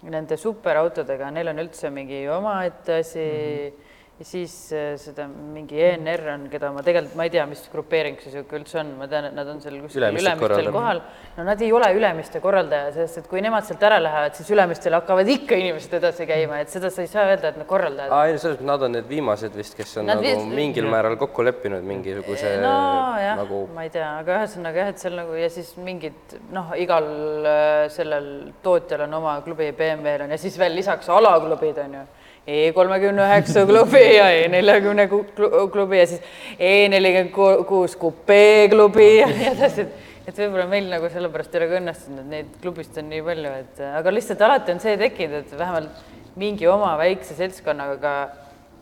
nende 0.05 0.37
superautodega, 0.37 1.31
neil 1.33 1.51
on 1.55 1.65
üldse 1.65 1.91
mingi 1.93 2.27
omaette 2.29 3.01
asi 3.01 3.25
mm. 3.25 3.67
-hmm 3.73 3.93
ja 4.15 4.25
siis 4.25 4.53
äh, 4.71 4.93
seda 5.01 5.25
mingi 5.27 5.81
ENR 5.83 6.29
on, 6.37 6.43
keda 6.51 6.69
ma 6.71 6.85
tegelikult, 6.87 7.17
ma 7.19 7.25
ei 7.27 7.33
tea, 7.35 7.45
mis 7.51 7.65
grupeering 7.73 8.21
see 8.23 8.31
niisugune 8.31 8.61
üldse 8.61 8.79
on, 8.79 8.93
ma 9.01 9.09
tean, 9.11 9.27
et 9.27 9.35
nad 9.35 9.49
on 9.51 9.59
seal 9.63 9.81
kuskil 9.83 10.07
ülemistel 10.07 10.71
kohal. 10.75 11.01
no 11.35 11.47
nad 11.49 11.65
ei 11.67 11.73
ole 11.75 11.89
Ülemiste 11.99 12.39
korraldaja, 12.45 12.93
sest 12.95 13.25
et 13.25 13.27
kui 13.31 13.43
nemad 13.43 13.67
sealt 13.67 13.83
ära 13.83 13.99
lähevad, 14.03 14.37
siis 14.39 14.53
Ülemistel 14.55 14.95
hakkavad 14.95 15.33
ikka 15.35 15.59
inimesed 15.59 15.99
edasi 15.99 16.29
käima, 16.31 16.61
et 16.63 16.71
seda 16.71 16.93
sa 16.95 17.03
ei 17.03 17.11
saa 17.11 17.27
öelda, 17.33 17.51
et 17.51 17.59
nad 17.59 17.67
korraldajad. 17.67 18.15
aa, 18.15 18.31
ei 18.31 18.39
selles 18.39 18.61
mõttes 18.61 18.71
nad 18.71 18.87
on 18.87 18.95
need 18.95 19.11
viimased 19.11 19.59
vist, 19.59 19.75
kes 19.81 19.99
on 19.99 20.07
nad 20.13 20.23
nagu 20.23 20.31
vist... 20.31 20.57
mingil 20.63 20.91
määral 20.95 21.19
kokku 21.19 21.47
leppinud 21.51 21.83
mingisuguse 21.91 22.57
no 22.63 22.79
jah 23.19 23.43
nagu..., 23.43 23.65
ma 23.75 23.89
ei 23.89 23.95
tea, 23.99 24.13
aga 24.23 24.39
ühesõnaga 24.45 24.85
jah, 24.85 24.95
et 24.95 25.03
seal 25.03 25.19
nagu 25.19 25.35
ja 25.43 25.51
siis 25.51 25.75
mingid 25.83 26.39
noh, 26.55 26.71
igal 26.79 27.11
äh, 27.51 27.87
sellel 27.91 28.31
tootjal 28.63 29.09
on 29.09 29.19
oma 29.19 29.41
klubi, 29.43 29.73
BMW-l 29.75 30.29
on 30.29 30.37
ja 30.37 30.39
siis 30.39 30.55
veel 30.63 30.79
lisaks 30.79 31.11
alaklubid 31.11 31.83
on 31.83 31.99
ju 31.99 32.11
E 32.47 32.73
kolmekümne 32.77 33.25
üheksa 33.25 33.65
klubi 33.67 34.03
ja 34.17 34.29
E 34.37 34.49
neljakümne 34.53 35.09
klubi 35.09 35.99
ja 35.99 36.07
siis 36.07 36.21
E 36.59 36.89
nelikümmend 36.93 37.67
kuus 37.67 37.97
kupee 37.97 38.69
klubi 38.69 39.07
ja 39.23 39.31
nii 39.31 39.47
edasi, 39.55 39.87
et 39.87 40.05
et 40.29 40.39
võib-olla 40.41 40.65
meil 40.69 40.87
nagu 40.89 41.09
sellepärast 41.13 41.53
ei 41.53 41.61
ole 41.61 41.69
ka 41.69 41.79
õnnestunud, 41.81 42.21
et 42.23 42.31
neid 42.31 42.53
klubist 42.63 42.97
on 43.01 43.11
nii 43.13 43.25
palju, 43.25 43.51
et 43.65 43.83
aga 43.91 44.13
lihtsalt 44.15 44.45
alati 44.47 44.73
on 44.73 44.81
see 44.81 44.95
tekkinud, 45.01 45.43
et 45.43 45.59
vähemalt 45.59 46.37
mingi 46.41 46.69
oma 46.69 46.95
väikse 47.01 47.37
seltskonnaga, 47.39 48.15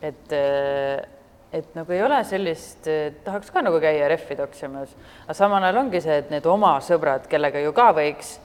et 0.03 0.37
et 1.53 1.75
nagu 1.77 1.93
ei 1.93 2.01
ole 2.01 2.23
sellist, 2.25 2.87
tahaks 3.27 3.51
ka 3.53 3.61
nagu 3.61 3.77
käia 3.83 4.07
rehvi 4.09 4.39
toksimas, 4.39 4.95
aga 5.27 5.35
samal 5.37 5.67
ajal 5.67 5.83
ongi 5.83 6.01
see, 6.01 6.23
et 6.23 6.31
need 6.33 6.47
oma 6.49 6.79
sõbrad, 6.83 7.27
kellega 7.29 7.61
ju 7.61 7.75
ka 7.77 7.91
võiks 7.99 8.39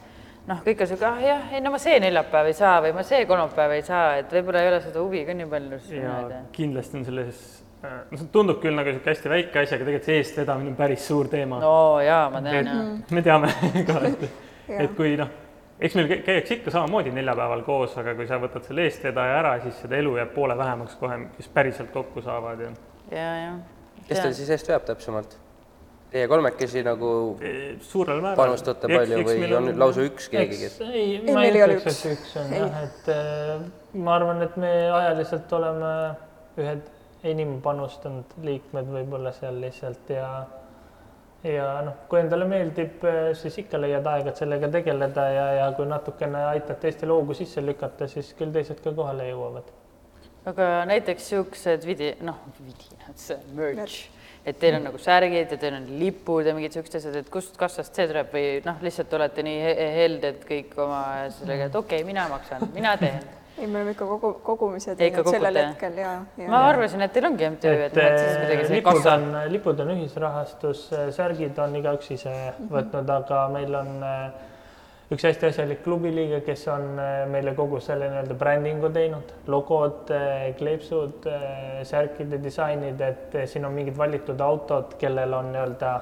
noh, 0.48 0.64
kõik 0.64 0.82
on 0.84 0.90
sihuke, 0.90 1.08
ah 1.08 1.22
jah, 1.22 1.46
ei 1.54 1.62
no 1.64 1.72
ma 1.74 1.80
see 1.82 2.00
neljapäev 2.02 2.50
ei 2.52 2.58
saa 2.58 2.80
või 2.86 2.94
ma 2.96 3.04
see 3.08 3.24
kolmapäev 3.30 3.78
ei 3.78 3.86
saa, 3.86 4.18
et 4.22 4.34
võib-olla 4.34 4.64
ei 4.64 4.72
ole 4.72 4.82
seda 4.84 5.02
huvi 5.04 5.24
ka 5.28 5.36
nii 5.38 5.48
palju. 5.52 5.80
ja 5.98 6.44
kindlasti 6.56 7.00
on 7.00 7.08
selles, 7.08 7.42
äh, 7.82 7.98
no 8.12 8.22
see 8.22 8.30
tundub 8.34 8.62
küll 8.64 8.78
nagu 8.78 8.94
sihuke 8.94 9.12
hästi 9.12 9.34
väike 9.34 9.64
asi, 9.64 9.76
aga 9.76 9.90
tegelikult 9.90 10.12
see 10.12 10.22
eestvedamine 10.22 10.74
on 10.74 10.78
päris 10.80 11.08
suur 11.08 11.32
teema. 11.32 11.60
no 11.64 11.74
jaa, 12.04 12.30
ma 12.34 12.44
tean 12.46 12.72
jah. 12.72 12.94
me 13.12 13.26
teame 13.26 13.52
ka, 13.90 14.00
et, 14.12 14.28
et 14.86 14.96
kui 15.00 15.16
noh, 15.20 15.34
eks 15.80 15.98
meil 16.00 16.14
käiakse 16.16 16.62
ikka 16.62 16.76
samamoodi 16.78 17.12
neljapäeval 17.18 17.66
koos, 17.68 17.98
aga 18.00 18.16
kui 18.18 18.30
sa 18.30 18.40
võtad 18.42 18.68
selle 18.68 18.88
eestvedaja 18.88 19.42
ära, 19.42 19.58
siis 19.66 19.82
seda 19.84 20.00
elu 20.00 20.16
jääb 20.22 20.32
poole 20.38 20.56
vähemaks 20.58 20.96
kohe, 21.02 21.20
kes 21.36 21.52
päriselt 21.54 21.92
kokku 21.96 22.24
saavad 22.26 22.64
ja. 22.64 22.72
ja, 23.12 23.28
jah. 23.44 23.60
kes 24.08 24.24
teil 24.24 24.40
siis 24.40 24.56
eest 24.56 24.72
veab 24.72 24.88
täpsemalt? 24.88 25.36
Teie 26.18 26.26
kolmekesi 26.32 26.82
nagu 26.82 27.10
suurel 27.86 28.22
määral 28.24 28.40
panustate 28.40 28.90
palju 28.90 29.20
eks, 29.20 29.28
või 29.28 29.50
on 29.54 29.68
nüüd 29.70 29.78
lausa 29.78 30.06
üks 30.08 30.30
keegi, 30.34 30.58
kes? 30.64 30.78
ei, 30.88 31.20
ma 31.30 31.44
ei 31.46 31.52
ütleks, 31.54 32.00
et 32.02 32.16
üks 32.16 32.32
on 32.42 32.54
ei. 32.56 32.62
jah, 32.64 32.78
et 32.88 33.10
äh, 33.14 33.52
ma 34.02 34.16
arvan, 34.16 34.42
et 34.42 34.56
me 34.58 34.72
ajaliselt 34.88 35.54
oleme 35.54 35.92
ühed 36.58 36.88
enim 37.28 37.60
panustanud 37.62 38.34
liikmed 38.48 38.90
võib-olla 38.96 39.36
seal 39.38 39.62
lihtsalt 39.62 40.10
ja 40.16 40.32
ja 41.46 41.70
noh, 41.86 42.02
kui 42.10 42.24
endale 42.24 42.50
meeldib, 42.50 43.06
äh, 43.06 43.30
siis 43.38 43.62
ikka 43.62 43.78
leiad 43.84 44.10
aega, 44.10 44.34
et 44.34 44.42
sellega 44.42 44.74
tegeleda 44.74 45.30
ja, 45.36 45.48
ja 45.60 45.72
kui 45.78 45.86
natukene 45.86 46.48
aitad 46.56 46.82
teiste 46.82 47.10
loogu 47.10 47.38
sisse 47.38 47.62
lükata, 47.62 48.10
siis 48.10 48.34
küll 48.42 48.58
teised 48.58 48.82
ka 48.82 48.96
kohale 48.98 49.30
jõuavad. 49.30 49.70
aga 50.50 50.74
näiteks 50.90 51.30
niisugused 51.30 51.86
vidi-, 51.86 52.16
noh, 52.26 52.42
vidinad, 52.58 53.18
see 53.22 53.38
merch 53.54 54.17
et 54.48 54.60
teil 54.60 54.78
on 54.78 54.86
nagu 54.88 55.00
särgid 55.02 55.52
ja 55.52 55.58
teil 55.60 55.76
on 55.78 55.88
lipud 56.00 56.48
ja 56.48 56.54
mingid 56.56 56.78
siuksed 56.78 57.00
asjad, 57.02 57.18
et 57.20 57.32
kust 57.32 57.58
kassast 57.60 57.98
see 57.98 58.08
tuleb 58.10 58.30
või 58.34 58.46
noh, 58.66 58.78
lihtsalt 58.84 59.18
olete 59.20 59.44
nii 59.46 59.74
helded 59.98 60.46
kõik 60.48 60.78
oma 60.80 61.02
sellega, 61.40 61.68
et 61.68 61.76
okei 61.76 62.02
okay,, 62.02 62.08
mina 62.08 62.28
maksan, 62.32 62.70
mina 62.76 62.96
teen 63.02 63.20
ei, 63.58 63.68
me 63.68 63.80
oleme 63.80 63.94
ikka 63.96 64.06
kogu, 64.06 64.34
kogumise 64.46 64.96
teinud 64.98 65.30
sellel 65.32 65.60
hetkel 65.60 65.98
ja, 66.00 66.12
ja. 66.38 66.50
ma 66.52 66.62
arvasin, 66.70 67.02
et 67.04 67.14
teil 67.14 67.28
ongi 67.30 67.50
MTÜ, 67.56 67.74
et, 67.88 67.98
et 67.98 68.20
see 68.22 68.76
lipud 68.78 69.02
kassa. 69.02 69.16
on, 69.18 69.40
lipud 69.54 69.82
on 69.84 69.96
ühisrahastus, 69.96 70.84
särgid 71.16 71.58
on 71.64 71.76
igaüks 71.82 72.12
ise 72.14 72.34
mm 72.34 72.52
-hmm. 72.60 72.70
võtnud, 72.76 73.16
aga 73.18 73.42
meil 73.54 73.76
on 73.82 73.92
äh, 74.04 74.46
üks 75.12 75.24
hästi 75.24 75.48
asjalik 75.48 75.84
klubiliige, 75.86 76.42
kes 76.44 76.66
on 76.72 76.98
äh, 77.00 77.22
meile 77.32 77.54
kogu 77.56 77.80
selle 77.84 78.10
nii-öelda 78.12 78.36
brändingu 78.40 78.90
teinud, 78.96 79.32
logod, 79.52 80.12
äh, 80.12 80.50
kleepsud, 80.60 81.28
äh, 81.32 81.84
särkide 81.88 82.42
disainid, 82.44 83.02
et 83.02 83.38
siin 83.48 83.66
on 83.68 83.76
mingid 83.76 83.96
valitud 83.98 84.42
autod, 84.44 84.98
kellel 85.00 85.36
on 85.38 85.54
nii-öelda 85.54 85.94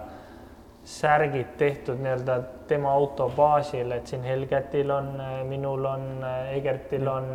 särgid 0.85 1.53
tehtud 1.57 2.01
nii-öelda 2.01 2.39
tema 2.69 2.93
auto 2.93 3.29
baasil, 3.35 3.93
et 3.93 4.09
siin 4.09 4.25
Helgetil 4.25 4.89
on, 4.93 5.13
minul 5.49 5.85
on, 5.89 6.09
Egertil 6.53 7.07
on, 7.09 7.29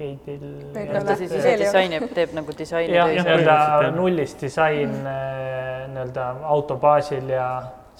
Keidil. 0.00 0.46
ta 0.72 1.14
siis 1.18 1.32
ise 1.36 1.58
disainib, 1.60 2.06
teeb 2.16 2.32
nagu 2.38 2.54
disaini. 2.56 2.94
jah, 2.96 3.10
nii-öelda 3.10 3.90
nullist 3.94 4.42
disain 4.42 4.94
nii-öelda 5.04 6.30
auto 6.54 6.78
baasil 6.80 7.28
ja 7.34 7.50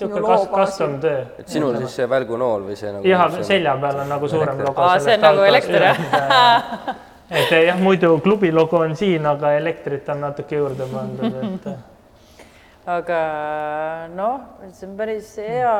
niisugune 0.01 0.49
custom 0.55 0.97
töö. 1.01 1.21
et 1.39 1.49
sinul 1.49 1.77
siis 1.83 1.99
see 2.01 2.09
välgunool 2.11 2.65
või 2.69 2.79
see 2.79 2.93
nagu? 2.95 3.07
jah, 3.09 3.37
selja 3.47 3.77
peal 3.83 4.01
on 4.05 4.11
nagu 4.15 4.31
suurem 4.33 4.65
logo. 4.65 4.89
see 5.05 5.15
on 5.19 5.25
nagu 5.27 5.45
elekter 5.49 5.87
jah? 5.91 6.01
et 7.43 7.55
jah, 7.69 7.79
muidu 7.83 8.17
klubi 8.25 8.51
logo 8.55 8.81
on 8.85 8.97
siin, 8.97 9.27
aga 9.27 9.55
elektrit 9.59 10.09
on 10.15 10.25
natuke 10.27 10.59
juurde 10.59 10.89
pandud, 10.91 11.39
et. 11.45 11.71
aga 12.97 13.21
noh, 14.17 14.51
see 14.73 14.89
on 14.89 14.99
päris 14.99 15.37
hea 15.43 15.77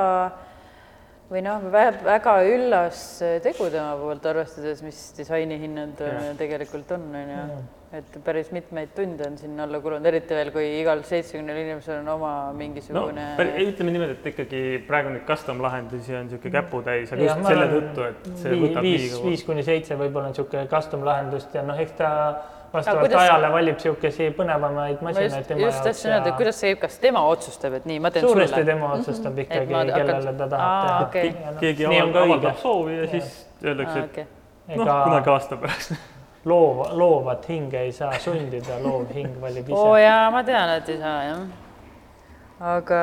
või 1.31 1.45
noh, 1.47 1.67
väga 1.73 2.39
üllas 2.51 3.03
tegu 3.43 3.69
tema 3.71 3.93
poolt, 3.99 4.25
arvestades, 4.33 4.81
mis 4.87 5.05
disainihinnad 5.19 6.01
tegelikult 6.39 6.97
on, 6.97 7.13
on 7.15 7.37
ju 7.37 7.45
et 7.91 8.19
päris 8.23 8.53
mitmeid 8.55 8.93
tunde 8.95 9.25
on 9.27 9.37
sinna 9.39 9.65
alla 9.67 9.81
kulunud, 9.83 10.05
eriti 10.07 10.37
veel, 10.37 10.53
kui 10.55 10.67
igal 10.79 11.01
seitsmekümnel 11.07 11.57
inimesel 11.65 11.97
on 12.05 12.13
oma 12.13 12.31
mingisugune 12.55 13.25
no,. 13.35 13.47
ütleme 13.65 13.95
niimoodi, 13.97 14.15
et 14.15 14.29
ikkagi 14.31 14.61
praegu 14.87 15.11
neid 15.11 15.25
custom 15.27 15.59
lahendusi 15.65 16.15
on 16.15 16.29
niisugune 16.29 16.55
käputäis, 16.55 17.11
aga 17.11 17.27
just 17.27 17.49
selle 17.49 17.67
tõttu, 17.73 18.07
et 18.07 18.31
see 18.45 18.55
vii, 18.55 18.63
võtab 18.63 18.87
viis, 18.87 19.19
viis 19.25 19.43
kuni 19.49 19.67
seitse 19.67 19.99
võib-olla 19.99 20.31
on 20.31 20.37
niisugune 20.37 20.71
custom 20.71 21.03
lahendust 21.09 21.57
ja 21.59 21.65
noh, 21.67 21.81
eks 21.83 21.97
ta 21.99 22.13
vastavalt 22.71 23.09
kuidas... 23.09 23.25
ajale 23.25 23.51
valib 23.57 23.83
niisuguseid 23.83 24.39
põnevamaid 24.39 25.03
masinaid 25.09 25.51
tema 25.51 25.67
just 25.67 25.83
tahtsin 25.89 26.13
öelda, 26.13 26.31
et 26.31 26.39
kuidas 26.39 26.63
see, 26.63 26.79
kas 26.85 27.01
tema 27.03 27.25
otsustab, 27.33 27.75
et 27.81 27.91
nii, 27.91 27.99
ma 28.07 28.15
teen 28.15 28.29
suuresti 28.29 28.55
sulle? 28.55 28.71
tema 28.71 28.93
otsustab 29.01 29.35
mhm. 29.35 29.49
ikkagi, 29.49 29.75
kellele 29.97 30.23
hakkan... 30.23 30.39
ta 30.45 30.49
tahab 30.55 30.87
teha 30.87 31.03
okay.. 31.09 31.35
No, 31.43 31.59
keegi 31.59 31.91
avaldab 31.91 32.63
soovi 32.63 33.03
ja 33.03 33.11
siis 33.17 33.35
öeldakse, 33.67 34.07
et 34.71 34.79
noh, 34.79 34.95
kunagi 34.95 35.35
aasta 35.35 35.59
pärast 35.59 35.99
loov, 36.45 36.85
loovat 36.97 37.49
hinge 37.49 37.81
ei 37.85 37.93
saa 37.93 38.13
sundida, 38.21 38.79
loov 38.83 39.11
hing 39.15 39.35
valib 39.41 39.69
ise. 39.69 39.77
oo 39.77 39.97
jaa, 40.01 40.31
ma 40.33 40.45
tean, 40.45 40.77
et 40.79 40.89
ei 40.89 41.01
saa 41.01 41.19
jah. 41.27 41.43
aga 42.71 43.03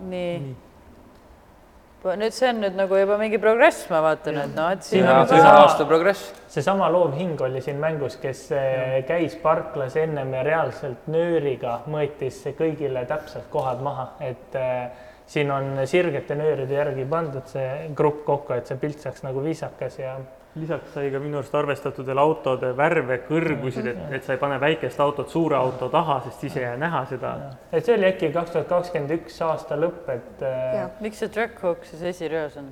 nii, 0.00 0.34
nii.. 0.42 2.16
nüüd 2.24 2.36
see 2.36 2.50
on 2.50 2.60
nüüd 2.64 2.76
nagu 2.76 2.98
juba 3.00 3.16
mingi 3.20 3.40
progress, 3.40 3.86
ma 3.92 4.02
vaatan, 4.04 4.40
et 4.44 4.56
noh, 4.56 4.72
et 4.74 4.84
siin 4.84 5.08
on 5.08 5.32
ühe 5.38 5.52
aasta 5.52 5.86
progress. 5.88 6.26
seesama 6.52 6.90
loov 6.92 7.16
hing 7.16 7.40
oli 7.40 7.62
siin 7.64 7.80
mängus, 7.80 8.18
kes 8.20 8.50
ja. 8.52 9.00
käis 9.08 9.38
parklas 9.40 9.96
ennem 10.00 10.34
ja 10.36 10.44
reaalselt 10.48 11.08
nööriga 11.12 11.80
mõõtis 11.88 12.42
kõigile 12.58 13.06
täpselt 13.08 13.48
kohad 13.54 13.80
maha, 13.84 14.10
et 14.20 14.60
äh, 14.60 15.08
siin 15.32 15.50
on 15.50 15.86
sirgete 15.88 16.36
nööride 16.36 16.76
järgi 16.76 17.08
pandud 17.08 17.48
see 17.48 17.88
grupp 17.96 18.26
kokku, 18.28 18.60
et 18.60 18.68
see 18.68 18.76
pilt 18.80 19.00
saaks 19.00 19.24
nagu 19.24 19.40
viisakas 19.40 19.96
ja 20.02 20.18
lisaks 20.54 20.92
sai 20.92 21.10
ka 21.10 21.20
minu 21.22 21.38
arust 21.40 21.54
arvestatud 21.56 22.06
veel 22.06 22.20
autode 22.20 22.72
värve, 22.76 23.18
kõrgusid, 23.28 23.86
et, 23.88 24.00
et 24.18 24.26
sa 24.26 24.34
ei 24.34 24.40
pane 24.40 24.58
väikest 24.60 25.00
autot 25.00 25.30
suure 25.32 25.56
auto 25.56 25.88
taha, 25.92 26.18
sest 26.26 26.44
siis 26.44 26.58
ei 26.60 26.66
jää 26.66 26.76
näha 26.80 27.04
seda. 27.08 27.32
et 27.72 27.84
see 27.84 27.96
oli 27.96 28.10
äkki 28.10 28.32
kaks 28.34 28.52
tuhat 28.52 28.68
kakskümmend 28.68 29.16
üks 29.16 29.40
aasta 29.46 29.78
lõpp, 29.80 30.10
et. 30.12 30.44
Äh, 30.44 30.84
miks 31.00 31.22
see 31.24 31.32
Trackhawk 31.32 31.88
siis 31.88 32.04
esireas 32.12 32.58
on? 32.60 32.68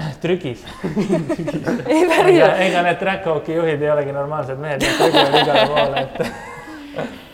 trügis 0.22 0.66
ei 1.94 2.04
päriselt. 2.08 2.60
ega 2.68 2.84
need 2.84 3.00
Trackhawki 3.00 3.56
juhid 3.56 3.82
ei 3.82 3.90
olegi 3.96 4.12
normaalsed 4.16 4.60
mehed, 4.60 4.84
nad 4.84 5.00
trügivad 5.00 5.40
igale 5.40 5.66
poole, 5.72 6.06
et 6.06 6.22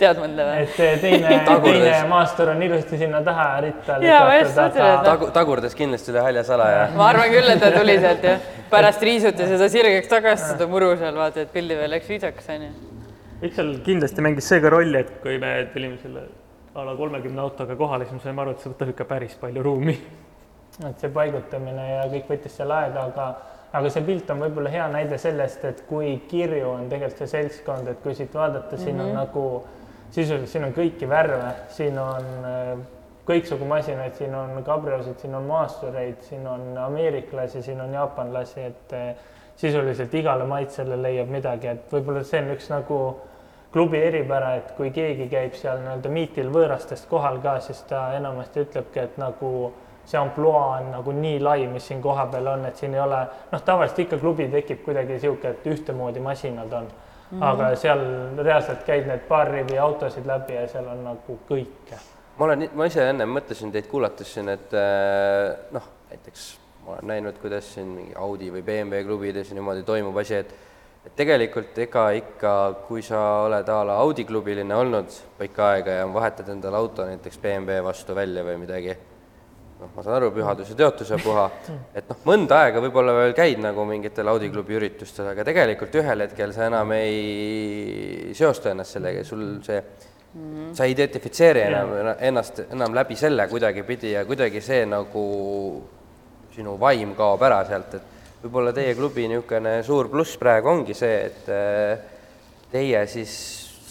tead 0.00 0.20
mõnda 0.20 0.46
või? 0.48 0.64
et 0.64 1.00
teine, 1.02 1.36
teine 1.64 1.92
maastur 2.10 2.50
on 2.52 2.62
ilusti 2.66 2.98
sinna 3.00 3.22
taha 3.26 3.46
ritta 3.64 3.98
Jaa, 4.04 4.22
ma 4.28 4.38
just 4.38 4.58
mõtlesin, 4.58 4.88
et- 4.92 5.06
Tagu-, 5.08 5.30
tagurdas 5.34 5.76
kindlasti 5.78 6.12
üle 6.12 6.24
haljasala 6.26 6.68
ja 6.72 6.82
ma 6.96 7.10
arvan 7.12 7.32
küll, 7.32 7.52
et 7.54 7.62
ta 7.62 7.70
tuli 7.74 7.96
sealt 8.02 8.26
jah, 8.28 8.50
pärast 8.72 9.06
riisuti 9.08 9.48
seda 9.52 9.70
sirgeks 9.72 10.10
tagasi, 10.12 10.52
seda 10.52 10.68
muru 10.70 10.92
seal 11.00 11.16
vaata, 11.16 11.46
et 11.46 11.54
pildi 11.54 11.78
peal 11.78 11.94
läks 11.96 12.12
viisakas 12.12 12.52
onju. 12.56 12.72
eks 13.40 13.56
seal 13.60 13.72
kindlasti 13.86 14.26
mängis 14.28 14.52
see 14.52 14.60
ka 14.64 14.72
rolli, 14.76 15.00
et 15.04 15.16
kui 15.24 15.40
me 15.42 15.56
tulime 15.72 16.00
selle 16.02 16.28
a 16.76 16.84
la 16.84 16.92
kolmekümne 16.96 17.40
autoga 17.40 17.76
kohale, 17.76 18.04
siis 18.04 18.18
me 18.18 18.24
saime 18.26 18.42
aru, 18.44 18.52
et 18.52 18.60
see 18.60 18.72
võtab 18.74 18.92
ikka 18.92 19.04
päris 19.08 19.36
palju 19.40 19.62
ruumi. 19.64 19.96
et 20.84 21.00
see 21.00 21.08
paigutamine 21.12 21.84
ja 21.88 22.08
kõik 22.12 22.34
võttis 22.34 22.58
seal 22.58 22.72
aega, 22.76 23.08
aga 23.08 23.28
aga 23.76 23.90
see 23.92 24.04
pilt 24.06 24.28
on 24.32 24.40
võib-olla 24.44 24.70
hea 24.72 24.84
näide 24.92 25.18
sellest, 25.20 25.64
et 25.68 25.82
kui 25.88 26.14
kirju 26.30 26.68
on 26.70 26.86
tegelikult 26.90 27.22
see 27.22 27.32
seltskond, 27.32 27.88
et 27.90 27.98
kui 28.04 28.14
siit 28.16 28.34
vaadata, 28.34 28.78
siin 28.80 29.00
on 29.00 29.12
nagu 29.16 29.46
sisuliselt, 30.16 30.50
siin 30.50 30.64
on 30.64 30.74
kõiki 30.76 31.08
värve, 31.10 31.52
siin 31.76 31.98
on 32.00 32.28
äh, 32.48 32.74
kõiksugu 33.28 33.68
masinaid, 33.68 34.14
siin 34.16 34.34
on 34.38 34.62
kabriosid, 34.64 35.18
siin 35.20 35.34
on 35.36 35.48
maastureid, 35.50 36.20
siin 36.24 36.46
on 36.48 36.68
ameeriklasi, 36.86 37.62
siin 37.62 37.80
on 37.84 37.94
jaapanlasi, 37.96 38.68
et 38.70 38.96
äh, 38.96 39.32
sisuliselt 39.60 40.14
igale 40.14 40.46
maitsele 40.48 40.98
leiab 41.00 41.32
midagi, 41.32 41.72
et 41.72 41.92
võib-olla 41.92 42.24
see 42.24 42.42
on 42.44 42.52
üks 42.54 42.68
nagu 42.72 43.00
klubi 43.72 44.00
eripära, 44.00 44.54
et 44.60 44.70
kui 44.76 44.92
keegi 44.94 45.26
käib 45.32 45.56
seal 45.58 45.82
nii-öelda 45.82 46.12
miitil 46.12 46.52
võõrastest 46.54 47.08
kohal 47.10 47.42
ka, 47.44 47.58
siis 47.64 47.82
ta 47.90 48.06
enamasti 48.16 48.64
ütlebki, 48.64 49.02
et 49.02 49.18
nagu 49.20 49.50
see 50.06 50.20
ampluaa 50.20 50.78
on 50.78 50.92
nagu 50.94 51.12
nii 51.12 51.40
lai, 51.42 51.66
mis 51.68 51.88
siin 51.90 52.00
kohapeal 52.04 52.54
on, 52.54 52.64
et 52.68 52.78
siin 52.78 52.94
ei 52.94 53.02
ole, 53.02 53.24
noh, 53.50 53.64
tavaliselt 53.66 54.04
ikka 54.06 54.20
klubi 54.22 54.46
tekib 54.52 54.84
kuidagi 54.86 55.16
niisugune, 55.16 55.56
et 55.56 55.68
ühtemoodi 55.74 56.22
masinad 56.24 56.72
on 56.78 56.88
mm. 57.30 57.38
-hmm. 57.38 57.46
aga 57.50 57.70
seal 57.76 58.04
reaalselt 58.44 58.84
käid 58.86 59.06
need 59.06 59.24
paar 59.28 59.50
rivi 59.52 59.78
autosid 59.78 60.26
läbi 60.26 60.54
ja 60.54 60.68
seal 60.68 60.86
on 60.92 61.04
nagu 61.04 61.38
kõike. 61.48 61.98
ma 62.38 62.44
olen, 62.44 62.68
ma 62.74 62.86
ise 62.86 63.08
ennem 63.08 63.34
mõtlesin 63.38 63.72
teid 63.72 63.86
kuulates 63.90 64.34
siin, 64.34 64.48
et 64.48 64.74
äh, 64.74 65.56
noh, 65.72 65.90
näiteks 66.10 66.46
ma 66.86 66.92
olen 66.92 67.06
näinud, 67.06 67.38
kuidas 67.42 67.74
siin 67.74 67.86
mingi 67.86 68.14
Audi 68.14 68.52
või 68.52 68.62
BMW 68.62 69.04
klubides 69.04 69.52
niimoodi 69.52 69.82
toimub 69.82 70.16
asi, 70.16 70.34
et 70.34 70.54
et 71.06 71.14
tegelikult 71.14 71.76
ega 71.78 72.08
ikka, 72.18 72.52
kui 72.88 73.02
sa 73.02 73.20
oled 73.44 73.68
a 73.70 73.82
la 73.86 73.98
Audi 74.02 74.24
klubiline 74.26 74.74
olnud 74.74 75.12
pikka 75.38 75.68
aega 75.76 76.00
ja 76.00 76.06
vahetad 76.10 76.48
endale 76.50 76.76
auto 76.76 77.06
näiteks 77.06 77.38
BMW 77.38 77.78
vastu 77.86 78.14
välja 78.14 78.42
või 78.46 78.56
midagi, 78.64 78.96
noh, 79.80 79.90
ma 79.94 80.02
saan 80.02 80.16
aru, 80.18 80.30
pühaduse 80.34 80.76
teotuse 80.78 81.18
puha, 81.22 81.46
et 81.96 82.08
noh, 82.08 82.20
mõnda 82.28 82.62
aega 82.64 82.82
võib-olla 82.84 83.14
veel 83.18 83.36
käid 83.36 83.60
nagu 83.62 83.84
mingitel 83.88 84.28
Audi 84.32 84.50
klubi 84.52 84.78
üritustel, 84.78 85.30
aga 85.32 85.44
tegelikult 85.46 85.96
ühel 86.00 86.24
hetkel 86.26 86.54
sa 86.56 86.70
enam 86.70 86.92
ei 86.96 88.32
seosta 88.36 88.72
ennast 88.72 88.96
sellega, 88.96 89.24
sul 89.24 89.48
see 89.66 89.80
sa 90.76 90.84
ei 90.84 90.92
identifitseeri 90.92 91.62
enam 91.64 91.92
ennast 92.28 92.58
enam 92.66 92.92
läbi 92.96 93.16
selle 93.16 93.46
kuidagipidi 93.48 94.10
ja 94.12 94.24
kuidagi 94.28 94.60
see 94.60 94.82
nagu 94.88 95.22
sinu 96.52 96.76
vaim 96.80 97.14
kaob 97.16 97.42
ära 97.46 97.62
sealt, 97.68 97.94
et 97.96 98.42
võib-olla 98.42 98.72
teie 98.76 98.94
klubi 98.96 99.26
niisugune 99.28 99.78
suur 99.84 100.10
pluss 100.12 100.36
praegu 100.40 100.72
ongi 100.72 100.96
see, 100.96 101.16
et 101.30 101.48
äh, 101.52 101.98
teie 102.72 103.04
siis 103.08 103.32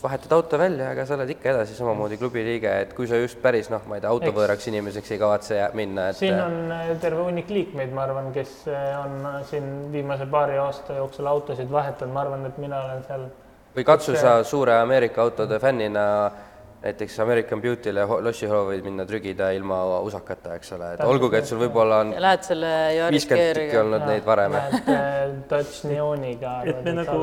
vahetad 0.03 0.31
auto 0.35 0.57
välja, 0.59 0.89
aga 0.91 1.05
sa 1.05 1.15
oled 1.17 1.29
ikka 1.35 1.51
edasi 1.53 1.77
samamoodi 1.77 2.17
klubi 2.21 2.43
liige, 2.45 2.71
et 2.85 2.93
kui 2.97 3.07
sa 3.07 3.19
just 3.19 3.39
päris 3.43 3.69
noh, 3.73 3.83
ma 3.89 3.97
ei 3.97 4.03
tea, 4.03 4.11
autovõõraks 4.11 4.67
inimeseks 4.71 5.15
ei 5.15 5.21
kavatse 5.21 5.61
minna, 5.77 6.09
et 6.11 6.19
siin 6.19 6.35
on 6.39 6.73
äh, 6.75 6.91
terve 7.01 7.23
hunnik 7.27 7.49
liikmeid, 7.51 7.93
ma 7.95 8.05
arvan, 8.07 8.31
kes 8.35 8.57
äh, 8.71 8.91
on 8.99 9.17
äh, 9.31 9.39
siin 9.49 9.71
viimase 9.93 10.27
paari 10.31 10.59
aasta 10.61 10.99
jooksul 10.99 11.29
autosid 11.31 11.71
vahetanud, 11.71 12.13
ma 12.13 12.25
arvan, 12.25 12.45
et 12.49 12.61
mina 12.61 12.83
olen 12.87 13.07
seal 13.07 13.27
või 13.75 13.83
katsu 13.83 14.15
sa 14.15 14.37
suure 14.47 14.77
Ameerika 14.79 15.21
autode 15.21 15.59
fännina 15.59 16.05
näiteks 16.85 17.19
American 17.19 17.61
Beauty'le 17.61 18.03
ho- 18.05 18.19
lossihoovil 18.23 18.83
minna 18.85 19.05
trügida 19.09 19.49
ilma 19.57 19.79
usakata, 20.05 20.53
eks 20.59 20.73
ole, 20.75 20.91
et 20.93 21.01
olgugi, 21.05 21.39
et 21.39 21.49
sul 21.49 21.57
võib-olla 21.63 22.01
on 22.03 22.11
ja 22.13 22.21
lähed 22.21 22.45
selle 22.45 22.71
Yaris 22.93 23.15
viiskümmend 23.15 23.57
tükki 23.57 23.79
olnud 23.81 24.05
neid 24.05 24.27
varem. 24.27 24.57
Äh, 24.59 25.15
Dodge 25.49 25.89
Neoniga. 25.89 26.53
et 26.69 26.83
me 26.85 26.93
nagu 26.99 27.17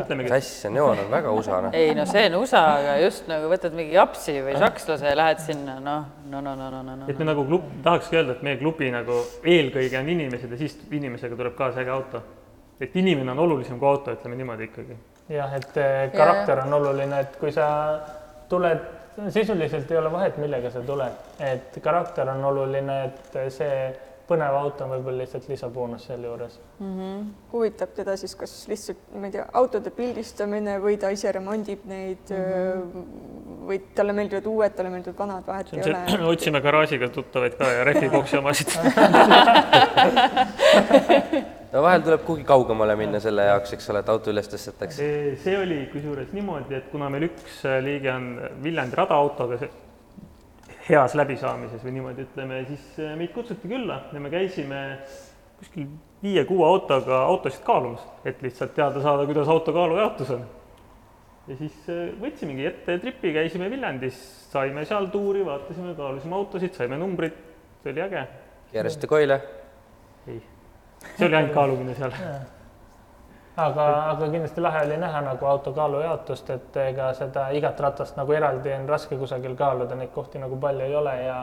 ütlemegi, 0.00 0.32
sass, 0.32 0.54
see 0.64 0.72
neoon 0.72 1.04
on 1.04 1.10
väga 1.12 1.34
USA, 1.36 1.60
noh. 1.66 1.76
ei 1.76 1.92
no 1.98 2.06
see 2.08 2.24
on 2.30 2.38
USA, 2.40 2.62
aga 2.78 2.96
just 3.02 3.28
nagu 3.28 3.50
võtad 3.52 3.76
mingi 3.76 3.98
japsi 3.98 4.38
või 4.46 4.56
sakslase 4.62 5.10
ja 5.12 5.18
lähed 5.18 5.44
sinna, 5.44 5.76
noh, 5.82 6.08
no 6.32 6.40
no 6.40 6.56
no 6.56 6.70
no 6.72 6.82
no 6.82 6.96
no 7.02 7.10
et 7.12 7.20
me 7.20 7.28
nagu 7.28 7.44
klub, 7.48 7.68
tahakski 7.84 8.20
öelda, 8.20 8.38
et 8.38 8.46
meie 8.48 8.60
klubi 8.62 8.88
nagu 8.94 9.20
eelkõige 9.44 10.00
on 10.00 10.08
inimesed 10.14 10.56
ja 10.56 10.60
siis 10.64 10.78
inimesega 10.90 11.36
tuleb 11.36 11.58
kaasa 11.58 11.84
äge 11.84 11.92
auto. 11.92 12.22
et 12.80 12.96
inimene 12.96 13.30
on 13.36 13.44
olulisem 13.44 13.78
kui 13.78 13.88
auto, 13.88 14.16
ütleme 14.16 14.40
niimoodi 14.40 14.70
ikkagi. 14.70 14.98
jah, 15.36 15.52
et 15.60 15.76
äh, 15.76 16.08
karakter 16.16 16.64
on 16.64 16.80
oluline, 16.80 17.20
et 17.20 17.36
kui 17.36 17.52
sa 17.52 17.68
tuled, 18.52 19.01
sisuliselt 19.28 19.90
ei 19.90 19.98
ole 19.98 20.12
vahet, 20.12 20.36
millega 20.40 20.70
sa 20.70 20.80
tuled, 20.86 21.18
et 21.40 21.78
karakter 21.82 22.28
on 22.32 22.44
oluline, 22.44 22.98
et 23.04 23.38
see 23.52 23.76
põnev 24.28 24.56
auto 24.56 24.84
on 24.86 24.92
võib-olla 24.94 25.22
lihtsalt 25.22 25.48
lisaboonus 25.50 26.06
sealjuures. 26.08 26.58
huvitab 27.52 27.94
teda 27.96 28.16
siis 28.20 28.34
kas 28.38 28.54
lihtsalt, 28.70 29.00
ma 29.14 29.28
ei 29.28 29.36
tea, 29.36 29.46
autode 29.58 29.92
pildistamine 29.94 30.78
või 30.82 30.98
ta 31.00 31.10
ise 31.14 31.32
remondib 31.32 31.84
neid 31.90 32.30
mm 32.30 32.36
-hmm. 32.36 33.64
või 33.68 33.80
talle 33.94 34.12
meeldivad 34.16 34.46
uued, 34.46 34.76
talle 34.76 34.90
meeldivad 34.94 35.18
vanad, 35.18 35.46
vahet 35.46 35.72
ei 35.74 35.82
ole. 35.82 36.28
otsime 36.34 36.60
garaažiga 36.60 37.08
tuttavaid 37.08 37.58
ka 37.58 37.64
ja 37.72 37.84
rehviboksi 37.84 38.36
omasid. 38.38 38.68
no 41.72 41.82
vahel 41.82 42.02
tuleb 42.02 42.24
kuhugi 42.24 42.44
kaugemale 42.44 42.96
minna 42.96 43.20
selle 43.20 43.44
jaoks, 43.50 43.72
eks 43.72 43.90
ole, 43.90 44.02
et 44.04 44.08
auto 44.08 44.30
üles 44.30 44.48
tõstetakse. 44.54 45.12
see 45.44 45.58
oli 45.58 45.86
kusjuures 45.92 46.32
niimoodi, 46.32 46.74
et 46.74 46.90
kuna 46.92 47.08
meil 47.12 47.30
üks 47.30 47.62
liige 47.84 48.12
on 48.12 48.34
Viljandi 48.62 48.96
radaautoga 48.96 49.58
heas 50.88 51.14
läbisaamises 51.18 51.82
või 51.84 51.96
niimoodi 51.98 52.24
ütleme, 52.26 52.62
siis 52.68 52.86
äh, 53.00 53.12
meid 53.18 53.32
kutsuti 53.34 53.70
külla 53.70 54.00
ja 54.12 54.22
me 54.22 54.30
käisime 54.32 54.80
kuskil 55.60 55.86
viie-kuue 56.22 56.66
autoga 56.66 57.22
autosid 57.28 57.62
kaalumas, 57.66 58.02
et 58.26 58.42
lihtsalt 58.42 58.74
teada 58.74 59.02
saada, 59.02 59.26
kuidas 59.28 59.50
auto 59.50 59.74
kaalujaotus 59.74 60.32
on. 60.36 60.46
ja 61.48 61.58
siis 61.58 61.76
äh, 61.90 62.08
võtsimegi 62.22 62.66
ette 62.70 62.98
tripi, 63.02 63.34
käisime 63.34 63.70
Viljandis, 63.70 64.18
saime 64.52 64.86
seal 64.88 65.06
tuuri, 65.14 65.44
vaatasime, 65.46 65.94
kaalusime 65.98 66.38
autosid, 66.38 66.74
saime 66.78 66.98
numbrid, 66.98 67.36
see 67.82 67.94
oli 67.94 68.06
äge. 68.08 68.26
keerasite 68.72 69.10
koile, 69.10 69.38
ei, 70.26 70.42
see 71.14 71.28
oli 71.28 71.38
ainult 71.38 71.54
kaalumine 71.54 71.94
seal. 71.98 72.18
aga, 73.56 73.86
aga 74.10 74.28
kindlasti 74.30 74.60
lahe 74.60 74.84
oli 74.86 74.96
näha 74.96 75.20
nagu 75.20 75.46
auto 75.46 75.72
kaalujaotust, 75.76 76.50
et 76.50 76.76
ega 76.86 77.12
seda 77.14 77.50
igat 77.56 77.80
ratast 77.80 78.16
nagu 78.16 78.32
eraldi 78.32 78.72
on 78.72 78.88
raske 78.88 79.18
kusagil 79.20 79.56
kaaluda, 79.56 79.98
neid 79.98 80.12
kohti 80.14 80.40
nagu 80.40 80.56
palju 80.60 80.86
ei 80.86 80.96
ole 80.96 81.16
ja 81.24 81.42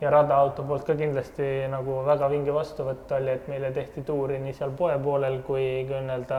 ja 0.00 0.10
radaauto 0.10 0.62
poolt 0.64 0.86
ka 0.88 0.94
kindlasti 0.96 1.68
nagu 1.68 2.00
väga 2.06 2.30
vinge 2.32 2.54
vastuvõtt 2.56 3.12
oli, 3.18 3.34
et 3.36 3.48
meile 3.52 3.70
tehti 3.76 4.02
tuuri 4.06 4.38
nii 4.40 4.54
seal 4.56 4.72
poe 4.76 4.96
poolel 5.02 5.40
kui 5.44 5.84
ka 5.88 6.00
nii-öelda 6.00 6.38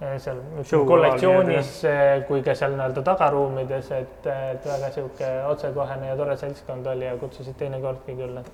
eh, 0.00 0.16
seal 0.24 0.40
Show 0.64 0.86
kollektsioonis 0.88 1.74
eh, 1.90 2.24
kui 2.28 2.40
ka 2.46 2.56
seal 2.56 2.72
nii-öelda 2.78 3.04
tagaruumides, 3.10 3.92
et, 3.98 4.26
et 4.56 4.66
väga 4.72 4.90
sihuke 4.96 5.30
otsekohene 5.50 6.08
ja 6.08 6.16
tore 6.16 6.36
seltskond 6.40 6.88
oli 6.94 7.04
ja 7.10 7.16
kutsusid 7.20 7.60
teinekordki 7.60 8.16
külla. 8.16 8.44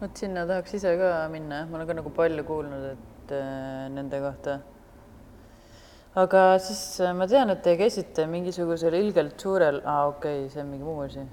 vot 0.00 0.16
sinna 0.18 0.46
tahaks 0.46 0.74
ise 0.74 0.96
ka 0.98 1.16
minna, 1.30 1.62
jah, 1.62 1.70
ma 1.70 1.78
olen 1.78 1.92
ka 1.92 2.00
nagu 2.02 2.10
palju 2.18 2.44
kuulnud, 2.50 2.90
et 2.96 3.13
äh, 3.32 3.86
nende 3.92 4.20
kohta. 4.20 4.58
aga 6.20 6.42
siis 6.62 7.00
äh, 7.00 7.14
ma 7.16 7.26
tean, 7.30 7.50
et 7.54 7.62
te 7.62 7.76
käisite 7.80 8.26
mingisugusel 8.30 8.94
ilgelt 8.98 9.40
suurel, 9.40 9.80
aa 9.84 10.06
okei 10.12 10.44
okay,, 10.44 10.52
see 10.52 10.62
on 10.62 10.70
mingi 10.72 10.84
muu 10.84 11.00
asi. 11.06 11.24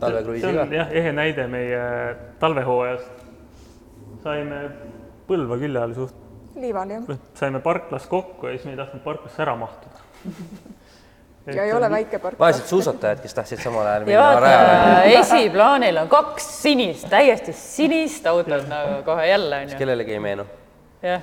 talvekruiisi 0.00 0.46
see 0.46 0.58
ka 0.58 0.66
jah, 0.74 0.92
ehe 1.02 1.12
näide 1.12 1.46
meie 1.46 1.80
talvehooajast. 2.42 3.24
saime 4.26 4.66
Põlva 5.24 5.56
külje 5.56 5.80
all 5.80 5.94
suht, 5.96 6.16
liival 6.60 6.90
jah, 6.92 7.12
saime 7.38 7.60
parklas 7.64 8.04
kokku 8.10 8.50
ja 8.50 8.58
siis 8.58 8.66
me 8.68 8.74
ei 8.74 8.80
tahtnud 8.82 9.00
parklasse 9.06 9.40
ära 9.40 9.54
mahtuda. 9.56 10.02
ja 11.52 11.64
ei 11.64 11.72
ole 11.72 11.90
väike 11.90 12.18
park. 12.18 12.38
vaesed 12.38 12.66
suusatajad, 12.66 13.20
kes 13.22 13.34
tahtsid 13.34 13.60
samal 13.60 13.86
ajal 13.86 14.06
ja 14.06 14.06
minna 14.06 14.40
rajale,, 14.40 15.14
esiplaanil 15.20 16.00
on 16.04 16.08
kaks 16.08 16.46
sinist, 16.62 17.08
täiesti 17.12 17.52
sinist 17.56 18.26
autot 18.26 18.68
nagu 18.70 19.02
kohe 19.04 19.26
jälle 19.28 19.64
onju. 19.64 19.78
kellelegi 19.78 20.16
ei 20.16 20.22
meenu. 20.24 20.46
Jah, 21.04 21.20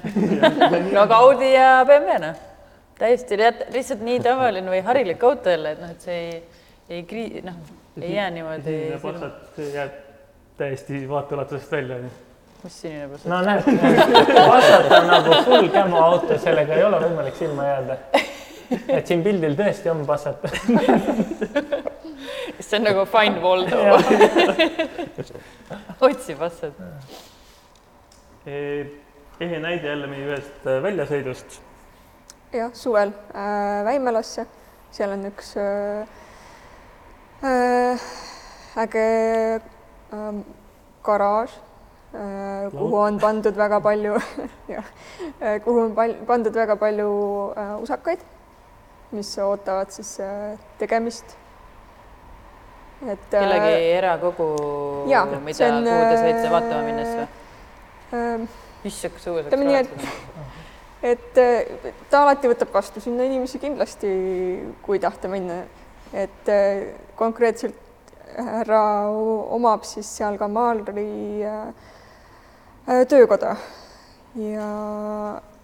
no 0.96 1.02
Audi 1.18 1.50
ja 1.54 1.86
BMW 1.88 2.18
noh, 2.22 2.36
täiesti 3.00 3.38
li- 3.40 3.66
lihtsalt 3.74 4.02
nii 4.06 4.20
tavaline 4.24 4.70
või 4.72 4.82
harilik 4.86 5.24
auto 5.26 5.50
jälle, 5.54 5.70
et 5.76 5.82
noh, 5.82 5.90
et 5.96 6.02
see 6.06 6.18
ei, 6.28 6.34
ei 6.90 7.02
krii-, 7.10 7.42
noh, 7.46 7.56
ei 8.02 8.14
jää 8.16 8.30
niimoodi 8.38 8.64
sinine 8.64 9.00
see 9.56 9.70
jääb 9.74 9.92
täiesti 10.62 10.94
vaateulatusest 11.10 11.72
välja. 11.72 11.96
mis 12.64 12.82
sinine 12.82 13.08
Passat? 13.10 13.28
no 13.32 13.42
näed, 13.42 13.64
Passat 14.36 14.92
on 15.00 15.08
nagu 15.10 15.30
full 15.48 15.68
camo 15.74 15.98
auto, 16.12 16.38
sellega 16.38 16.74
ei 16.78 16.84
ole 16.86 16.98
võimalik 17.08 17.36
silma 17.40 17.64
jääda. 17.72 17.94
et 18.88 19.08
siin 19.08 19.24
pildil 19.26 19.56
tõesti 19.60 19.88
on 19.92 20.06
Passat. 20.08 20.40
see 22.62 22.78
on 22.78 22.84
nagu 22.86 23.06
Find 23.10 23.38
Waldo. 23.44 23.78
otsi 26.08 26.36
Passat. 26.40 26.74
Ehe 29.42 29.60
näide 29.60 29.88
jälle 29.88 30.08
meie 30.08 30.26
ühest 30.30 30.66
äh, 30.68 30.82
väljasõidust. 30.84 31.60
jah, 32.54 32.74
suvel 32.74 33.14
äh, 33.34 33.86
Väimelasse 33.86 34.48
seal 34.92 35.14
on 35.16 35.26
üks 35.30 35.54
äh, 35.58 36.08
äh, 37.48 38.08
äge 38.84 39.06
äh, 40.12 40.42
garaaž 41.04 41.54
äh,, 42.14 42.70
kuhu 42.72 42.98
on 43.00 43.20
pandud 43.20 43.56
väga 43.58 43.80
palju 43.82 44.20
jah 44.76 44.84
äh,, 45.40 45.60
kuhu 45.64 45.86
on 45.88 45.96
pal 45.96 46.16
pandud 46.28 46.56
väga 46.56 46.76
palju 46.76 47.12
äh, 47.56 47.76
usakaid, 47.82 48.20
mis 49.12 49.38
ootavad 49.40 49.92
siis 49.96 50.20
äh, 50.20 50.58
tegemist. 50.80 51.38
et 53.08 53.32
kellegi 53.32 53.78
erakogu, 53.96 54.52
jaa, 55.10 55.26
mida, 55.26 55.58
see 55.58 55.72
on, 55.72 55.88
kuhu 55.88 56.04
te 56.12 56.18
saite 56.20 56.44
äh, 56.46 56.52
vaatama 56.54 56.84
minnes 56.86 57.16
või? 57.16 57.30
Äh, 58.14 58.48
issand, 58.84 59.16
kui 59.18 59.34
õues 59.34 59.48
ütleme 59.48 59.70
nii, 59.70 59.82
et 59.86 60.10
et 61.02 61.38
äh, 61.42 61.94
ta 62.10 62.24
alati 62.26 62.50
võtab 62.52 62.74
vastu 62.74 63.02
sinna 63.02 63.26
inimesi 63.26 63.60
kindlasti, 63.62 64.10
kui 64.86 65.00
tahta 65.02 65.32
minna. 65.32 65.64
et 66.14 66.50
äh, 66.52 66.92
konkreetselt 67.16 67.78
härra 68.38 68.82
omab 69.56 69.84
siis 69.88 70.08
seal 70.18 70.38
ka 70.40 70.48
maalri 70.48 71.44
äh, 71.44 73.06
töökoda 73.08 73.56
ja, 74.36 74.68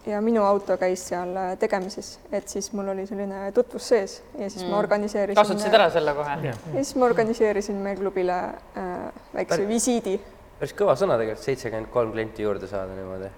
ja 0.05 0.21
minu 0.21 0.43
auto 0.43 0.77
käis 0.79 1.05
seal 1.09 1.35
tegemises, 1.59 2.17
et 2.31 2.47
siis 2.47 2.71
mul 2.75 2.93
oli 2.93 3.05
selline 3.07 3.51
tutvus 3.55 3.87
sees 3.93 4.21
ja 4.37 4.49
siis 4.49 4.63
mm. 4.63 4.71
ma 4.71 4.79
organiseerisin. 4.79 5.39
kasutasid 5.39 5.77
ära 5.79 5.89
selle 5.93 6.15
kohe? 6.17 6.39
ja 6.47 6.55
siis 6.73 6.95
ma 6.95 7.07
organiseerisin 7.11 7.79
meie 7.83 7.99
klubile 7.99 8.39
äh, 8.39 8.89
väikse 9.33 9.55
Päris- 9.55 9.67
visiidi. 9.67 10.17
Päris 10.59 10.73
kõva 10.77 10.95
sõna 10.99 11.17
tegelikult, 11.19 11.45
seitsekümmend 11.45 11.91
kolm 11.93 12.13
klienti 12.15 12.45
juurde 12.45 12.69
saada 12.69 12.95
niimoodi. 12.97 13.29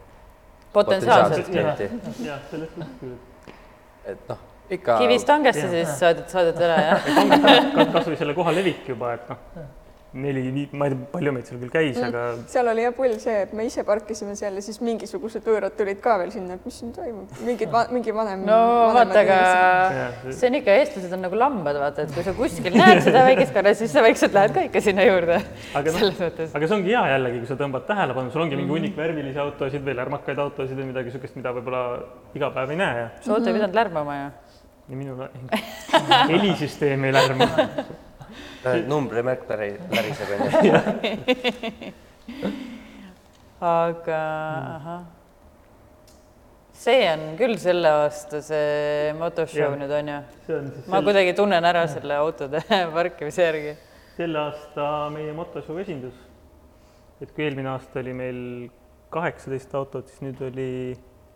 potentsiaalselt. 0.74 1.50
klienti, 1.50 1.90
jah, 2.26 2.40
selles 2.52 2.72
suhtes 2.76 2.94
küll. 3.02 3.18
et 4.14 4.30
noh, 4.30 4.46
ikka 4.70 4.98
kivist 5.02 5.34
hangesse 5.34 5.68
siis 5.72 5.92
saadet, 6.00 6.30
saadet 6.32 6.64
ära 6.68 6.80
jah? 6.86 7.12
kasvõi 7.96 8.18
selle 8.20 8.38
koha 8.38 8.54
levik 8.56 8.88
juba, 8.94 9.14
et 9.18 9.32
noh, 9.32 9.68
neli, 10.14 10.68
ma 10.74 10.88
ei 10.88 10.94
tea, 10.96 11.06
palju 11.12 11.32
meid 11.36 11.46
seal 11.46 11.60
küll 11.62 11.70
käis 11.70 11.98
mm., 12.00 12.06
aga 12.08 12.22
seal 12.50 12.68
oli 12.72 12.82
jah 12.82 12.94
pull 12.98 13.12
see, 13.22 13.36
et 13.46 13.52
me 13.54 13.66
ise 13.68 13.84
parkisime 13.86 14.34
seal 14.40 14.56
ja 14.58 14.62
siis 14.66 14.80
mingisugused 14.82 15.44
võõrad 15.46 15.76
tulid 15.78 16.00
ka 16.02 16.16
veel 16.18 16.32
sinna, 16.34 16.56
et 16.58 16.66
mis 16.66 16.80
siin 16.82 16.90
toimub, 16.96 17.30
mingid 17.46 17.70
va, 17.74 17.84
mingi 17.94 18.16
vanem. 18.16 18.42
no 18.48 18.58
vaata, 18.96 19.22
aga 19.22 19.38
see- 20.34 20.50
on 20.50 20.58
ikka, 20.62 20.78
eestlased 20.82 21.14
on 21.14 21.22
nagu 21.28 21.38
lambad, 21.38 21.78
vaata, 21.84 22.08
et 22.08 22.16
kui 22.16 22.26
sa 22.26 22.34
kuskil 22.34 22.74
näed 22.74 23.04
seda 23.06 23.22
väikest 23.30 23.54
karja, 23.54 23.76
siis 23.78 23.94
sa 23.94 24.02
vaikselt 24.02 24.34
lähed 24.34 24.56
ka 24.58 24.66
ikka 24.72 24.82
sinna 24.88 25.06
juurde. 25.06 25.38
aga 25.78 25.86
noh, 25.94 26.00
selles 26.02 26.20
mõttes. 26.26 26.56
aga 26.58 26.68
see 26.74 26.78
ongi 26.80 26.96
hea 26.96 27.06
jällegi, 27.14 27.44
kui 27.46 27.52
sa 27.54 27.60
tõmbad 27.62 27.86
tähelepanu, 27.94 28.32
sul 28.34 28.42
ongi 28.48 28.56
mingi 28.58 28.70
Mhm. 28.72 28.76
hunnik 28.80 28.98
värvilisi 28.98 29.40
autosid 29.46 29.86
veel, 29.86 30.00
ärmakaid 30.08 30.40
autosid 30.42 30.78
või 30.78 30.90
midagi 30.90 31.12
niisugust, 31.14 31.36
mida 31.38 31.54
võib-olla 31.54 31.86
iga 32.34 32.50
päev 32.58 32.70
ei 32.74 32.82
näe 32.82 33.00
ja 33.04 33.08
su 33.22 33.34
auto 33.34 33.46
ei 33.50 33.54
pidanud 33.62 33.76
lärmama 33.78 34.18
ju. 34.24 34.30
ja 34.90 34.96
minul 35.06 35.28
helisüsteem 36.34 37.04
ei 37.06 37.14
lärma. 37.14 37.48
Numbrimärk 38.88 39.46
läriseb 39.50 40.32
onju. 40.36 41.94
aga 43.62 44.20
ahah. 44.76 45.02
see 46.74 47.04
on 47.12 47.26
küll 47.40 47.58
selle 47.60 47.92
aasta 48.04 48.42
see 48.44 49.14
motoshow 49.20 49.76
nüüd 49.80 49.94
on 50.00 50.12
ju? 50.14 50.20
ma 50.92 51.02
kuidagi 51.04 51.36
tunnen 51.38 51.66
ära 51.72 51.86
selle 51.92 52.20
autode 52.20 52.64
parkimise 52.98 53.48
järgi. 53.48 53.76
selle 54.18 54.44
aasta 54.48 54.90
meie 55.16 55.34
motoshow 55.36 55.80
esindus. 55.80 56.16
et 57.22 57.32
kui 57.32 57.48
eelmine 57.48 57.72
aasta 57.76 58.00
oli 58.04 58.14
meil 58.14 58.42
kaheksateist 59.10 59.74
autot, 59.76 60.08
siis 60.08 60.22
nüüd 60.22 60.42
oli 60.52 60.72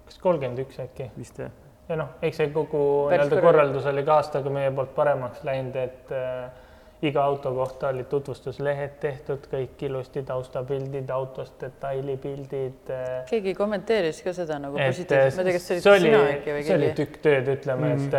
kas 0.06 0.20
kolmkümmend 0.22 0.64
üks 0.66 0.80
äkki? 0.84 1.10
vist 1.18 1.40
jah, 1.42 1.52
ja 1.90 1.98
noh, 2.00 2.12
eks 2.24 2.40
see 2.42 2.52
kogu 2.54 2.84
nii-öelda 3.12 3.42
korraldus 3.44 3.88
oli 3.90 4.04
ka 4.08 4.20
aastaga 4.22 4.52
meie 4.54 4.72
poolt 4.76 4.94
paremaks 4.96 5.44
läinud, 5.48 5.76
et 5.80 6.14
äh, 6.14 6.63
iga 7.04 7.24
auto 7.24 7.52
kohta 7.56 7.90
olid 7.92 8.08
tutvustuslehed 8.12 8.94
tehtud, 9.04 9.46
kõik 9.52 9.82
ilusti 9.88 10.24
taustapildid 10.28 11.10
autost, 11.12 11.56
detailipildid 11.62 12.90
äh, 12.94 13.10
keegi 13.30 13.54
kommenteeris 13.58 14.22
ka 14.24 14.34
seda 14.36 14.58
nagu 14.64 14.78
et 14.80 14.92
positiivselt, 14.94 15.36
ma 15.36 15.44
ei 15.44 15.50
tea, 15.50 15.58
kas 15.58 15.68
see 15.68 15.82
see 15.84 15.92
oli 15.94 16.08
sina 16.08 16.22
äkki, 16.32 16.56
või 16.58 16.64
see 16.68 16.76
oli 16.78 16.90
keegi. 16.90 16.98
tükk 17.02 17.22
tööd, 17.28 17.52
ütleme, 17.58 17.92
et 17.94 18.02
Mm. 18.04 18.18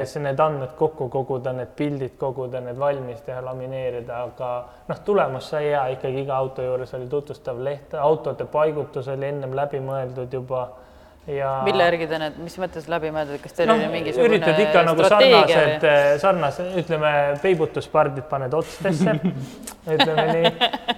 äh, 0.00 0.04
see 0.06 0.22
need 0.22 0.40
andmed 0.40 0.72
kokku 0.78 1.08
koguda, 1.12 1.52
need 1.56 1.72
pildid 1.76 2.16
koguda, 2.20 2.60
need 2.60 2.78
valmis 2.78 3.20
teha, 3.26 3.40
lamineerida, 3.44 4.22
aga 4.30 4.50
noh, 4.88 4.98
tulemus 5.04 5.48
sai 5.52 5.64
hea. 5.70 5.84
Ikkagi 5.96 6.24
iga 6.26 6.36
auto 6.36 6.62
juures 6.62 6.94
oli 6.94 7.06
tutvustav 7.12 7.58
leht, 7.62 7.94
autode 7.94 8.44
paigutus 8.44 9.08
oli 9.08 9.26
ennem 9.32 9.54
läbi 9.56 9.80
mõeldud 9.80 10.32
juba 10.32 10.68
ja 11.26 11.52
mille 11.66 11.86
järgi 11.88 12.06
te 12.10 12.20
need, 12.22 12.36
mis 12.42 12.56
mõttes 12.62 12.86
läbi 12.90 13.10
mõeldud, 13.14 13.40
kas 13.42 13.56
teil 13.56 13.70
noh 13.70 13.80
oli, 13.80 13.88
mingisugune 13.94 14.36
üritad 14.36 14.60
ikka 14.62 14.84
nagu 14.86 15.08
sarnased 15.10 15.86
või?, 15.86 16.20
sarnased, 16.22 16.70
ütleme, 16.82 17.12
peibutuspardid 17.42 18.28
paned 18.30 18.54
otstesse, 18.56 19.16
ütleme 19.96 20.26
nii. 20.32 20.54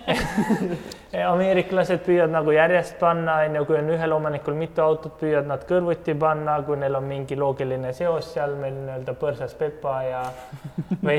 ameeriklased 1.32 2.00
püüavad 2.04 2.32
nagu 2.32 2.52
järjest 2.52 2.98
panna, 3.00 3.38
on 3.46 3.56
ju, 3.58 3.64
kui 3.68 3.78
on 3.78 3.88
ühel 3.92 4.12
omanikul 4.16 4.56
mitu 4.58 4.82
autot, 4.84 5.14
püüavad 5.20 5.48
nad 5.48 5.64
kõrvuti 5.68 6.14
panna, 6.18 6.58
kui 6.66 6.78
neil 6.80 6.96
on 6.98 7.06
mingi 7.08 7.36
loogiline 7.38 7.92
seos 7.96 8.30
seal 8.34 8.54
meil 8.60 8.76
nii-öelda 8.76 9.14
põrsas 9.20 9.54
Pepa 9.58 9.94
ja 10.06 10.22
või 11.06 11.18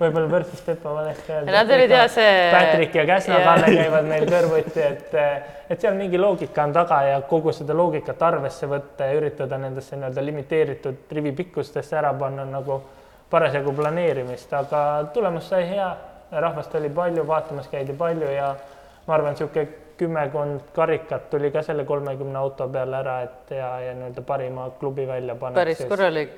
võib-olla 0.00 0.26
põrsas 0.32 0.62
Pepa 0.66 0.94
valesti 1.00 1.34
öelda. 1.34 1.54
Nad 1.58 1.72
olid 1.78 1.94
jah 1.96 2.06
see. 2.12 2.36
Patrick 2.54 2.98
ja 2.98 3.06
Käsna. 3.08 3.40
Kalle 3.46 3.72
käivad 3.74 4.10
meil 4.10 4.28
kõrvuti, 4.28 4.84
et, 4.84 5.16
et 5.70 5.80
seal 5.80 5.98
mingi 5.98 6.20
loogika 6.20 6.66
on 6.66 6.76
taga 6.76 7.02
ja 7.08 7.22
kogu 7.30 7.54
seda 7.56 7.76
loogikat 7.78 8.22
arvesse 8.30 8.70
võtta 8.70 9.10
ja 9.10 9.18
üritada 9.18 9.58
nendesse 9.60 9.98
nii-öelda 9.98 10.24
limiteeritud 10.30 11.18
rivipikkustesse 11.18 11.98
ära 11.98 12.14
panna 12.18 12.46
nagu 12.48 12.82
parasjagu 13.30 13.72
planeerimist, 13.76 14.52
aga 14.56 14.80
tulemus 15.12 15.50
sai 15.50 15.66
hea, 15.68 15.88
rahvast 16.30 16.74
oli 16.74 16.90
palju, 16.90 17.26
vaatamas 17.26 17.68
käidi 17.68 17.92
palju 17.96 18.30
ja 18.32 18.54
ma 19.06 19.14
arvan, 19.14 19.36
niisugune 19.36 19.68
kümmekond 19.98 20.60
karikat 20.74 21.30
tuli 21.30 21.50
ka 21.50 21.62
selle 21.66 21.84
kolmekümne 21.84 22.38
auto 22.38 22.68
peale 22.70 23.00
ära, 23.00 23.14
et 23.26 23.54
ja, 23.56 23.70
ja 23.82 23.94
nii-öelda 23.98 24.22
parima 24.26 24.68
klubi 24.80 25.06
välja 25.08 25.34
panna. 25.34 25.58
päris 25.58 25.80
korralik, 25.90 26.36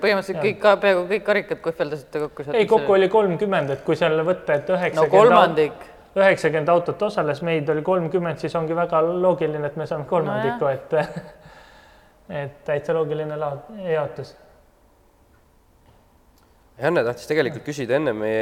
põhimõtteliselt 0.00 0.38
Jah. 0.38 0.46
kõik, 0.46 0.68
peaaegu 0.84 1.02
kõik 1.10 1.26
karikad 1.26 1.60
kohveldasite 1.66 2.22
kokku. 2.24 2.46
ei, 2.52 2.66
kokku 2.70 2.96
oli 2.96 3.08
kolmkümmend, 3.12 3.74
et 3.76 3.84
kui 3.84 3.98
seal 4.00 4.24
võtta, 4.24 4.56
et 4.56 4.72
no 4.72 4.78
üheksakümmend 4.78 5.16
kolmandik, 5.18 5.84
üheksakümmend 6.16 6.72
autot 6.72 7.02
osales, 7.10 7.42
meid 7.44 7.68
oli 7.74 7.84
kolmkümmend, 7.84 8.40
siis 8.40 8.56
ongi 8.56 8.76
väga 8.76 9.02
loogiline, 9.10 9.66
et 9.68 9.76
me 9.76 9.88
saame 9.90 10.08
kolmandiku, 10.08 10.70
et 10.72 10.96
et 12.44 12.64
täitsa 12.64 12.96
loogiline 12.96 13.36
jaotus. 13.90 14.32
Janne 16.74 17.04
tahtis 17.06 17.28
tegelikult 17.30 17.62
küsida 17.62 17.94
enne 18.00 18.10
meie 18.18 18.38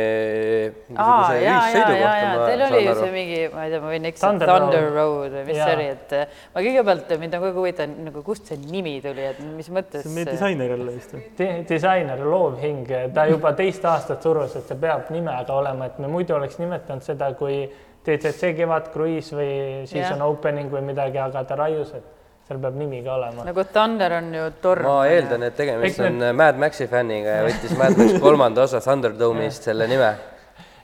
ja, 0.65 1.07
ja, 1.37 1.57
ühissõidu 1.59 1.97
ja, 1.99 2.05
kohta, 2.07 2.13
ja 2.17 2.47
teil 2.47 2.63
oli 2.65 2.79
ju 2.87 2.95
see. 2.97 3.11
mingi, 3.13 3.41
ma 3.53 3.67
ei 3.67 3.75
tea, 3.75 3.81
ma 3.83 3.91
võin 3.93 4.09
eksida, 4.09 4.23
Thunder 4.25 4.49
Thunder 4.49 4.87
Road. 4.95 5.35
Või 5.35 5.43
mis 5.51 5.59
see 5.61 5.75
oli, 5.75 5.89
et 5.93 6.15
eh, 6.17 6.39
ma 6.55 6.63
kõigepealt, 6.65 7.13
mind 7.21 7.37
on 7.37 7.43
kogu 7.43 7.51
aeg 7.51 7.59
huvitav 7.61 7.93
nagu 8.07 8.23
kust 8.25 8.49
see 8.49 8.57
nimi 8.63 8.95
tuli, 9.05 9.27
et 9.35 9.43
mis 9.45 9.69
mõttes 9.77 10.07
see 10.07 10.09
on 10.09 10.17
meie 10.17 10.31
disainer 10.31 10.73
jälle 10.73 10.95
vist 10.97 11.13
või? 11.13 11.27
disainer, 11.69 12.25
loovhing, 12.33 12.97
ta 13.13 13.27
juba 13.29 13.53
teist 13.59 13.85
aastat 13.93 14.25
surus, 14.25 14.57
et 14.57 14.73
see 14.73 14.81
peab 14.81 15.13
nimega 15.13 15.59
olema, 15.59 15.93
et 15.93 16.01
me 16.01 16.09
muidu 16.09 16.39
oleks 16.39 16.57
nimetanud 16.63 17.05
seda 17.05 17.35
kui 17.37 17.67
DCC 18.07 18.55
kevadkruiis 18.57 19.29
või 19.37 19.53
season 19.85 20.25
Jah. 20.25 20.29
opening 20.33 20.73
või 20.73 20.87
midagi, 20.89 21.21
aga 21.21 21.45
ta 21.45 21.61
raius, 21.61 21.93
et 22.01 22.22
seal 22.53 22.61
peab 22.63 22.77
nimi 22.77 23.01
ka 23.05 23.17
olema. 23.17 23.47
nagu 23.49 23.65
Thunder 23.73 24.19
on 24.19 24.35
ju 24.35 24.51
torm. 24.63 24.85
ma 24.87 24.99
eeldan, 25.09 25.47
et 25.49 25.57
tegemist 25.57 25.99
Eks 25.99 26.05
on 26.09 26.37
Mad 26.37 26.61
Maxi 26.61 26.87
fänniga 26.91 27.39
ja 27.39 27.49
võttis 27.49 27.73
Mad 27.79 27.97
Max 27.97 28.19
kolmanda 28.27 28.67
osa 28.67 28.83
Thunderdome'ist 28.85 29.69
selle 29.71 29.89
nime. 29.91 30.13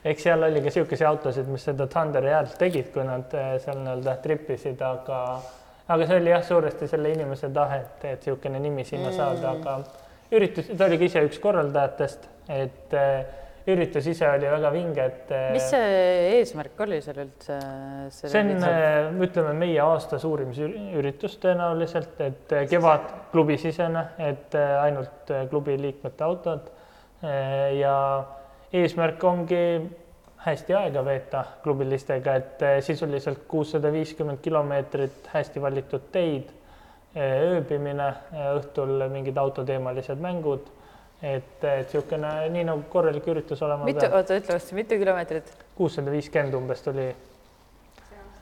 eks 0.03 0.25
seal 0.27 0.43
oli 0.49 0.63
ka 0.63 0.71
niisuguseid 0.71 1.07
autosid, 1.11 1.47
mis 1.53 1.65
seda 1.69 1.87
Thunderi 1.91 2.33
häält 2.33 2.57
tegid, 2.59 2.91
kui 2.95 3.05
nad 3.05 3.33
eh, 3.37 3.55
seal 3.63 3.81
nii-öelda 3.83 4.17
tripisid, 4.23 4.81
aga 4.81 5.21
aga 5.89 6.05
see 6.05 6.21
oli 6.21 6.33
jah, 6.33 6.45
suuresti 6.45 6.87
selle 6.89 7.13
inimese 7.15 7.49
tahe, 7.53 7.81
et, 7.83 8.05
et 8.05 8.25
niisugune 8.25 8.61
nimi 8.61 8.85
sinna 8.85 9.11
saada, 9.15 9.55
aga 9.57 9.79
üritus, 10.31 10.69
ta 10.77 10.85
oli 10.85 10.99
ka 11.01 11.09
ise 11.09 11.25
üks 11.25 11.41
korraldajatest, 11.43 12.29
et 12.53 12.97
eh, 12.97 13.37
üritus 13.73 14.07
ise 14.11 14.27
oli 14.29 14.49
väga 14.49 14.73
vinge, 14.73 15.05
et 15.05 15.31
eh, 15.35 15.45
mis 15.55 15.69
see 15.71 16.01
eesmärk 16.39 16.81
oli 16.85 16.99
seal 17.05 17.21
üldse? 17.25 17.59
see 18.15 18.41
on, 18.41 19.21
ütleme, 19.25 19.53
meie 19.65 19.79
aasta 19.83 20.19
suurim 20.21 20.51
üritus 20.97 21.37
tõenäoliselt, 21.43 22.19
et 22.25 22.57
eh, 22.57 22.67
kevad 22.71 23.07
klubisisene, 23.31 24.05
et 24.31 24.57
eh, 24.57 24.75
ainult 24.81 25.33
eh, 25.33 25.47
klubi 25.51 25.77
liikmete 25.79 26.27
autod 26.27 26.75
Eh, 27.19 27.79
ja 27.79 28.23
eesmärk 28.71 29.23
ongi 29.27 29.63
hästi 30.39 30.75
aega 30.79 31.01
veeta 31.03 31.41
klubilistega, 31.63 32.35
et 32.39 32.61
eh, 32.63 32.77
sisuliselt 32.83 33.41
kuussada 33.47 33.91
viiskümmend 33.91 34.39
kilomeetrit 34.43 35.27
hästi 35.33 35.61
valitud 35.61 36.07
teid, 36.13 36.53
ööbimine, 37.19 38.07
õhtul 38.53 39.01
mingid 39.11 39.37
autoteemalised 39.41 40.21
mängud, 40.21 40.67
et, 41.21 41.63
et 41.63 41.93
niisugune 41.93 42.29
nii 42.53 42.67
nagu 42.69 42.85
korralik 42.89 43.25
üritus 43.27 43.61
olema 43.65 43.87
mitu, 43.87 44.05
oota, 44.07 44.37
ütle 44.39 44.55
vastu, 44.55 44.75
mitu 44.75 44.99
kilomeetrit? 45.01 45.51
kuussada 45.75 46.11
viiskümmend 46.11 46.55
umbes 46.55 46.81
tuli 46.85 47.09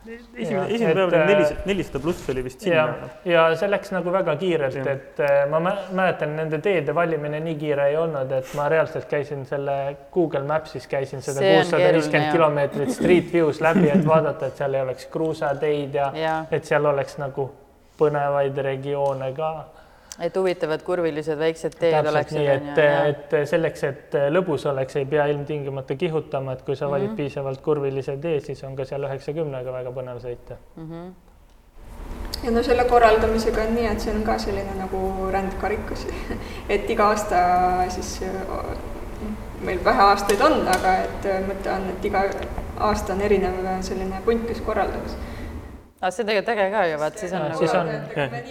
esimene, 0.08 0.66
esimene 0.74 0.94
päev 0.94 1.08
et, 1.08 1.14
oli 1.14 1.20
äh, 1.20 1.28
nelisada, 1.28 1.62
nelisada 1.66 2.00
pluss 2.02 2.28
oli 2.32 2.44
vist 2.44 2.62
ja 2.66 2.84
sinna., 2.86 3.08
ja 3.28 3.44
see 3.58 3.68
läks 3.70 3.90
nagu 3.92 4.12
väga 4.14 4.34
kiirelt, 4.40 4.76
et 4.92 5.20
äh, 5.24 5.40
ma 5.50 5.60
mä- 5.64 5.76
mäletan, 5.92 6.34
nende 6.38 6.60
teede 6.64 6.94
valimine 6.94 7.40
nii 7.44 7.56
kiire 7.60 7.88
ei 7.90 7.96
olnud, 8.00 8.32
et 8.38 8.52
ma 8.56 8.68
reaalselt 8.72 9.08
käisin 9.10 9.44
selle 9.48 9.96
Google 10.14 10.44
Maps'is 10.48 10.86
käisin 10.88 11.22
seda 11.24 11.42
kuussada 11.42 11.90
viiskümmend 11.96 12.32
kilomeetrit 12.32 12.94
Street 12.94 13.32
View's 13.34 13.60
läbi, 13.64 13.90
et 13.92 14.06
vaadata, 14.06 14.52
et 14.52 14.62
seal 14.62 14.78
ei 14.78 14.86
oleks 14.86 15.08
kruusateid 15.12 15.98
ja, 16.00 16.12
ja 16.16 16.36
et 16.50 16.64
seal 16.68 16.86
oleks 16.88 17.18
nagu 17.18 17.50
põnevaid 17.98 18.56
regioone 18.62 19.32
ka. 19.36 19.52
Et 20.20 20.36
huvitavad 20.36 20.82
kurvilised 20.82 21.38
väiksed 21.38 21.76
teed 21.78 21.94
täpselt 21.94 22.12
oleksid. 22.12 22.38
nii, 22.40 22.48
et, 22.56 23.32
et 23.36 23.48
selleks, 23.48 23.84
et 23.86 24.18
lõbus 24.34 24.66
oleks, 24.70 24.98
ei 24.98 25.06
pea 25.06 25.28
ilmtingimata 25.30 25.94
kihutama, 25.94 26.56
et 26.58 26.64
kui 26.66 26.76
sa 26.76 26.90
valid 26.90 27.06
mm. 27.06 27.12
-hmm. 27.12 27.16
piisavalt 27.16 27.60
kurvilise 27.62 28.16
tee, 28.16 28.40
siis 28.40 28.64
on 28.64 28.76
ka 28.76 28.84
seal 28.84 29.06
üheksakümnega 29.06 29.72
väga 29.72 29.94
põnev 29.94 30.20
sõita. 30.24 30.58
ja 32.44 32.50
no 32.50 32.62
selle 32.62 32.84
korraldamisega 32.84 33.62
on 33.62 33.74
nii, 33.74 33.86
et 33.86 34.00
see 34.00 34.14
on 34.14 34.22
ka 34.22 34.38
selline 34.38 34.74
nagu 34.78 35.30
rändkarikas 35.32 36.06
et 36.74 36.90
iga 36.90 37.08
aasta 37.08 37.40
siis 37.88 38.20
meil 39.60 39.84
vähe 39.84 40.02
aastaid 40.02 40.40
on, 40.40 40.60
aga 40.68 40.94
et 41.06 41.26
mõte 41.46 41.72
on, 41.72 41.88
et 41.94 42.04
iga 42.04 42.22
aasta 42.78 43.12
on 43.12 43.20
erinev 43.26 43.58
selline 43.82 44.22
punt, 44.24 44.46
kes 44.46 44.60
korraldab. 44.66 45.10
aga 46.00 46.10
see 46.10 46.22
on 46.22 46.30
tegelikult 46.30 46.54
äge 46.54 46.70
ka 46.70 46.86
ju, 46.86 46.98
vaat 46.98 47.18
siis 47.18 47.32
on 47.32 47.44
nagu 47.48 47.58
siis 47.58 47.74
on 47.74 47.90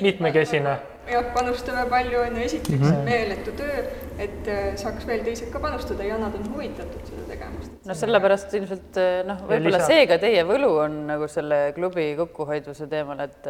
mitmekesine. 0.01 0.77
Jah, 1.11 1.29
panustame 1.35 1.85
palju, 1.89 2.19
on 2.21 2.35
ju, 2.37 2.43
esiteks 2.49 2.79
mm 2.79 2.85
-hmm. 2.85 3.03
meeletu 3.05 3.51
töö, 3.57 3.83
et 4.19 4.47
äh, 4.47 4.75
saaks 4.75 5.07
veel 5.07 5.23
teised 5.23 5.51
ka 5.53 5.59
panustada 5.59 6.03
ja 6.03 6.17
nad 6.17 6.35
on 6.35 6.49
huvitatud 6.53 7.05
seda 7.05 7.27
tegemast. 7.29 7.71
no 7.85 7.93
sellepärast 7.93 8.53
ilmselt 8.53 9.01
noh, 9.27 9.45
võib-olla 9.49 9.85
see 9.85 10.07
ka 10.07 10.17
teie 10.17 10.43
võlu 10.43 10.73
on 10.83 10.99
nagu 11.07 11.27
selle 11.27 11.71
klubi 11.75 12.13
kokkuhoidvuse 12.17 12.87
teemal, 12.87 13.19
et 13.19 13.47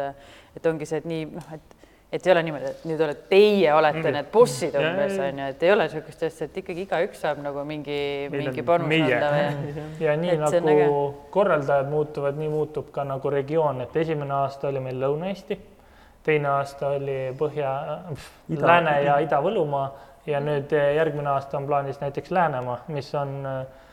et 0.56 0.66
ongi 0.66 0.86
see, 0.86 0.98
et 0.98 1.04
nii 1.04 1.24
noh, 1.34 1.52
et 1.54 1.78
et 2.12 2.26
ei 2.26 2.32
ole 2.32 2.42
niimoodi, 2.42 2.68
et 2.70 2.84
nüüd 2.88 3.00
olete 3.04 3.26
teie 3.28 3.72
olete 3.74 4.00
Mhm. 4.00 4.12
need 4.16 4.28
bossid 4.32 4.76
umbes 4.80 5.16
ja. 5.16 5.24
on 5.28 5.38
ju, 5.38 5.48
et 5.52 5.62
ei 5.62 5.72
ole 5.72 5.84
niisugust 5.84 6.22
asja, 6.22 6.46
et 6.48 6.56
ikkagi 6.56 6.86
igaüks 6.86 7.20
saab 7.20 7.42
nagu 7.44 7.64
mingi, 7.68 8.28
mingi 8.32 8.62
meie. 8.62 9.02
anda 9.14 9.32
või 9.34 9.82
ja 10.06 10.16
nii 10.16 10.30
Et 10.30 10.64
nagu 10.64 11.14
korraldajad 11.30 11.90
muutuvad, 11.90 12.38
nii 12.40 12.48
muutub 12.48 12.90
ka 12.90 13.04
nagu 13.04 13.30
regioon, 13.30 13.80
et 13.84 13.96
esimene 13.96 14.34
aasta 14.34 14.68
oli 14.68 14.80
meil 14.80 14.96
Lõuna-Eesti, 15.02 15.58
teine 16.28 16.48
aasta 16.52 16.94
oli 16.98 17.18
Põhja, 17.38 17.72
Ida- 18.52 18.66
Lääne 18.68 18.94
ja 19.06 19.18
Ida-Võlumaa 19.24 19.88
ja 20.28 20.40
nüüd 20.44 20.72
eh, 20.76 20.94
järgmine 20.98 21.30
aasta 21.32 21.56
on 21.60 21.66
plaanis 21.68 22.00
näiteks 22.02 22.30
Läänemaa, 22.36 22.82
mis 22.92 23.08
on 23.16 23.38
eh, 23.46 23.86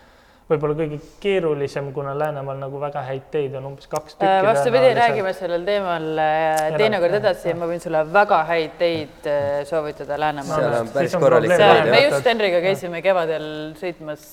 võib-olla 0.49 0.75
kõige 0.77 0.99
keerulisem, 1.23 1.87
kuna 1.93 2.13
Läänemaal 2.17 2.59
nagu 2.61 2.79
väga 2.81 3.01
häid 3.07 3.23
teid 3.33 3.55
on 3.57 3.71
umbes 3.71 3.89
kaks 3.89 4.13
tükki. 4.13 4.29
Äh, 4.29 4.43
vastupidi, 4.45 4.83
tõenäoliselt. 4.83 5.01
räägime 5.01 5.33
sellel 5.33 5.65
teemal 5.65 6.05
äh, 6.21 6.77
teinekord 6.77 7.17
edasi 7.17 7.49
ja 7.49 7.55
ma 7.57 7.69
võin 7.71 7.81
sulle 7.81 8.03
väga 8.13 8.41
häid 8.51 8.75
teid 8.81 9.29
äh, 9.31 9.63
soovitada 9.69 10.19
Läänemaal 10.21 10.61
seal 10.61 10.77
on 10.83 10.93
päris 10.93 11.17
korralik 11.17 11.55
teed, 11.55 11.89
me 11.89 12.03
just 12.05 12.29
Henriga 12.29 12.61
käisime 12.65 13.01
kevadel 13.05 13.47
sõitmas 13.79 14.27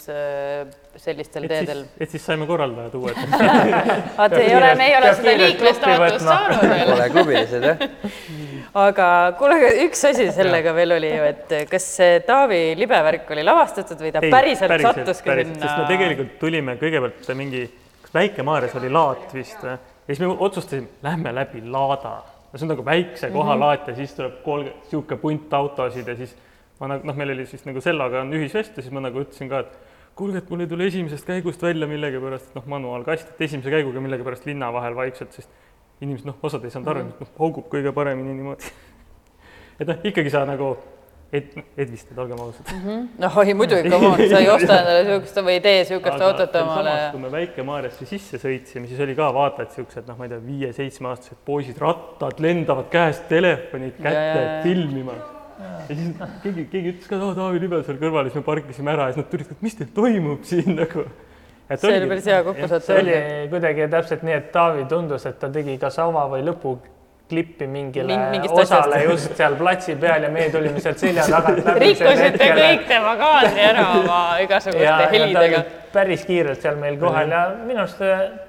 sellistel 1.01 1.49
et 1.49 1.55
teedel 1.55 1.83
et 1.97 2.13
siis 2.13 2.25
saime 2.29 2.45
korraldajad 2.49 2.95
uued 2.99 3.17
vaata 4.19 4.41
ei 4.43 4.53
ole, 4.59 4.75
me 4.77 4.89
ei 4.91 4.97
ole 4.99 5.15
seda 5.17 5.37
liiklusstaatust 5.41 6.27
saanud 6.29 6.69
veel. 6.69 6.91
Pole 6.93 7.09
klubilised 7.17 7.69
jah? 7.71 7.87
aga 8.83 9.07
kuule, 9.39 9.57
aga 9.61 9.71
üks 9.87 10.05
asi 10.09 10.29
sellega 10.33 10.73
veel 10.77 10.97
oli 10.97 11.11
ju, 11.13 11.25
et 11.33 11.55
kas 11.71 11.89
see 11.97 12.21
Taavi 12.27 12.61
libevärk 12.79 13.33
oli 13.35 13.45
lavastatud 13.45 14.01
või 14.01 14.13
ta 14.15 14.23
Ei, 14.25 14.33
päriselt, 14.33 14.73
päriselt 14.73 15.01
sattuski 15.01 15.37
sinna? 15.41 15.73
Tegelikult 16.03 16.39
tulime 16.41 16.77
kõigepealt 16.81 17.33
mingi, 17.39 17.65
kas 18.03 18.15
Väike-Maarjas 18.15 18.77
oli 18.81 18.93
laat 18.93 19.35
vist 19.35 19.63
või? 19.63 19.79
ja 19.79 20.15
siis 20.15 20.21
me 20.21 20.31
otsustasime, 20.33 20.89
lähme 21.03 21.35
läbi 21.35 21.63
laada. 21.65 22.17
no 22.53 22.59
see 22.59 22.67
on 22.67 22.75
nagu 22.75 22.85
väikse 22.85 23.31
koha 23.31 23.55
mm 23.55 23.57
-hmm. 23.57 23.65
laat 23.65 23.89
ja 23.89 23.95
siis 23.95 24.15
tuleb 24.15 24.43
kolm, 24.45 24.67
niisugune 24.67 25.21
punt 25.21 25.55
autosid 25.55 26.09
ja 26.09 26.17
siis 26.17 26.37
ma 26.81 26.89
nagu 26.89 27.07
noh, 27.07 27.17
meil 27.17 27.31
oli 27.31 27.47
siis 27.47 27.65
nagu 27.65 27.81
Sellaga 27.81 28.21
on 28.21 28.33
ühisvest 28.35 28.77
ja 28.77 28.83
siis 28.83 28.93
ma 28.93 29.01
nagu 29.01 29.21
ütlesin 29.23 29.49
ka, 29.49 29.59
et 29.59 29.79
kuulge, 30.19 30.39
et 30.39 30.51
mul 30.51 30.65
ei 30.65 30.71
tule 30.71 30.87
esimesest 30.91 31.27
käigust 31.27 31.63
välja 31.63 31.87
millegipärast, 31.89 32.55
noh, 32.57 32.65
manuaalkast, 32.67 33.35
et 33.35 33.45
esimese 33.49 33.71
käiguga 33.71 34.01
millegipärast 34.01 34.47
linna 34.47 34.73
vahel 34.73 34.97
vaikselt, 34.97 35.33
sest 35.33 35.51
inimesed 36.03 36.29
noh, 36.29 36.39
osad 36.43 36.65
ei 36.67 36.75
saanud 36.75 36.91
aru, 36.93 37.05
et 37.07 37.23
noh, 37.23 37.31
paugub 37.39 37.69
kõige 37.73 37.93
paremini 37.97 38.35
niimoodi. 38.35 38.73
et 39.81 39.89
noh, 39.89 40.03
ikkagi 40.11 40.33
sa 40.35 40.45
nagu, 40.49 40.75
et, 41.33 41.55
Edvistad, 41.81 42.19
olgem 42.21 42.41
ausad 42.45 42.69
noh, 43.23 43.37
oi 43.41 43.55
muidugi, 43.57 43.89
come 43.89 44.11
on, 44.11 44.21
sa 44.29 44.41
ei 44.43 44.49
osta 44.53 44.77
endale 44.83 45.05
niisugust 45.07 45.39
või 45.41 45.55
ei 45.57 45.63
tee 45.65 45.79
niisugust 45.81 46.25
autot 46.27 46.57
omale. 46.61 46.95
kui 47.15 47.23
me 47.23 47.31
Väike-Maarjasse 47.33 48.09
sisse 48.11 48.41
sõitsime, 48.43 48.89
siis 48.91 49.01
oli 49.01 49.17
ka 49.17 49.31
vaata, 49.35 49.65
et 49.65 49.77
siuksed 49.79 50.11
noh, 50.11 50.19
ma 50.19 50.29
ei 50.29 50.35
tea, 50.35 50.43
viie-seitsmeaastased 50.45 51.41
poisid, 51.49 51.81
rattad 51.81 52.43
lendavad 52.45 52.91
käest, 52.93 53.25
telefonid 53.33 53.97
kätte 53.97 54.13
Ja, 54.13 54.37
ja, 54.37 54.45
ja. 54.45 54.63
filmima. 54.67 55.17
ja 55.89 55.97
siis 55.97 56.15
keegi, 56.45 56.69
keegi 56.73 56.95
ütles 56.95 57.09
ka, 57.09 57.17
et 57.17 57.37
Taavi 57.41 57.61
Libe 57.65 57.83
seal 57.87 58.01
kõrval 58.01 58.29
ja 58.29 58.33
siis 58.33 58.41
me 58.43 58.47
parkisime 58.53 58.93
ära 58.93 59.09
ja 59.09 59.17
siis 59.17 59.25
nad 59.25 59.31
tulid, 59.33 59.53
et 59.57 59.65
mis 59.65 59.77
teil 59.81 59.93
toimub 59.97 60.49
siin 60.49 60.77
nagu. 60.83 61.09
see 61.73 61.97
oli 61.97 62.09
päris 62.11 62.29
hea 62.29 62.41
see 62.43 62.49
kokkusattumine. 62.51 63.21
oli 63.21 63.53
kuidagi 63.55 63.89
täpselt 63.97 64.25
nii, 64.29 64.37
et 64.37 64.53
Taavi 64.53 64.85
tundus, 64.91 65.25
et 65.31 65.41
ta 65.41 65.49
tegi 65.55 65.79
kas 65.81 65.97
ava 66.03 66.29
või 66.35 66.45
lõpu 66.45 66.77
klippi 67.33 67.67
mingile 67.67 68.17
Ming- 68.33 68.49
osale 68.51 68.97
asjast. 68.97 69.11
just 69.11 69.37
seal 69.41 69.57
platsi 69.61 69.97
peal 70.01 70.27
ja 70.27 70.31
meie 70.33 70.51
tulime 70.53 70.81
sealt 70.85 71.01
selja 71.01 71.25
tagant 71.31 71.63
läbi. 71.67 71.87
rikkusite 71.87 72.49
kõik 72.59 72.89
tema 72.89 73.15
kaadri 73.21 73.63
ära 73.69 73.87
oma 73.99 74.19
igasuguste 74.45 75.07
helidega. 75.15 75.63
päris 75.93 76.25
kiirelt 76.29 76.63
seal 76.65 76.77
meil 76.81 76.99
kohal 77.01 77.33
ja 77.33 77.43
minu 77.67 77.83
arust 77.85 78.01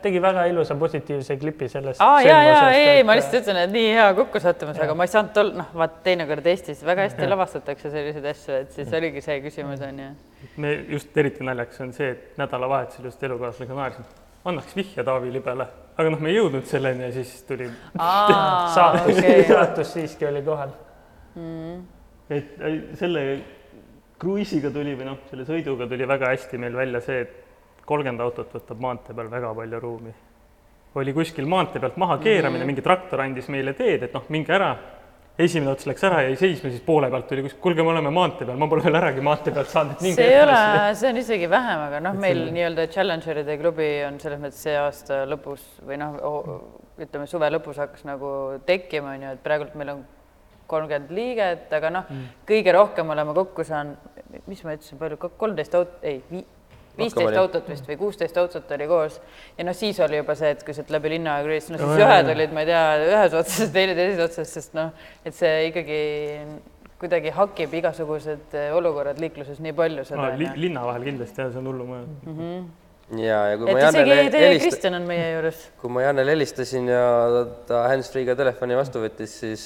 tegi 0.04 0.22
väga 0.24 0.46
ilusa 0.52 0.76
positiivse 0.80 1.38
klipi 1.42 1.70
sellest. 1.72 2.02
aa 2.04 2.22
ja, 2.24 2.42
ja 2.48 2.58
ei, 2.72 2.90
ei 2.98 3.04
ma 3.08 3.16
lihtsalt 3.20 3.42
ütlen, 3.42 3.62
et 3.66 3.74
nii 3.76 3.94
hea 3.98 4.10
kokkusattumus, 4.20 4.80
aga 4.84 4.96
ma 5.00 5.08
ei 5.08 5.14
saanud 5.16 5.34
tol, 5.36 5.54
noh, 5.60 5.72
vaat 5.84 6.02
teinekord 6.08 6.48
Eestis 6.54 6.84
väga 6.86 7.08
hästi 7.08 7.30
lavastatakse 7.30 7.92
selliseid 7.94 8.28
asju, 8.34 8.60
et 8.66 8.76
siis 8.76 8.94
oligi 9.00 9.24
see 9.24 9.40
küsimus 9.48 9.84
on 9.88 10.04
ju. 10.06 10.12
me 10.58 10.76
just 10.96 11.18
eriti 11.18 11.44
naljakas 11.48 11.82
on 11.88 11.96
see, 11.96 12.12
et 12.18 12.38
nädalavahetusel 12.40 13.12
just 13.12 13.24
elukaaslasega 13.24 13.80
naersime, 13.80 14.23
annaks 14.46 14.76
vihje 14.76 15.04
Taavi 15.04 15.32
Libele, 15.34 15.68
aga 15.98 16.12
noh, 16.12 16.22
me 16.24 16.32
ei 16.32 16.38
jõudnud 16.38 16.68
selleni 16.68 17.06
ja 17.08 17.12
siis 17.16 17.44
tuli 17.48 17.70
saatus 18.76 19.18
okay., 19.18 19.44
saatus 19.48 19.94
siiski 19.96 20.28
oli 20.28 20.42
kohal. 20.46 20.74
et 22.30 22.60
ei, 22.62 22.82
selle 23.00 23.24
kruiisiga 24.20 24.72
tuli 24.72 24.96
või 24.98 25.08
noh, 25.10 25.24
selle 25.30 25.48
sõiduga 25.48 25.88
tuli 25.90 26.08
väga 26.08 26.34
hästi 26.34 26.60
meil 26.62 26.76
välja 26.78 27.02
see, 27.04 27.24
et 27.26 27.40
kolmkümmend 27.88 28.24
autot 28.24 28.54
võtab 28.56 28.84
maantee 28.84 29.16
peal 29.16 29.32
väga 29.32 29.54
palju 29.58 29.80
ruumi. 29.84 30.14
oli 30.96 31.14
kuskil 31.14 31.48
maantee 31.50 31.82
pealt 31.82 31.98
maha 31.98 32.18
keeramine 32.18 32.58
mm, 32.58 32.62
-hmm. 32.62 32.68
mingi 32.68 32.82
traktor 32.82 33.22
andis 33.22 33.50
meile 33.50 33.74
teed, 33.74 34.04
et 34.04 34.14
noh, 34.14 34.28
minge 34.30 34.54
ära. 34.54 34.76
Esimene 35.42 35.72
ots 35.74 35.88
läks 35.90 36.04
ära, 36.06 36.22
jäi 36.28 36.36
seisma, 36.38 36.70
siis 36.70 36.84
poole 36.86 37.10
pealt 37.10 37.26
tuli 37.30 37.44
kuskil, 37.46 37.60
kuulge, 37.64 37.86
me 37.86 37.94
oleme 37.96 38.12
maantee 38.14 38.46
peal, 38.46 38.58
ma 38.62 38.68
pole 38.70 38.84
veel 38.86 39.00
äragi 39.00 39.24
maantee 39.26 39.54
pealt 39.56 39.72
saanud, 39.72 40.02
see 40.04 40.28
ei 40.28 40.42
ole 40.44 40.58
see 41.00 41.10
on 41.10 41.22
isegi 41.24 41.50
vähem, 41.50 41.86
aga 41.88 42.02
noh, 42.06 42.18
meil 42.22 42.44
nii-öelda 42.54 42.86
Challengeride 42.94 43.58
klubi 43.62 43.90
on 44.06 44.20
selles 44.22 44.42
mõttes 44.44 44.62
see 44.68 44.76
aasta 44.78 45.24
lõpus 45.30 45.64
või 45.88 45.98
noh, 46.02 46.20
ütleme 47.02 47.26
suve 47.30 47.50
lõpus 47.50 47.82
hakkas 47.82 48.06
nagu 48.06 48.34
tekkima, 48.68 49.16
on 49.18 49.26
ju, 49.26 49.34
et 49.38 49.46
praegult 49.46 49.74
meil 49.80 49.96
on 49.96 50.04
kolmkümmend 50.70 51.10
liiget, 51.14 51.66
aga 51.76 51.90
noh 51.92 52.10
mm., 52.10 52.44
kõige 52.50 52.74
rohkem 52.78 53.10
oleme 53.14 53.34
kokku 53.36 53.66
saanud, 53.68 54.22
mis 54.46 54.62
ma 54.66 54.78
ütlesin, 54.78 55.02
palju, 55.02 55.18
kolmteist 55.42 55.76
autot, 55.80 55.98
ei, 56.06 56.22
viisteist 56.98 57.38
autot 57.40 57.70
vist 57.70 57.88
või 57.90 57.98
kuusteist 58.00 58.38
autot 58.38 58.70
oli 58.76 58.88
koos. 58.90 59.18
Ja 59.58 59.66
noh, 59.68 59.78
siis 59.78 60.00
oli 60.04 60.20
juba 60.20 60.36
see, 60.40 60.54
et 60.56 60.62
kui 60.66 60.76
sealt 60.78 60.92
läbi 60.94 61.16
linna 61.16 61.40
kruiis, 61.46 61.72
no 61.74 61.80
siis 61.82 62.04
ühed 62.06 62.30
olid, 62.36 62.54
ma 62.54 62.66
ei 62.66 62.70
tea, 62.70 62.84
ühes 63.08 63.40
otsas, 63.40 63.74
teine 63.74 63.98
teises 63.98 64.22
otsas, 64.28 64.54
sest 64.60 64.78
noh, 64.78 64.94
et 65.26 65.36
see 65.38 65.68
ikkagi 65.72 66.00
kuidagi 67.04 67.34
hakib 67.36 67.74
igasugused 67.82 68.56
eh, 68.56 68.70
olukorrad 68.78 69.20
liikluses 69.20 69.60
nii 69.64 69.76
palju 69.76 70.06
seda 70.08 70.22
no, 70.22 70.40
li, 70.40 70.48
linna 70.68 70.86
vahel 70.88 71.04
kindlasti 71.10 71.42
jah, 71.42 71.50
see 71.52 71.60
on 71.60 71.68
hullumaja. 71.68 72.06
ja, 73.20 73.40
ja 73.52 73.58
kui 73.60 73.68
et 73.68 73.76
ma 73.76 73.82
Jannele 73.84 74.20
teie 74.32 74.46
helist-, 74.48 74.68
Kristjan 74.70 74.96
on 75.02 75.10
meie 75.10 75.26
juures. 75.34 75.66
kui 75.82 75.92
ma 75.92 76.06
Jannele 76.06 76.36
helistasin 76.38 76.88
ja 76.94 77.04
ta 77.68 77.84
hands-free'ga 77.92 78.38
telefoni 78.40 78.80
vastu 78.80 79.04
võttis, 79.04 79.36
siis 79.42 79.66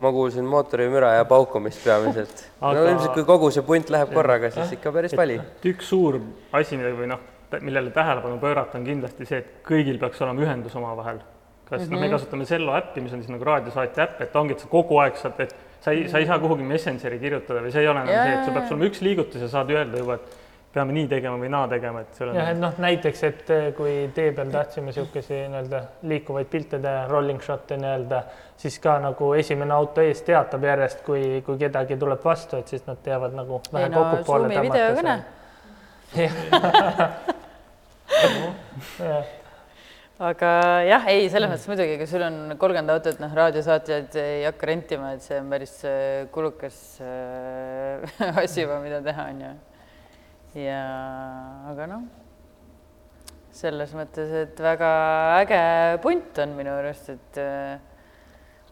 ma 0.00 0.12
kuulsin 0.12 0.44
mootorimüra 0.48 1.12
ja 1.18 1.24
paukumist 1.28 1.84
peamiselt 1.84 2.44
Aga.... 2.60 2.78
no 2.78 2.86
ilmselt, 2.88 3.12
kui 3.14 3.26
kogu 3.28 3.50
see 3.54 3.64
punt 3.66 3.90
läheb 3.92 4.14
korraga, 4.14 4.50
siis 4.54 4.72
ikka 4.78 4.92
päris 4.94 5.16
vali. 5.16 5.36
üks 5.72 5.90
suur 5.92 6.20
asi, 6.56 6.78
või 6.80 7.10
noh, 7.10 7.26
millele 7.60 7.92
tähelepanu 7.94 8.38
pöörata, 8.40 8.78
on 8.78 8.86
kindlasti 8.88 9.28
see, 9.28 9.42
et 9.42 9.60
kõigil 9.66 10.00
peaks 10.00 10.22
olema 10.24 10.46
ühendus 10.46 10.76
omavahel. 10.80 11.20
kas 11.68 11.82
mm 11.82 11.86
-hmm. 11.86 11.94
noh, 11.94 12.00
me 12.00 12.08
kasutame 12.10 12.46
Sello 12.46 12.76
äppi, 12.76 13.00
mis 13.00 13.12
on 13.12 13.22
siis 13.22 13.30
nagu 13.30 13.44
raadiosaatja 13.44 14.04
äpp, 14.04 14.20
et 14.20 14.36
ongi, 14.36 14.52
et 14.52 14.60
sa 14.60 14.68
kogu 14.68 14.98
aeg 14.98 15.16
saad, 15.16 15.40
et 15.40 15.54
sa 15.80 15.90
ei, 15.90 16.08
sa 16.08 16.18
ei 16.18 16.26
saa 16.26 16.38
kuhugi 16.38 16.62
Messengeri 16.62 17.18
kirjutada 17.18 17.60
või 17.60 17.72
see 17.72 17.82
ei 17.82 17.88
ole 17.88 18.00
enam 18.00 18.14
Jaa, 18.14 18.24
see, 18.24 18.38
et 18.38 18.44
sul 18.44 18.54
peab 18.54 18.72
olema 18.72 18.88
üks 18.90 19.02
liigutus 19.02 19.42
ja 19.42 19.48
saad 19.48 19.70
öelda 19.70 19.98
juba, 19.98 20.14
et 20.14 20.39
peame 20.74 20.92
nii 20.94 21.06
tegema 21.10 21.38
või 21.40 21.48
naa 21.50 21.66
tegema, 21.70 22.00
et 22.04 22.14
sul 22.14 22.28
on 22.30 22.36
jah, 22.38 22.48
et 22.52 22.58
noh, 22.60 22.74
näiteks, 22.78 23.22
et 23.26 23.50
eh, 23.50 23.72
kui 23.74 24.10
tee 24.14 24.30
peal 24.36 24.50
tahtsime 24.54 24.86
niisuguseid 24.90 25.48
nii-öelda 25.50 25.80
liikuvaid 26.12 26.48
pilte 26.52 26.78
teha, 26.82 27.06
rolling 27.10 27.40
shot'e 27.42 27.76
nii-öelda, 27.80 28.18
siis 28.60 28.76
ka 28.82 28.92
nagu 29.02 29.32
esimene 29.38 29.72
auto 29.74 30.00
ees 30.04 30.22
teatab 30.26 30.62
järjest, 30.68 30.98
kui, 31.06 31.22
kui 31.46 31.56
kedagi 31.58 31.96
tuleb 31.98 32.20
vastu, 32.24 32.56
et 32.62 32.68
siis 32.70 32.82
nad 32.86 32.98
teavad 33.02 33.32
nagu 33.34 33.60
vähe 33.72 33.84
ei 33.88 33.90
no 33.90 33.96
kokku 34.04 34.24
poole 34.28 34.44
Zoomi 34.46 34.60
videokõne. 34.68 35.14
aga 40.30 40.50
jah, 40.86 41.02
ei, 41.10 41.20
selles 41.32 41.50
mõttes 41.50 41.68
muidugi, 41.70 41.94
kui 41.98 42.08
sul 42.10 42.22
on 42.26 42.34
kolmkümmend 42.60 42.90
autot, 42.94 43.16
noh, 43.22 43.32
raadiosaatjad 43.40 44.10
ei 44.22 44.40
hakka 44.46 44.64
rentima, 44.70 45.06
et 45.16 45.22
see 45.26 45.36
on 45.40 45.46
päris 45.50 45.74
äh, 45.88 45.94
kulukas 46.34 46.76
äh, 47.02 48.38
asi 48.44 48.58
juba, 48.62 48.76
mida 48.84 48.98
teha, 49.02 49.22
on 49.34 49.38
ju. 49.48 49.52
Ja, 50.54 50.80
aga 51.70 51.86
noh, 51.90 52.06
selles 53.54 53.92
mõttes, 53.96 54.32
et 54.44 54.62
väga 54.62 54.90
äge 55.40 55.60
punt 56.04 56.40
on 56.42 56.56
minu 56.58 56.72
arust, 56.78 57.12
et 57.14 57.40
äh, 57.42 57.78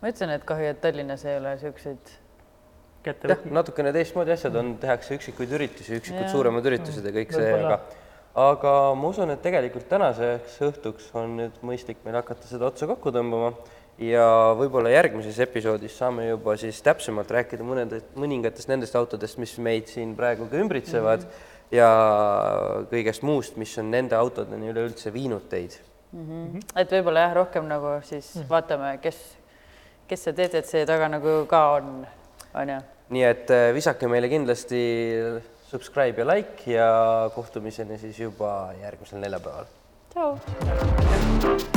ma 0.01 0.13
ütlen, 0.13 0.35
et 0.37 0.49
kahju, 0.49 0.73
et 0.73 0.83
Tallinnas 0.83 1.25
ei 1.27 1.39
ole 1.39 1.55
niisuguseid 1.57 2.13
kätte 3.07 3.31
jah, 3.31 3.39
võtma. 3.39 3.57
natukene 3.61 3.95
teistmoodi 3.95 4.35
asjad 4.35 4.59
on, 4.59 4.77
tehakse 4.83 5.19
üksikuid 5.19 5.55
üritusi, 5.59 5.99
üksikud 6.01 6.25
Jaa. 6.27 6.35
suuremad 6.35 6.67
üritused 6.71 7.05
ja 7.05 7.15
kõik 7.15 7.35
see, 7.35 7.51
aga 7.59 7.81
aga 8.39 8.73
ma 8.95 9.11
usun, 9.11 9.33
et 9.35 9.43
tegelikult 9.43 9.89
tänaseks 9.91 10.61
õhtuks 10.69 11.11
on 11.19 11.35
nüüd 11.41 11.59
mõistlik 11.67 12.05
meil 12.05 12.21
hakata 12.21 12.47
seda 12.47 12.69
otsa 12.69 12.87
kokku 12.91 13.11
tõmbama 13.15 13.53
ja 13.99 14.25
võib-olla 14.59 14.93
järgmises 14.93 15.41
episoodis 15.43 15.97
saame 15.99 16.29
juba 16.29 16.55
siis 16.61 16.79
täpsemalt 16.87 17.31
rääkida 17.35 17.67
mõnedest, 17.67 18.13
mõningatest 18.19 18.71
nendest 18.71 18.95
autodest, 18.99 19.41
mis 19.43 19.57
meid 19.63 19.91
siin 19.91 20.15
praegu 20.19 20.47
ka 20.51 20.61
ümbritsevad 20.61 21.25
mm 21.25 21.31
-hmm. 21.31 21.48
Ja 21.75 21.89
kõigest 22.91 23.25
muust, 23.27 23.57
mis 23.61 23.75
on 23.81 23.91
nende 23.93 24.17
autodeni 24.17 24.71
üleüldse 24.73 25.13
viinud 25.15 25.49
teid. 25.51 25.79
et 26.77 26.93
võib-olla 26.93 27.27
jah, 27.27 27.35
rohkem 27.43 27.69
nagu 27.69 27.99
siis 28.09 28.31
vaatame, 28.49 28.97
kes, 29.03 29.19
kes 30.09 30.25
see 30.25 30.37
DTC 30.37 30.87
taga 30.89 31.09
nagu 31.13 31.43
ka 31.51 31.65
on, 31.77 32.07
on 32.55 32.75
ju. 32.75 32.81
nii 33.17 33.27
et 33.29 33.51
äh, 33.53 33.71
visake 33.77 34.09
meile 34.09 34.29
kindlasti 34.33 34.83
subscribe 35.69 36.25
ja 36.25 36.29
like 36.29 36.71
ja 36.73 37.31
kohtumiseni 37.35 37.99
siis 37.99 38.21
juba 38.21 38.73
järgmisel 38.81 39.21
neljapäeval. 39.21 39.69
tšau. 40.15 41.77